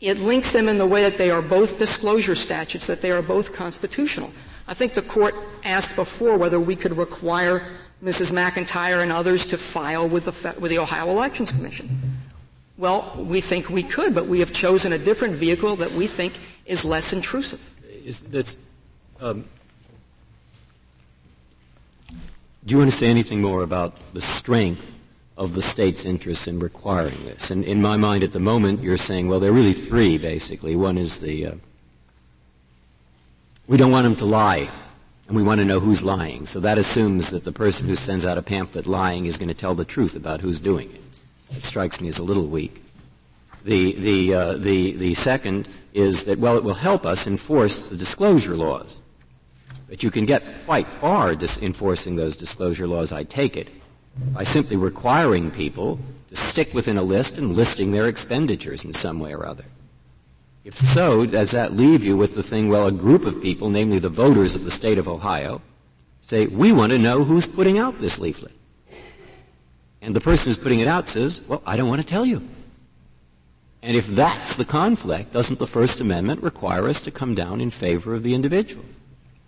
it 0.00 0.18
links 0.18 0.52
them 0.52 0.68
in 0.68 0.78
the 0.78 0.86
way 0.86 1.02
that 1.02 1.18
they 1.18 1.30
are 1.30 1.42
both 1.42 1.78
disclosure 1.78 2.34
statutes, 2.34 2.86
that 2.86 3.02
they 3.02 3.10
are 3.10 3.22
both 3.22 3.52
constitutional. 3.52 4.30
I 4.66 4.74
think 4.74 4.94
the 4.94 5.02
court 5.02 5.34
asked 5.64 5.96
before 5.96 6.38
whether 6.38 6.60
we 6.60 6.76
could 6.76 6.96
require 6.96 7.66
Mrs. 8.02 8.32
McIntyre 8.32 9.02
and 9.02 9.12
others 9.12 9.44
to 9.46 9.58
file 9.58 10.08
with 10.08 10.24
the, 10.24 10.58
with 10.58 10.70
the 10.70 10.78
Ohio 10.78 11.10
Elections 11.10 11.52
Commission. 11.52 11.90
Well, 12.78 13.14
we 13.18 13.42
think 13.42 13.68
we 13.68 13.82
could, 13.82 14.14
but 14.14 14.26
we 14.26 14.40
have 14.40 14.52
chosen 14.52 14.94
a 14.94 14.98
different 14.98 15.34
vehicle 15.34 15.76
that 15.76 15.92
we 15.92 16.06
think 16.06 16.32
is 16.66 16.84
less 16.84 17.12
intrusive. 17.12 17.74
Is, 18.04 18.24
um, 19.20 19.44
do 22.64 22.72
you 22.72 22.78
want 22.78 22.90
to 22.90 22.96
say 22.96 23.08
anything 23.08 23.40
more 23.40 23.62
about 23.62 23.98
the 24.12 24.20
strength 24.20 24.92
of 25.36 25.54
the 25.54 25.62
state's 25.62 26.04
interest 26.04 26.46
in 26.46 26.58
requiring 26.60 27.24
this? 27.24 27.50
And 27.50 27.64
in 27.64 27.80
my 27.80 27.96
mind, 27.96 28.22
at 28.22 28.32
the 28.32 28.40
moment, 28.40 28.80
you're 28.80 28.96
saying, 28.96 29.28
well, 29.28 29.40
there 29.40 29.50
are 29.50 29.54
really 29.54 29.72
three, 29.72 30.18
basically. 30.18 30.76
One 30.76 30.98
is 30.98 31.20
the 31.20 31.46
uh, 31.46 31.54
we 33.66 33.76
don't 33.76 33.92
want 33.92 34.04
them 34.04 34.16
to 34.16 34.24
lie, 34.24 34.68
and 35.28 35.36
we 35.36 35.44
want 35.44 35.60
to 35.60 35.64
know 35.64 35.78
who's 35.78 36.02
lying. 36.02 36.44
So 36.44 36.58
that 36.58 36.76
assumes 36.76 37.30
that 37.30 37.44
the 37.44 37.52
person 37.52 37.86
who 37.86 37.94
sends 37.94 38.26
out 38.26 38.36
a 38.36 38.42
pamphlet 38.42 38.86
lying 38.86 39.26
is 39.26 39.36
going 39.36 39.48
to 39.48 39.54
tell 39.54 39.76
the 39.76 39.84
truth 39.84 40.16
about 40.16 40.40
who's 40.40 40.58
doing 40.58 40.90
it. 40.90 41.00
It 41.56 41.62
strikes 41.62 42.00
me 42.00 42.08
as 42.08 42.18
a 42.18 42.24
little 42.24 42.46
weak. 42.46 42.82
The 43.64 43.92
the 43.92 44.34
uh, 44.34 44.52
the 44.54 44.92
the 44.92 45.14
second 45.14 45.68
is 45.92 46.24
that 46.24 46.38
well, 46.38 46.56
it 46.56 46.64
will 46.64 46.74
help 46.74 47.04
us 47.04 47.26
enforce 47.26 47.84
the 47.84 47.96
disclosure 47.96 48.56
laws. 48.56 49.00
But 49.88 50.02
you 50.02 50.10
can 50.10 50.24
get 50.24 50.44
quite 50.64 50.86
far 50.86 51.34
dis- 51.34 51.60
enforcing 51.60 52.16
those 52.16 52.36
disclosure 52.36 52.86
laws, 52.86 53.12
I 53.12 53.24
take 53.24 53.56
it, 53.56 53.68
by 54.32 54.44
simply 54.44 54.76
requiring 54.76 55.50
people 55.50 55.98
to 56.28 56.36
stick 56.36 56.72
within 56.74 56.96
a 56.96 57.02
list 57.02 57.38
and 57.38 57.56
listing 57.56 57.90
their 57.90 58.06
expenditures 58.06 58.84
in 58.84 58.92
some 58.92 59.18
way 59.18 59.34
or 59.34 59.44
other. 59.44 59.64
If 60.64 60.74
so, 60.74 61.26
does 61.26 61.50
that 61.52 61.72
leave 61.72 62.04
you 62.04 62.16
with 62.16 62.34
the 62.34 62.42
thing, 62.42 62.68
well, 62.68 62.86
a 62.86 62.92
group 62.92 63.24
of 63.24 63.42
people, 63.42 63.70
namely 63.70 63.98
the 63.98 64.10
voters 64.10 64.54
of 64.54 64.64
the 64.64 64.70
state 64.70 64.98
of 64.98 65.08
Ohio, 65.08 65.62
say, 66.20 66.46
we 66.46 66.70
want 66.70 66.92
to 66.92 66.98
know 66.98 67.24
who's 67.24 67.46
putting 67.46 67.78
out 67.78 67.98
this 68.00 68.18
leaflet. 68.18 68.52
And 70.02 70.14
the 70.14 70.20
person 70.20 70.46
who's 70.46 70.58
putting 70.58 70.80
it 70.80 70.86
out 70.86 71.08
says, 71.08 71.40
well, 71.48 71.62
I 71.66 71.76
don't 71.76 71.88
want 71.88 72.00
to 72.00 72.06
tell 72.06 72.24
you. 72.24 72.46
And 73.82 73.96
if 73.96 74.06
that's 74.08 74.56
the 74.56 74.64
conflict, 74.64 75.32
doesn't 75.32 75.58
the 75.58 75.66
First 75.66 76.00
Amendment 76.00 76.42
require 76.42 76.86
us 76.86 77.00
to 77.02 77.10
come 77.10 77.34
down 77.34 77.60
in 77.60 77.70
favor 77.70 78.14
of 78.14 78.22
the 78.22 78.34
individual? 78.34 78.84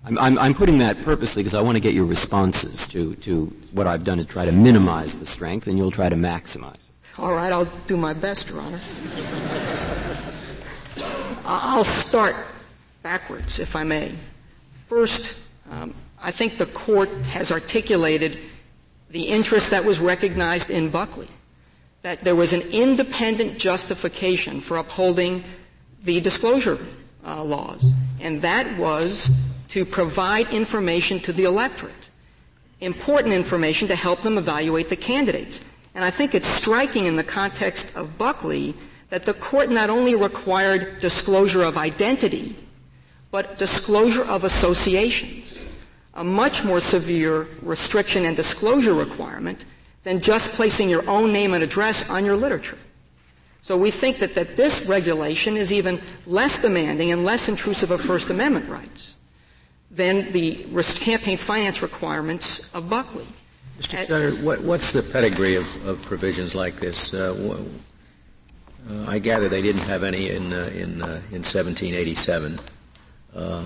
I'm, 0.04 0.18
I'm, 0.18 0.38
I'm 0.38 0.54
putting 0.54 0.78
that 0.78 1.02
purposely 1.02 1.42
because 1.42 1.54
I 1.54 1.60
want 1.60 1.76
to 1.76 1.80
get 1.80 1.94
your 1.94 2.06
responses 2.06 2.88
to, 2.88 3.14
to 3.16 3.46
what 3.72 3.86
I've 3.86 4.04
done 4.04 4.18
to 4.18 4.24
try 4.24 4.44
to 4.44 4.52
minimize 4.52 5.16
the 5.18 5.26
strength, 5.26 5.66
and 5.66 5.78
you'll 5.78 5.90
try 5.90 6.08
to 6.08 6.16
maximize 6.16 6.90
it. 6.90 6.94
All 7.18 7.34
right, 7.34 7.52
I'll 7.52 7.66
do 7.86 7.96
my 7.96 8.14
best, 8.14 8.48
Your 8.48 8.60
Honor. 8.60 8.80
I'll 11.44 11.84
start 11.84 12.34
backwards, 13.02 13.58
if 13.58 13.76
I 13.76 13.84
may. 13.84 14.14
First, 14.72 15.36
um, 15.70 15.94
I 16.20 16.30
think 16.30 16.56
the 16.56 16.66
court 16.66 17.10
has 17.26 17.52
articulated 17.52 18.38
the 19.10 19.24
interest 19.24 19.70
that 19.70 19.84
was 19.84 20.00
recognized 20.00 20.70
in 20.70 20.88
Buckley, 20.88 21.28
that 22.02 22.20
there 22.20 22.36
was 22.36 22.52
an 22.52 22.62
independent 22.72 23.58
justification 23.58 24.60
for 24.60 24.76
upholding 24.76 25.44
the 26.02 26.20
disclosure 26.20 26.78
uh, 27.24 27.42
laws, 27.42 27.92
and 28.20 28.42
that 28.42 28.78
was 28.78 29.30
to 29.68 29.84
provide 29.84 30.48
information 30.50 31.20
to 31.20 31.32
the 31.32 31.44
electorate, 31.44 32.10
important 32.80 33.32
information 33.32 33.88
to 33.88 33.94
help 33.94 34.20
them 34.22 34.36
evaluate 34.36 34.88
the 34.88 34.96
candidates. 34.96 35.60
And 35.94 36.04
I 36.04 36.10
think 36.10 36.34
it's 36.34 36.48
striking 36.48 37.06
in 37.06 37.16
the 37.16 37.24
context 37.24 37.96
of 37.96 38.18
Buckley 38.18 38.74
that 39.10 39.24
the 39.24 39.34
court 39.34 39.70
not 39.70 39.90
only 39.90 40.14
required 40.14 41.00
disclosure 41.00 41.62
of 41.62 41.76
identity, 41.76 42.56
but 43.30 43.58
disclosure 43.58 44.24
of 44.24 44.44
associations, 44.44 45.64
a 46.14 46.24
much 46.24 46.64
more 46.64 46.80
severe 46.80 47.46
restriction 47.62 48.24
and 48.24 48.36
disclosure 48.36 48.94
requirement 48.94 49.64
than 50.04 50.20
just 50.20 50.52
placing 50.52 50.88
your 50.88 51.08
own 51.08 51.32
name 51.32 51.54
and 51.54 51.62
address 51.62 52.08
on 52.10 52.24
your 52.24 52.36
literature. 52.36 52.78
So 53.62 53.76
we 53.76 53.92
think 53.92 54.18
that, 54.18 54.34
that 54.34 54.56
this 54.56 54.86
regulation 54.86 55.56
is 55.56 55.72
even 55.72 56.00
less 56.26 56.60
demanding 56.60 57.12
and 57.12 57.24
less 57.24 57.48
intrusive 57.48 57.92
of 57.92 58.00
First 58.00 58.28
Amendment 58.30 58.68
rights 58.68 59.14
than 59.90 60.32
the 60.32 60.64
campaign 61.00 61.36
finance 61.36 61.82
requirements 61.82 62.74
of 62.74 62.90
Buckley. 62.90 63.26
Mr. 63.78 64.06
Senator, 64.06 64.36
what, 64.42 64.60
what's 64.62 64.92
the 64.92 65.02
pedigree 65.02 65.54
of, 65.54 65.86
of 65.86 66.02
provisions 66.04 66.54
like 66.54 66.80
this? 66.80 67.14
Uh, 67.14 67.56
uh, 68.90 69.04
I 69.06 69.18
gather 69.18 69.48
they 69.48 69.62
didn't 69.62 69.82
have 69.82 70.02
any 70.02 70.30
in 70.30 70.52
uh, 70.52 70.70
in 70.74 71.02
uh, 71.02 71.22
in 71.30 71.42
1787. 71.42 72.58
Uh, 73.34 73.64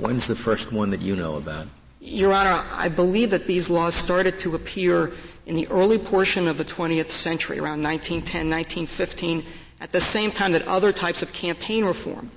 when's 0.00 0.26
the 0.26 0.34
first 0.34 0.72
one 0.72 0.90
that 0.90 1.00
you 1.00 1.14
know 1.14 1.36
about? 1.36 1.68
Your 2.00 2.32
Honor, 2.32 2.64
I 2.72 2.88
believe 2.88 3.30
that 3.30 3.46
these 3.46 3.70
laws 3.70 3.94
started 3.94 4.38
to 4.40 4.56
appear 4.56 5.12
in 5.46 5.54
the 5.54 5.68
early 5.68 5.98
portion 5.98 6.48
of 6.48 6.58
the 6.58 6.64
20th 6.64 7.10
century, 7.10 7.58
around 7.58 7.82
1910, 7.82 8.48
1915, 8.48 9.44
at 9.80 9.92
the 9.92 10.00
same 10.00 10.30
time 10.30 10.52
that 10.52 10.66
other 10.66 10.92
types 10.92 11.22
of 11.22 11.32
campaign 11.32 11.84
reform 11.84 12.30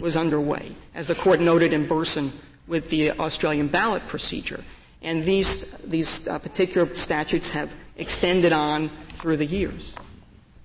was 0.00 0.16
underway, 0.16 0.72
as 0.94 1.08
the 1.08 1.14
court 1.14 1.40
noted 1.40 1.72
in 1.72 1.86
Burson 1.86 2.30
with 2.68 2.88
the 2.90 3.10
Australian 3.12 3.66
ballot 3.66 4.06
procedure. 4.06 4.62
And 5.02 5.24
these, 5.24 5.70
these 5.78 6.28
uh, 6.28 6.38
particular 6.38 6.94
statutes 6.94 7.50
have 7.50 7.74
extended 7.96 8.52
on 8.52 8.90
through 9.08 9.38
the 9.38 9.46
years. 9.46 9.94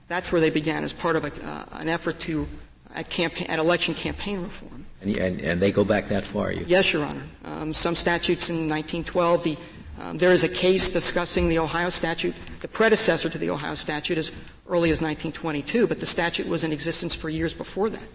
That's 0.08 0.32
where 0.32 0.42
they 0.42 0.52
began 0.52 0.84
as 0.84 0.94
part 0.94 1.16
of 1.16 1.26
a, 1.26 1.48
uh, 1.48 1.66
an 1.80 1.90
effort 1.90 2.20
to, 2.20 2.48
at, 2.94 3.10
campaign, 3.10 3.48
at 3.48 3.58
election 3.58 3.96
campaign 3.96 4.44
reform. 4.44 4.86
And, 5.02 5.16
and, 5.18 5.42
and, 5.42 5.62
they 5.62 5.72
go 5.72 5.84
back 5.84 6.08
that 6.10 6.26
far? 6.26 6.52
You? 6.52 6.64
Yes, 6.68 6.94
Your 6.94 7.06
Honor. 7.06 7.24
Um, 7.44 7.74
some 7.74 7.96
statutes 7.96 8.50
in 8.50 8.68
1912, 8.68 9.44
the, 9.44 9.58
um, 10.00 10.18
there 10.18 10.32
is 10.32 10.44
a 10.44 10.50
case 10.50 10.92
discussing 10.92 11.48
the 11.48 11.60
Ohio 11.60 11.90
statute, 11.90 12.36
the 12.60 12.68
predecessor 12.68 13.30
to 13.30 13.38
the 13.38 13.50
Ohio 13.50 13.76
statute 13.76 14.18
as 14.18 14.32
early 14.68 14.92
as 14.92 15.02
1922, 15.02 15.88
but 15.88 16.00
the 16.00 16.06
statute 16.06 16.48
was 16.48 16.64
in 16.64 16.72
existence 16.72 17.16
for 17.16 17.30
years 17.30 17.54
before 17.54 17.90
that. 17.90 18.08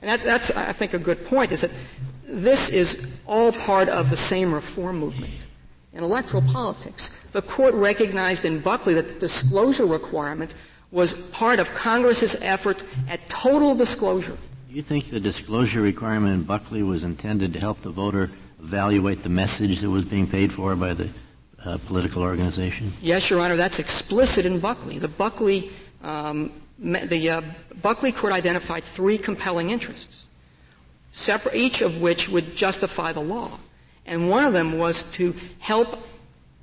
And 0.00 0.10
that's, 0.10 0.22
that's, 0.22 0.50
I 0.50 0.72
think, 0.72 0.94
a 0.94 0.98
good 0.98 1.24
point, 1.24 1.50
is 1.50 1.62
that 1.62 1.70
this 2.26 2.68
is 2.68 3.16
all 3.26 3.52
part 3.52 3.88
of 3.88 4.10
the 4.10 4.16
same 4.16 4.52
reform 4.52 4.98
movement 4.98 5.46
in 5.92 6.02
electoral 6.02 6.42
politics. 6.42 7.18
The 7.32 7.42
court 7.42 7.74
recognized 7.74 8.44
in 8.44 8.60
Buckley 8.60 8.94
that 8.94 9.08
the 9.08 9.18
disclosure 9.18 9.86
requirement 9.86 10.54
was 10.90 11.14
part 11.30 11.58
of 11.58 11.72
Congress's 11.74 12.36
effort 12.42 12.84
at 13.08 13.26
total 13.28 13.74
disclosure. 13.74 14.36
Do 14.68 14.74
you 14.74 14.82
think 14.82 15.06
the 15.06 15.20
disclosure 15.20 15.80
requirement 15.80 16.34
in 16.34 16.42
Buckley 16.44 16.82
was 16.82 17.02
intended 17.02 17.52
to 17.54 17.60
help 17.60 17.78
the 17.78 17.90
voter 17.90 18.30
evaluate 18.60 19.22
the 19.22 19.28
message 19.28 19.80
that 19.80 19.90
was 19.90 20.04
being 20.04 20.26
paid 20.26 20.52
for 20.52 20.74
by 20.76 20.94
the 20.94 21.08
uh, 21.64 21.78
political 21.86 22.22
organization? 22.22 22.92
Yes, 23.02 23.30
Your 23.30 23.40
Honor, 23.40 23.56
that's 23.56 23.78
explicit 23.78 24.46
in 24.46 24.60
Buckley. 24.60 24.98
The 24.98 25.08
Buckley 25.08 25.70
um, 26.02 26.52
the 26.78 27.30
uh, 27.30 27.42
Buckley 27.82 28.12
court 28.12 28.32
identified 28.32 28.84
three 28.84 29.18
compelling 29.18 29.70
interests, 29.70 30.26
each 31.52 31.80
of 31.80 32.00
which 32.00 32.28
would 32.28 32.54
justify 32.54 33.12
the 33.12 33.20
law. 33.20 33.58
And 34.06 34.28
one 34.28 34.44
of 34.44 34.52
them 34.52 34.78
was 34.78 35.10
to 35.12 35.34
help 35.60 35.98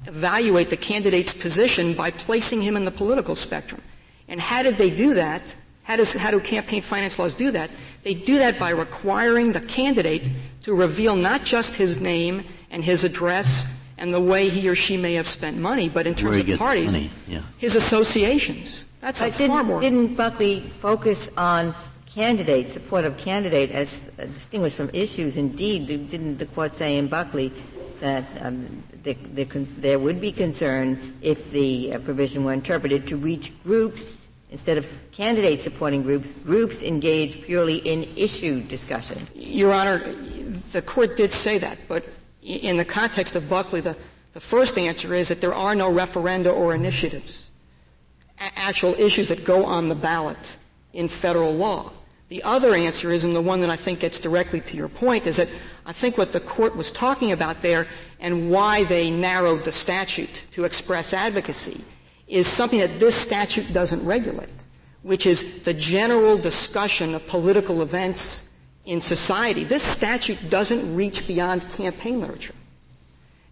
evaluate 0.06 0.70
the 0.70 0.78
candidate's 0.78 1.34
position 1.34 1.94
by 1.94 2.12
placing 2.12 2.62
him 2.62 2.76
in 2.76 2.86
the 2.86 2.92
political 2.92 3.36
spectrum. 3.36 3.82
And 4.28 4.40
how 4.40 4.64
did 4.64 4.78
they 4.78 4.90
do 4.90 5.16
that? 5.16 5.56
How, 5.84 5.96
does, 5.96 6.14
how 6.14 6.32
do 6.32 6.40
campaign 6.40 6.82
finance 6.82 7.18
laws 7.18 7.34
do 7.34 7.52
that? 7.52 7.72
They 8.04 8.14
do 8.14 8.38
that 8.38 8.60
by 8.60 8.70
requiring 8.70 9.52
the 9.52 9.62
candidate 9.62 10.30
to 10.64 10.76
reveal 10.76 11.16
not 11.16 11.44
just 11.44 11.76
his 11.76 12.00
name 12.00 12.44
and 12.70 12.84
his 12.84 13.04
address 13.04 13.66
and 14.02 14.12
the 14.12 14.20
way 14.20 14.50
he 14.50 14.68
or 14.68 14.76
she 14.76 14.98
may 14.98 15.14
have 15.14 15.28
spent 15.28 15.58
money, 15.58 15.88
but 15.88 16.08
in 16.08 16.16
terms 16.16 16.40
of 16.40 16.58
parties, 16.58 16.96
yeah. 17.28 17.42
his 17.60 17.76
associations. 17.76 18.86
That's 19.00 19.20
but 19.20 19.36
a 19.36 19.38
didn't, 19.38 19.52
far 19.52 19.64
more. 19.64 19.80
Didn't 19.80 20.16
Buckley 20.16 20.60
focus 20.60 21.30
on 21.38 21.76
candidate, 22.08 22.72
support 22.72 23.06
of 23.06 23.16
candidate 23.18 23.70
as 23.70 24.12
distinguished 24.18 24.76
from 24.76 24.90
issues? 24.92 25.38
Indeed, 25.38 25.88
didn't 25.88 26.38
the 26.38 26.48
court 26.48 26.74
say 26.74 26.98
in 26.98 27.08
Buckley 27.10 27.54
that 28.00 28.26
um, 28.42 28.84
the, 29.04 29.14
the, 29.14 29.46
there 29.78 30.00
would 30.00 30.20
be 30.20 30.32
concern 30.32 30.98
if 31.22 31.52
the 31.52 31.94
uh, 31.94 32.00
provision 32.00 32.44
were 32.44 32.54
interpreted 32.54 33.06
to 33.08 33.18
reach 33.18 33.54
groups 33.64 34.30
instead 34.50 34.80
of 34.80 34.98
candidate 35.12 35.62
supporting 35.62 36.02
groups, 36.02 36.34
groups 36.44 36.82
engaged 36.82 37.44
purely 37.44 37.78
in 37.78 38.10
issue 38.18 38.62
discussion. 38.64 39.28
Your 39.36 39.72
Honor, 39.72 40.00
the 40.72 40.82
court 40.82 41.16
did 41.16 41.32
say 41.32 41.60
that, 41.60 41.78
but 41.88 42.04
in 42.42 42.78
the 42.78 42.86
context 42.86 43.36
of 43.36 43.50
Buckley, 43.50 43.82
the, 43.82 43.96
the 44.34 44.40
first 44.40 44.78
answer 44.78 45.14
is 45.14 45.28
that 45.28 45.42
there 45.42 45.54
are 45.54 45.76
no 45.76 45.92
referenda 45.92 46.54
or 46.54 46.74
initiatives, 46.74 47.48
a- 48.40 48.58
actual 48.60 48.96
issues 48.96 49.28
that 49.28 49.44
go 49.44 49.66
on 49.66 49.90
the 49.90 49.96
ballot 49.96 50.38
in 50.94 51.08
federal 51.08 51.54
law. 51.54 51.92
The 52.30 52.44
other 52.44 52.74
answer 52.74 53.12
is, 53.12 53.26
and 53.26 53.36
the 53.36 53.42
one 53.42 53.60
that 53.62 53.70
I 53.70 53.76
think 53.76 54.00
gets 54.00 54.20
directly 54.20 54.62
to 54.62 54.78
your 54.78 54.88
point, 54.88 55.28
is 55.28 55.36
that 55.36 55.50
I 55.86 55.92
think 55.92 56.18
what 56.18 56.32
the 56.32 56.40
court 56.40 56.76
was 56.78 56.90
talking 56.90 57.34
about 57.34 57.62
there 57.62 57.88
and 58.22 58.50
why 58.50 58.86
they 58.86 59.12
narrowed 59.12 59.64
the 59.64 59.72
statute 59.72 60.46
to 60.52 60.64
express 60.64 61.12
advocacy 61.12 61.84
is 62.30 62.48
something 62.48 62.80
that 62.80 63.00
this 63.00 63.16
statute 63.16 63.74
doesn't 63.74 64.06
regulate, 64.06 64.52
which 65.04 65.26
is 65.26 65.64
the 65.64 65.74
general 65.74 66.38
discussion 66.38 67.14
of 67.14 67.28
political 67.28 67.82
events 67.82 68.50
in 68.86 69.02
society. 69.02 69.64
This 69.64 69.84
statute 69.84 70.50
doesn't 70.50 70.96
reach 70.96 71.28
beyond 71.28 71.68
campaign 71.70 72.20
literature. 72.20 72.56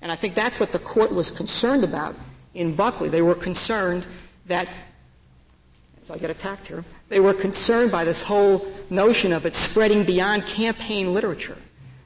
And 0.01 0.11
I 0.11 0.15
think 0.15 0.33
that's 0.33 0.59
what 0.59 0.71
the 0.71 0.79
court 0.79 1.13
was 1.13 1.29
concerned 1.29 1.83
about 1.83 2.15
in 2.53 2.75
Buckley. 2.75 3.09
They 3.09 3.21
were 3.21 3.35
concerned 3.35 4.05
that, 4.47 4.67
as 6.03 6.11
I 6.11 6.17
get 6.17 6.29
attacked 6.29 6.67
here, 6.67 6.83
they 7.09 7.19
were 7.19 7.33
concerned 7.33 7.91
by 7.91 8.05
this 8.05 8.21
whole 8.21 8.67
notion 8.89 9.33
of 9.33 9.45
it 9.45 9.55
spreading 9.55 10.03
beyond 10.03 10.45
campaign 10.45 11.13
literature 11.13 11.57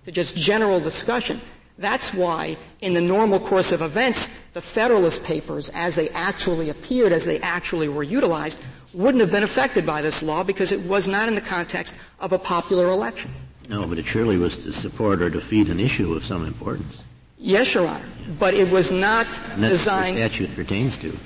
to 0.06 0.12
just 0.12 0.36
general 0.36 0.80
discussion. 0.80 1.40
That's 1.78 2.14
why, 2.14 2.58
in 2.82 2.94
the 2.94 3.02
normal 3.02 3.40
course 3.40 3.72
of 3.72 3.82
events, 3.82 4.44
the 4.54 4.62
Federalist 4.62 5.24
Papers, 5.26 5.70
as 5.70 5.96
they 5.96 6.10
actually 6.10 6.70
appeared, 6.70 7.12
as 7.12 7.26
they 7.26 7.40
actually 7.40 7.90
were 7.90 8.04
utilized, 8.04 8.64
wouldn't 8.94 9.22
have 9.22 9.32
been 9.32 9.44
affected 9.44 9.86
by 9.86 10.02
this 10.02 10.22
law 10.24 10.44
because 10.44 10.72
it 10.72 10.88
was 10.88 11.08
not 11.08 11.28
in 11.28 11.36
the 11.36 11.41
context 11.41 11.96
of 12.20 12.34
a 12.34 12.39
popular 12.39 12.89
election. 12.89 13.32
No, 13.70 13.88
but 13.88 13.98
it 13.98 14.06
surely 14.06 14.38
was 14.38 14.58
to 14.58 14.74
support 14.74 15.22
or 15.22 15.30
defeat 15.30 15.70
an 15.70 15.80
issue 15.80 16.14
of 16.14 16.24
some 16.24 16.46
importance. 16.46 17.02
Yes, 17.38 17.74
Your 17.74 17.88
Honor, 17.88 18.06
but 18.39 18.54
it 18.54 18.70
was 18.70 18.91
not 18.91 19.28
designed. 19.60 20.16
What 20.18 20.24
the 20.24 20.30
statute 20.30 20.56
pertains 20.56 20.98
to. 20.98 21.18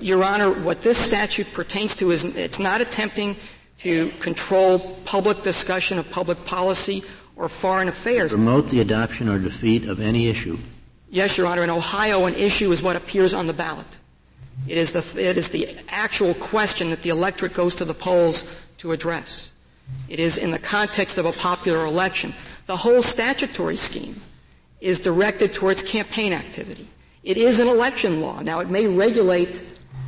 Your 0.00 0.22
Honor, 0.22 0.52
what 0.52 0.82
this 0.82 0.98
statute 0.98 1.52
pertains 1.52 1.96
to 1.96 2.10
is 2.10 2.24
it's 2.36 2.58
not 2.58 2.80
attempting 2.80 3.36
to 3.78 4.08
control 4.20 4.78
public 5.04 5.42
discussion 5.42 5.98
of 5.98 6.08
public 6.10 6.44
policy 6.44 7.02
or 7.36 7.48
foreign 7.48 7.88
affairs. 7.88 8.32
Promote 8.32 8.68
the 8.68 8.80
adoption 8.80 9.28
or 9.28 9.38
defeat 9.38 9.86
of 9.86 10.00
any 10.00 10.28
issue. 10.28 10.58
Yes, 11.10 11.38
Your 11.38 11.46
Honor. 11.46 11.64
In 11.64 11.70
Ohio, 11.70 12.26
an 12.26 12.34
issue 12.34 12.70
is 12.70 12.82
what 12.82 12.96
appears 12.96 13.34
on 13.34 13.46
the 13.46 13.52
ballot. 13.52 13.86
It 14.66 14.76
is 14.76 14.92
the, 14.92 15.28
it 15.28 15.38
is 15.38 15.48
the 15.48 15.76
actual 15.88 16.34
question 16.34 16.90
that 16.90 17.02
the 17.02 17.10
electorate 17.10 17.54
goes 17.54 17.76
to 17.76 17.84
the 17.84 17.94
polls 17.94 18.54
to 18.78 18.92
address. 18.92 19.50
It 20.08 20.18
is 20.18 20.38
in 20.38 20.50
the 20.50 20.58
context 20.58 21.18
of 21.18 21.26
a 21.26 21.32
popular 21.32 21.84
election. 21.84 22.34
The 22.66 22.76
whole 22.76 23.02
statutory 23.02 23.76
scheme 23.76 24.20
is 24.80 25.00
directed 25.00 25.54
towards 25.54 25.82
campaign 25.82 26.32
activity. 26.32 26.88
It 27.24 27.36
is 27.36 27.60
an 27.60 27.68
election 27.68 28.20
law. 28.20 28.40
Now, 28.40 28.60
it 28.60 28.70
may 28.70 28.86
regulate 28.86 29.62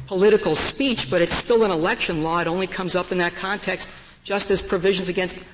political 0.07 0.55
speech, 0.55 1.11
but 1.11 1.20
it's 1.20 1.34
still 1.34 1.64
an 1.64 1.70
election 1.70 2.22
law. 2.22 2.40
It 2.40 2.46
only 2.46 2.66
comes 2.66 2.94
up 2.96 3.12
in 3.12 3.18
that 3.18 3.34
context 3.34 3.90
just 4.24 4.51
as 4.51 4.61
provisions 4.61 5.09
against 5.09 5.44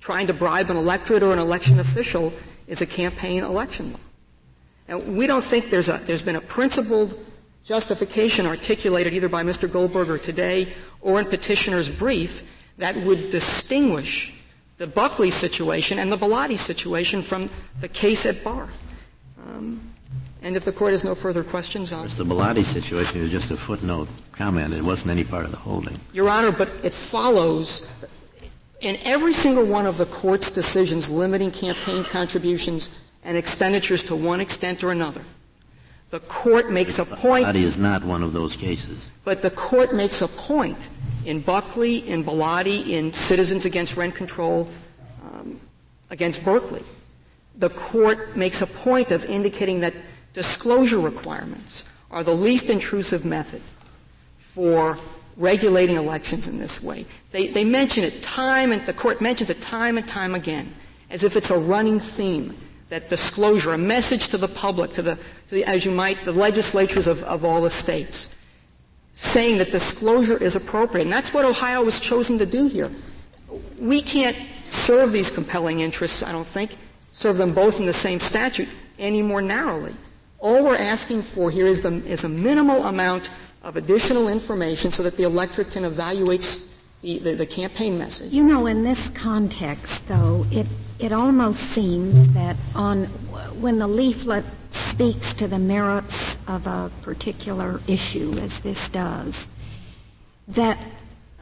trying 0.00 0.26
to 0.26 0.32
bribe 0.32 0.70
an 0.70 0.76
electorate 0.76 1.22
or 1.22 1.32
an 1.32 1.38
election 1.38 1.78
official 1.78 2.32
is 2.66 2.80
a 2.80 2.86
campaign 2.86 3.42
election 3.44 3.92
law. 3.92 3.98
Now, 4.88 4.98
we 4.98 5.26
don't 5.26 5.44
think 5.44 5.70
there's, 5.70 5.88
a, 5.88 6.00
there's 6.04 6.22
been 6.22 6.36
a 6.36 6.40
principled 6.40 7.14
justification 7.64 8.46
articulated 8.46 9.12
either 9.12 9.28
by 9.28 9.42
Mr. 9.42 9.70
Goldberger 9.70 10.18
today 10.18 10.72
or 11.00 11.20
in 11.20 11.26
petitioner's 11.26 11.88
brief 11.88 12.42
that 12.78 12.96
would 12.96 13.30
distinguish 13.30 14.32
the 14.78 14.86
Buckley 14.86 15.30
situation 15.30 15.98
and 15.98 16.10
the 16.10 16.16
Bellotti 16.16 16.56
situation 16.56 17.22
from 17.22 17.50
the 17.80 17.88
case 17.88 18.24
at 18.24 18.42
bar. 18.42 18.68
Um, 19.46 19.80
and 20.42 20.56
if 20.56 20.64
the 20.64 20.72
court 20.72 20.92
has 20.92 21.04
no 21.04 21.14
further 21.14 21.44
questions, 21.44 21.92
I'll. 21.92 22.04
The 22.04 22.24
Bellotti 22.24 22.64
situation 22.64 23.20
is 23.20 23.30
just 23.30 23.50
a 23.50 23.56
footnote 23.56 24.08
comment. 24.32 24.72
It 24.72 24.82
wasn't 24.82 25.10
any 25.10 25.24
part 25.24 25.44
of 25.44 25.50
the 25.50 25.58
holding. 25.58 25.98
Your 26.14 26.30
Honor, 26.30 26.50
but 26.50 26.70
it 26.82 26.94
follows 26.94 27.86
in 28.80 28.98
every 29.04 29.34
single 29.34 29.66
one 29.66 29.84
of 29.84 29.98
the 29.98 30.06
court's 30.06 30.50
decisions 30.50 31.10
limiting 31.10 31.50
campaign 31.50 32.02
contributions 32.04 32.88
and 33.22 33.36
expenditures 33.36 34.02
to 34.04 34.16
one 34.16 34.40
extent 34.40 34.82
or 34.82 34.92
another. 34.92 35.20
The 36.10 36.20
court 36.20 36.70
makes 36.70 36.98
a 36.98 37.04
point. 37.04 37.46
Bellotti 37.46 37.62
is 37.62 37.78
not 37.78 38.04
one 38.04 38.22
of 38.22 38.32
those 38.32 38.56
cases. 38.56 39.08
But 39.24 39.42
the 39.42 39.50
court 39.50 39.94
makes 39.94 40.22
a 40.22 40.28
point 40.28 40.88
in 41.24 41.40
Buckley, 41.40 41.98
in 41.98 42.24
Bellotti, 42.24 42.88
in 42.88 43.12
Citizens 43.12 43.64
Against 43.64 43.96
Rent 43.96 44.14
Control, 44.14 44.68
um, 45.22 45.60
against 46.10 46.44
Berkeley. 46.44 46.82
The 47.56 47.70
court 47.70 48.36
makes 48.36 48.60
a 48.62 48.66
point 48.66 49.12
of 49.12 49.24
indicating 49.26 49.80
that 49.80 49.94
disclosure 50.32 50.98
requirements 50.98 51.84
are 52.10 52.24
the 52.24 52.34
least 52.34 52.70
intrusive 52.70 53.24
method 53.24 53.62
for 54.38 54.98
regulating 55.36 55.96
elections 55.96 56.48
in 56.48 56.58
this 56.58 56.82
way. 56.82 57.06
They, 57.30 57.48
they 57.48 57.64
mention 57.64 58.02
it 58.04 58.22
time 58.22 58.72
and 58.72 58.84
the 58.84 58.92
court 58.92 59.20
mentions 59.20 59.50
it 59.50 59.60
time 59.60 59.96
and 59.96 60.06
time 60.06 60.34
again 60.34 60.72
as 61.08 61.24
if 61.24 61.36
it's 61.36 61.50
a 61.50 61.58
running 61.58 62.00
theme 62.00 62.54
that 62.90 63.08
disclosure, 63.08 63.72
a 63.72 63.78
message 63.78 64.28
to 64.28 64.36
the 64.36 64.48
public, 64.48 64.90
to 64.92 65.02
the, 65.02 65.14
to 65.14 65.54
the 65.54 65.64
as 65.64 65.84
you 65.84 65.90
might, 65.90 66.20
the 66.22 66.32
legislatures 66.32 67.06
of, 67.06 67.22
of 67.24 67.44
all 67.44 67.62
the 67.62 67.70
states, 67.70 68.34
saying 69.14 69.58
that 69.58 69.70
disclosure 69.70 70.36
is 70.42 70.56
appropriate. 70.56 71.04
And 71.04 71.12
that's 71.12 71.32
what 71.32 71.44
Ohio 71.44 71.84
was 71.84 72.00
chosen 72.00 72.36
to 72.38 72.46
do 72.46 72.66
here. 72.66 72.90
We 73.78 74.02
can't 74.02 74.36
serve 74.66 75.12
these 75.12 75.30
compelling 75.30 75.80
interests, 75.80 76.22
I 76.22 76.32
don't 76.32 76.46
think, 76.46 76.76
serve 77.12 77.38
them 77.38 77.54
both 77.54 77.80
in 77.80 77.86
the 77.86 77.92
same 77.92 78.20
statute 78.20 78.68
any 78.98 79.22
more 79.22 79.40
narrowly. 79.40 79.94
All 80.40 80.64
we're 80.64 80.76
asking 80.76 81.22
for 81.22 81.50
here 81.50 81.66
is, 81.66 81.82
the, 81.82 81.92
is 82.06 82.24
a 82.24 82.28
minimal 82.28 82.84
amount 82.84 83.30
of 83.62 83.76
additional 83.76 84.28
information 84.28 84.90
so 84.90 85.02
that 85.02 85.16
the 85.16 85.24
electorate 85.24 85.70
can 85.70 85.84
evaluate 85.84 86.42
the, 87.02 87.18
the, 87.18 87.34
the, 87.34 87.46
campaign 87.46 87.98
message. 87.98 88.32
You 88.32 88.42
know, 88.42 88.66
in 88.66 88.84
this 88.84 89.08
context, 89.08 90.08
though, 90.08 90.44
it, 90.50 90.66
it 90.98 91.12
almost 91.12 91.60
seems 91.60 92.34
that 92.34 92.56
on 92.74 93.06
when 93.60 93.78
the 93.78 93.86
leaflet 93.86 94.44
speaks 94.70 95.34
to 95.34 95.48
the 95.48 95.58
merits 95.58 96.36
of 96.46 96.66
a 96.66 96.90
particular 97.02 97.80
issue, 97.86 98.34
as 98.40 98.60
this 98.60 98.88
does, 98.90 99.48
that 100.48 100.78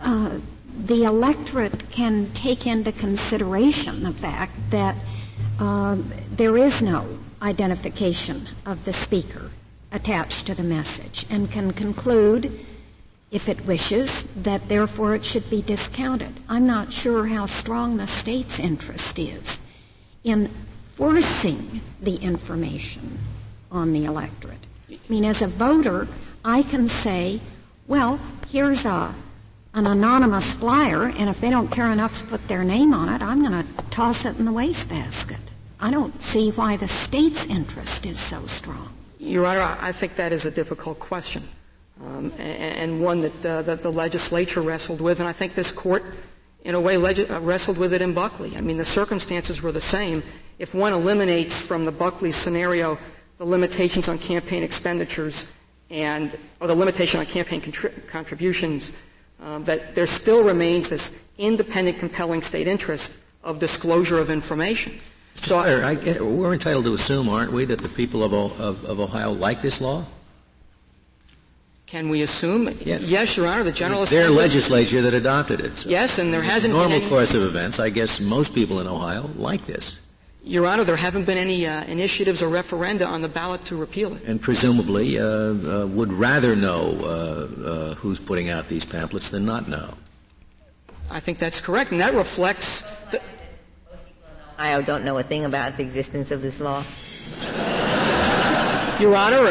uh, 0.01 0.39
the 0.85 1.05
electorate 1.05 1.91
can 1.91 2.31
take 2.33 2.67
into 2.67 2.93
consideration 2.93 4.05
the 4.05 4.13
fact 4.13 4.53
that 4.71 4.97
uh, 5.59 5.97
there 6.31 6.57
is 6.57 6.81
no 6.83 7.19
identification 7.43 8.47
of 8.65 8.85
the 8.85 8.93
speaker 8.93 9.51
attached 9.91 10.47
to 10.47 10.55
the 10.55 10.63
message 10.63 11.27
and 11.31 11.51
can 11.51 11.73
conclude 11.73 12.65
if 13.31 13.49
it 13.49 13.67
wishes, 13.67 14.23
that 14.43 14.69
therefore 14.69 15.15
it 15.15 15.25
should 15.25 15.49
be 15.51 15.63
discounted. 15.63 16.33
I'm 16.49 16.67
not 16.67 16.93
sure 16.93 17.27
how 17.27 17.47
strong 17.47 17.97
the 17.97 18.07
state's 18.07 18.59
interest 18.59 19.19
is 19.19 19.61
in 20.25 20.49
forcing 20.93 21.81
the 22.01 22.17
information 22.17 23.19
on 23.71 23.93
the 23.93 24.05
electorate. 24.05 24.67
I 24.91 24.99
mean, 25.09 25.25
as 25.25 25.43
a 25.43 25.47
voter, 25.47 26.09
I 26.45 26.63
can 26.63 26.89
say, 26.89 27.41
well, 27.87 28.19
here's 28.49 28.87
a, 28.87 29.15
an 29.75 29.87
anonymous 29.87 30.55
flyer, 30.55 31.05
and 31.05 31.29
if 31.29 31.41
they 31.41 31.51
don't 31.51 31.69
care 31.69 31.91
enough 31.91 32.19
to 32.21 32.27
put 32.27 32.49
their 32.49 32.65
name 32.65 32.95
on 32.95 33.11
it, 33.11 33.21
I'm 33.21 33.43
going 33.43 33.63
to 33.63 33.85
toss 33.91 34.25
it 34.25 34.39
in 34.39 34.47
the 34.47 34.53
wastebasket. 34.53 35.39
I 35.81 35.91
don't 35.91 36.21
see 36.21 36.51
why 36.51 36.77
the 36.77 36.89
state's 36.89 37.47
interest 37.47 38.07
is 38.07 38.19
so 38.19 38.45
strong. 38.47 38.89
Your 39.19 39.47
Honor, 39.47 39.77
I 39.81 39.93
think 39.93 40.17
that 40.17 40.33
is 40.33 40.47
a 40.47 40.51
difficult 40.51 40.99
question 40.99 41.45
um, 42.01 42.33
and, 42.39 42.93
and, 42.93 43.01
one 43.03 43.21
that, 43.21 43.47
uh, 43.47 43.63
that 43.63 43.83
the 43.83 43.91
legislature 43.91 44.61
wrestled 44.61 45.01
with, 45.01 45.21
and 45.21 45.29
I 45.29 45.33
think 45.33 45.55
this 45.55 45.73
court, 45.73 46.05
in 46.65 46.75
a 46.75 46.81
way, 46.81 46.97
leg- 46.97 47.31
uh, 47.31 47.41
wrestled 47.41 47.79
with 47.79 47.93
it 47.93 48.03
in 48.03 48.15
Buckley. 48.15 48.57
I 48.57 48.61
mean, 48.61 48.79
the 48.79 48.85
circumstances 48.85 49.63
were 49.63 49.73
the 49.73 49.81
same. 49.81 50.23
If 50.59 50.75
one 50.75 50.93
eliminates 50.93 51.61
from 51.61 51.85
the 51.85 51.93
Buckley 51.93 52.33
scenario 52.33 52.99
the 53.39 53.45
limitations 53.45 54.09
on 54.09 54.19
campaign 54.19 54.63
expenditures 54.63 55.53
and 55.91 56.37
or 56.61 56.67
the 56.67 56.75
limitation 56.75 57.21
on 57.21 57.27
campaign 57.27 57.61
contri- 57.61 58.07
contributions 58.09 58.93
um, 59.41 59.63
that 59.65 59.95
there 59.95 60.07
still 60.07 60.43
remains 60.43 60.89
this 60.89 61.25
independent, 61.39 61.99
compelling 61.99 62.43
state 62.43 62.67
interest 62.67 63.19
of 63.45 63.59
disclosure 63.59 64.19
of 64.19 64.31
information. 64.31 64.99
So 65.35 65.59
I, 65.59 65.93
I, 65.93 66.21
we're 66.21 66.53
entitled 66.53 66.85
to 66.87 66.95
assume, 66.95 67.29
aren't 67.29 67.53
we, 67.53 67.65
that 67.67 67.79
the 67.79 67.89
people 67.89 68.25
of, 68.25 68.33
of, 68.61 68.85
of 68.85 68.99
Ohio 68.99 69.31
like 69.31 69.63
this 69.63 69.81
law? 69.81 70.05
Can 71.89 72.11
we 72.11 72.21
assume? 72.21 72.69
Yes, 72.85 73.01
yes 73.03 73.37
Your 73.37 73.47
Honor. 73.47 73.65
The 73.65 73.73
General 73.73 74.05
Their 74.05 74.25
Assembly. 74.25 74.43
legislature 74.43 75.01
that 75.03 75.15
adopted 75.15 75.61
it. 75.61 75.79
So 75.79 75.89
yes, 75.89 76.19
and 76.19 76.33
there 76.33 76.43
hasn't 76.43 76.75
normal 76.75 76.91
been 76.91 77.01
any, 77.01 77.09
course 77.09 77.33
of 77.35 77.43
events. 77.43 77.81
I 77.81 77.89
guess 77.89 78.21
most 78.21 78.55
people 78.55 78.81
in 78.81 78.87
Ohio 78.87 79.31
like 79.37 79.65
this. 79.67 79.99
Your 80.45 80.67
Honor, 80.67 80.85
there 80.85 80.97
haven't 80.97 81.25
been 81.25 81.39
any 81.39 81.67
uh, 81.67 81.85
initiatives 81.85 82.43
or 82.43 82.49
referenda 82.51 83.07
on 83.07 83.23
the 83.23 83.29
ballot 83.29 83.63
to 83.63 83.77
repeal 83.77 84.15
it. 84.15 84.23
And 84.25 84.41
presumably 84.41 85.19
uh, 85.19 85.25
uh, 85.25 85.87
would 85.87 86.13
rather 86.13 86.55
know 86.55 86.97
uh, 87.01 87.69
uh, 87.69 87.95
who's 87.95 88.21
putting 88.21 88.51
out 88.51 88.69
these 88.69 88.85
pamphlets 88.85 89.31
than 89.31 89.47
not 89.47 89.67
know. 89.67 89.95
I 91.11 91.21
think 91.21 91.39
that's 91.39 91.61
correct, 91.61 91.91
and 91.91 92.01
that 92.01 92.15
reflects. 92.15 92.83
The, 93.11 93.23
Ohio 94.59 94.83
don't 94.83 95.05
know 95.05 95.17
a 95.17 95.23
thing 95.23 95.47
about 95.47 95.77
the 95.79 95.85
existence 95.85 96.31
of 96.33 96.43
this 96.43 96.61
law. 96.61 96.83
Your 99.01 99.15
Honor, 99.17 99.47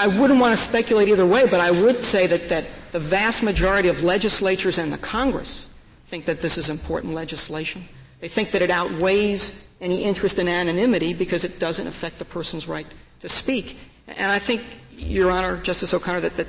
I 0.00 0.06
wouldn't 0.06 0.40
want 0.40 0.58
to 0.58 0.64
speculate 0.64 1.08
either 1.08 1.26
way, 1.26 1.46
but 1.46 1.60
I 1.60 1.70
would 1.70 2.02
say 2.02 2.26
that, 2.26 2.48
that 2.48 2.64
the 2.90 2.98
vast 2.98 3.42
majority 3.42 3.88
of 3.88 4.02
legislatures 4.02 4.78
and 4.78 4.90
the 4.90 4.96
Congress 4.96 5.68
think 6.04 6.24
that 6.24 6.40
this 6.40 6.56
is 6.56 6.70
important 6.70 7.12
legislation. 7.12 7.86
They 8.20 8.28
think 8.28 8.50
that 8.52 8.62
it 8.62 8.70
outweighs 8.70 9.70
any 9.78 10.02
interest 10.04 10.38
in 10.38 10.48
anonymity 10.48 11.12
because 11.12 11.44
it 11.44 11.58
doesn't 11.58 11.86
affect 11.86 12.18
the 12.18 12.24
person's 12.24 12.66
right 12.66 12.86
to 13.20 13.28
speak. 13.28 13.76
And 14.08 14.32
I 14.32 14.38
think, 14.38 14.62
Your 14.96 15.30
Honor, 15.30 15.58
Justice 15.58 15.92
O'Connor, 15.92 16.22
that, 16.22 16.36
that, 16.38 16.46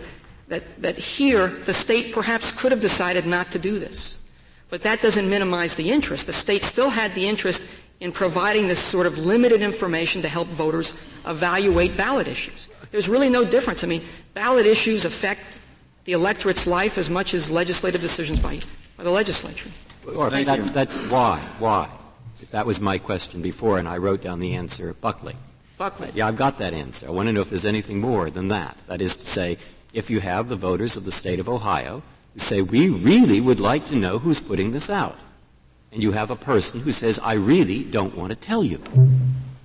that, 0.47 0.81
that 0.81 0.97
here 0.97 1.47
the 1.47 1.73
state 1.73 2.13
perhaps 2.13 2.53
could 2.53 2.71
have 2.71 2.79
decided 2.79 3.25
not 3.25 3.51
to 3.51 3.59
do 3.59 3.79
this. 3.79 4.19
But 4.69 4.81
that 4.83 5.01
doesn't 5.01 5.29
minimize 5.29 5.75
the 5.75 5.91
interest. 5.91 6.25
The 6.25 6.31
state 6.31 6.63
still 6.63 6.89
had 6.89 7.13
the 7.15 7.27
interest 7.27 7.67
in 7.99 8.13
providing 8.13 8.67
this 8.67 8.79
sort 8.79 9.07
of 9.07 9.17
limited 9.17 9.61
information 9.61 10.21
to 10.21 10.29
help 10.29 10.47
voters 10.47 10.93
evaluate 11.25 11.97
ballot 11.97 12.29
issues. 12.29 12.69
There's 12.91 13.09
really 13.09 13.29
no 13.29 13.43
difference. 13.43 13.83
I 13.83 13.87
mean, 13.87 14.01
ballot 14.33 14.65
issues 14.65 15.05
affect 15.05 15.59
the 16.03 16.11
electorate's 16.13 16.67
life 16.67 16.97
as 16.97 17.09
much 17.09 17.33
as 17.33 17.49
legislative 17.49 18.01
decisions 18.01 18.39
by, 18.39 18.59
by 18.97 19.03
the 19.03 19.11
legislature. 19.11 19.69
Or 20.15 20.29
that's, 20.29 20.71
that's 20.71 21.09
why. 21.09 21.39
Why? 21.59 21.89
That 22.51 22.65
was 22.65 22.81
my 22.81 22.97
question 22.97 23.41
before, 23.41 23.77
and 23.77 23.87
I 23.87 23.97
wrote 23.97 24.21
down 24.21 24.39
the 24.39 24.55
answer 24.55 24.93
Buckley. 24.95 25.35
Buckley. 25.77 26.11
Yeah, 26.13 26.27
I've 26.27 26.35
got 26.35 26.57
that 26.57 26.73
answer. 26.73 27.07
I 27.07 27.11
want 27.11 27.27
to 27.27 27.33
know 27.33 27.41
if 27.41 27.49
there's 27.49 27.65
anything 27.65 28.01
more 28.01 28.29
than 28.29 28.49
that. 28.49 28.77
That 28.87 29.01
is 29.01 29.15
to 29.15 29.25
say, 29.25 29.57
if 29.93 30.09
you 30.09 30.19
have 30.19 30.49
the 30.49 30.55
voters 30.55 30.97
of 30.97 31.05
the 31.05 31.11
state 31.11 31.39
of 31.39 31.47
Ohio 31.47 32.01
who 32.33 32.39
say, 32.39 32.61
we 32.61 32.89
really 32.89 33.41
would 33.41 33.59
like 33.59 33.87
to 33.87 33.95
know 33.95 34.19
who's 34.19 34.39
putting 34.39 34.71
this 34.71 34.89
out. 34.89 35.17
And 35.91 36.01
you 36.01 36.11
have 36.13 36.31
a 36.31 36.35
person 36.35 36.81
who 36.81 36.91
says, 36.91 37.19
I 37.19 37.33
really 37.33 37.83
don't 37.83 38.15
want 38.15 38.31
to 38.31 38.35
tell 38.35 38.63
you. 38.63 38.81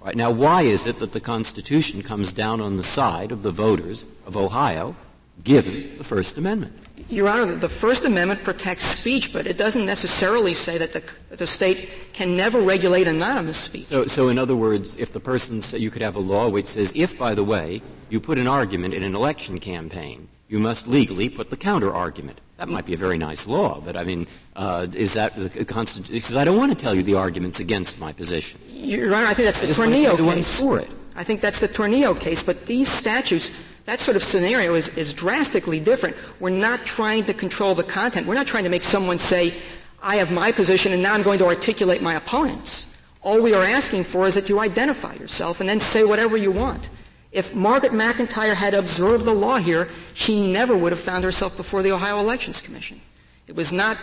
Right, 0.07 0.15
now, 0.15 0.31
why 0.31 0.63
is 0.63 0.87
it 0.87 1.01
that 1.01 1.11
the 1.11 1.19
Constitution 1.19 2.01
comes 2.01 2.33
down 2.33 2.61
on 2.61 2.77
the 2.77 2.85
side 2.85 3.33
of 3.33 3.43
the 3.43 3.51
voters 3.51 4.07
of 4.25 4.37
Ohio, 4.37 4.95
given 5.43 5.99
the 5.99 6.05
First 6.05 6.39
Amendment? 6.39 6.79
Your 7.11 7.29
Honor, 7.29 7.57
the 7.57 7.69
First 7.69 8.05
Amendment 8.05 8.45
protects 8.45 8.85
speech, 8.85 9.33
but 9.33 9.49
it 9.49 9.59
doesn't 9.59 9.85
necessarily 9.85 10.55
say 10.55 10.79
that 10.79 10.93
the, 10.93 11.03
the 11.35 11.47
state 11.47 11.91
can 12.13 12.37
never 12.37 12.61
regulate 12.61 13.09
anonymous 13.09 13.57
speech. 13.57 13.87
So, 13.87 14.07
so 14.07 14.29
in 14.29 14.39
other 14.39 14.55
words, 14.55 14.97
if 14.97 15.11
the 15.11 15.19
person, 15.19 15.61
say, 15.61 15.79
you 15.79 15.91
could 15.91 16.03
have 16.03 16.15
a 16.15 16.21
law 16.21 16.49
which 16.49 16.67
says, 16.67 16.93
if, 16.95 17.19
by 17.19 17.35
the 17.35 17.43
way, 17.43 17.83
you 18.09 18.21
put 18.21 18.39
an 18.39 18.47
argument 18.47 18.95
in 18.95 19.03
an 19.03 19.17
election 19.17 19.59
campaign, 19.59 20.29
you 20.49 20.59
must 20.59 20.87
legally 20.87 21.29
put 21.29 21.51
the 21.51 21.57
counter 21.57 21.93
argument. 21.93 22.41
That 22.57 22.69
might 22.69 22.87
be 22.87 22.95
a 22.95 22.97
very 22.97 23.19
nice 23.19 23.47
law, 23.47 23.81
but 23.81 23.97
I 23.97 24.05
mean, 24.05 24.27
uh, 24.55 24.87
is 24.95 25.13
that 25.13 25.37
the 25.37 25.65
Constitution? 25.65 26.15
Because 26.15 26.37
I 26.37 26.45
don't 26.45 26.57
want 26.57 26.73
to 26.73 26.79
tell 26.79 26.95
you 26.95 27.03
the 27.03 27.15
arguments 27.15 27.61
against 27.61 27.99
my 27.99 28.13
position. 28.13 28.61
Your 28.73 29.15
Honor, 29.15 29.27
I 29.27 29.35
think 29.35 29.47
that's 29.47 29.61
the 29.61 29.67
Tornillo 29.67 30.17
case. 30.17 30.61
For 30.61 30.81
it. 30.81 30.89
I 31.15 31.25
think 31.25 31.41
that's 31.41 31.61
the 31.61 31.69
Tornillo 31.69 32.19
case, 32.19 32.43
but 32.43 32.65
these 32.67 32.89
statutes, 32.89 33.51
that 33.85 34.01
sort 34.01 34.17
of 34.17 34.25
scenario 34.25 34.75
is, 34.75 34.89
is 34.97 35.13
drastically 35.13 35.81
different. 35.81 36.17
We're 36.41 36.51
not 36.51 36.87
trying 36.87 37.25
to 37.25 37.35
control 37.35 37.75
the 37.75 37.85
content. 37.85 38.27
We're 38.27 38.35
not 38.35 38.47
trying 38.47 38.65
to 38.65 38.71
make 38.71 38.85
someone 38.85 39.19
say, 39.19 39.55
I 40.03 40.17
have 40.17 40.31
my 40.31 40.53
position 40.53 40.93
and 40.93 41.03
now 41.03 41.15
I'm 41.15 41.23
going 41.23 41.39
to 41.41 41.47
articulate 41.47 42.01
my 42.01 42.15
opponent's. 42.15 42.89
All 43.23 43.41
we 43.41 43.55
are 43.55 43.65
asking 43.65 44.05
for 44.05 44.27
is 44.27 44.35
that 44.35 44.49
you 44.49 44.61
identify 44.61 45.15
yourself 45.15 45.61
and 45.61 45.69
then 45.69 45.81
say 45.81 46.05
whatever 46.05 46.37
you 46.37 46.53
want. 46.53 46.91
If 47.37 47.55
Margaret 47.55 47.93
McIntyre 47.93 48.55
had 48.55 48.73
observed 48.73 49.27
the 49.27 49.35
law 49.35 49.59
here, 49.59 49.91
she 50.15 50.51
never 50.51 50.75
would 50.75 50.91
have 50.91 51.01
found 51.01 51.23
herself 51.23 51.55
before 51.55 51.83
the 51.83 51.93
Ohio 51.93 52.19
Elections 52.19 52.63
Commission. 52.63 52.99
It 53.47 53.55
was 53.55 53.71
not, 53.71 53.99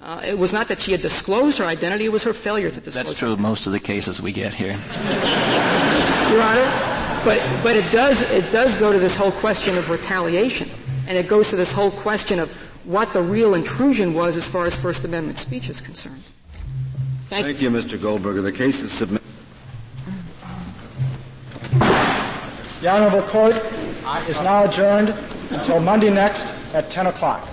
uh, 0.00 0.22
it 0.24 0.38
was 0.38 0.52
not 0.52 0.68
that 0.68 0.80
she 0.80 0.92
had 0.92 1.00
disclosed 1.00 1.58
her 1.58 1.64
identity, 1.64 2.04
it 2.04 2.12
was 2.12 2.22
her 2.22 2.32
failure 2.32 2.70
to 2.70 2.80
disclose 2.80 3.06
That's 3.06 3.18
true 3.18 3.32
of 3.32 3.40
most 3.40 3.66
of 3.66 3.72
the 3.72 3.80
cases 3.80 4.22
we 4.22 4.30
get 4.30 4.54
here. 4.54 4.78
Your 6.30 6.42
Honor, 6.42 6.70
but, 7.24 7.42
but 7.64 7.74
it 7.74 7.90
does, 7.90 8.22
it 8.30 8.52
does 8.52 8.76
go 8.76 8.92
to 8.92 9.00
this 9.00 9.16
whole 9.16 9.32
question 9.32 9.76
of 9.76 9.90
retaliation. 9.90 10.70
And 11.08 11.18
it 11.18 11.26
goes 11.26 11.50
to 11.50 11.56
this 11.56 11.72
whole 11.72 11.90
question 11.90 12.38
of 12.38 12.52
what 12.84 13.12
the 13.12 13.20
real 13.20 13.54
intrusion 13.54 14.14
was 14.14 14.36
as 14.36 14.46
far 14.46 14.66
as 14.66 14.80
First 14.80 15.04
Amendment 15.04 15.38
speech 15.38 15.68
is 15.70 15.80
concerned. 15.80 16.22
Thank, 17.24 17.46
Thank 17.46 17.62
you, 17.62 17.70
Mr. 17.70 18.00
Goldberger. 18.00 18.42
The 18.42 18.52
case 18.52 18.80
is 18.80 18.92
submitted. 18.92 19.26
The 22.80 22.88
Honorable 22.88 23.20
Court 23.28 23.54
is 24.26 24.40
now 24.42 24.64
adjourned 24.64 25.10
until 25.50 25.80
Monday 25.80 26.08
next 26.08 26.46
at 26.72 26.88
10 26.88 27.08
o'clock. 27.08 27.46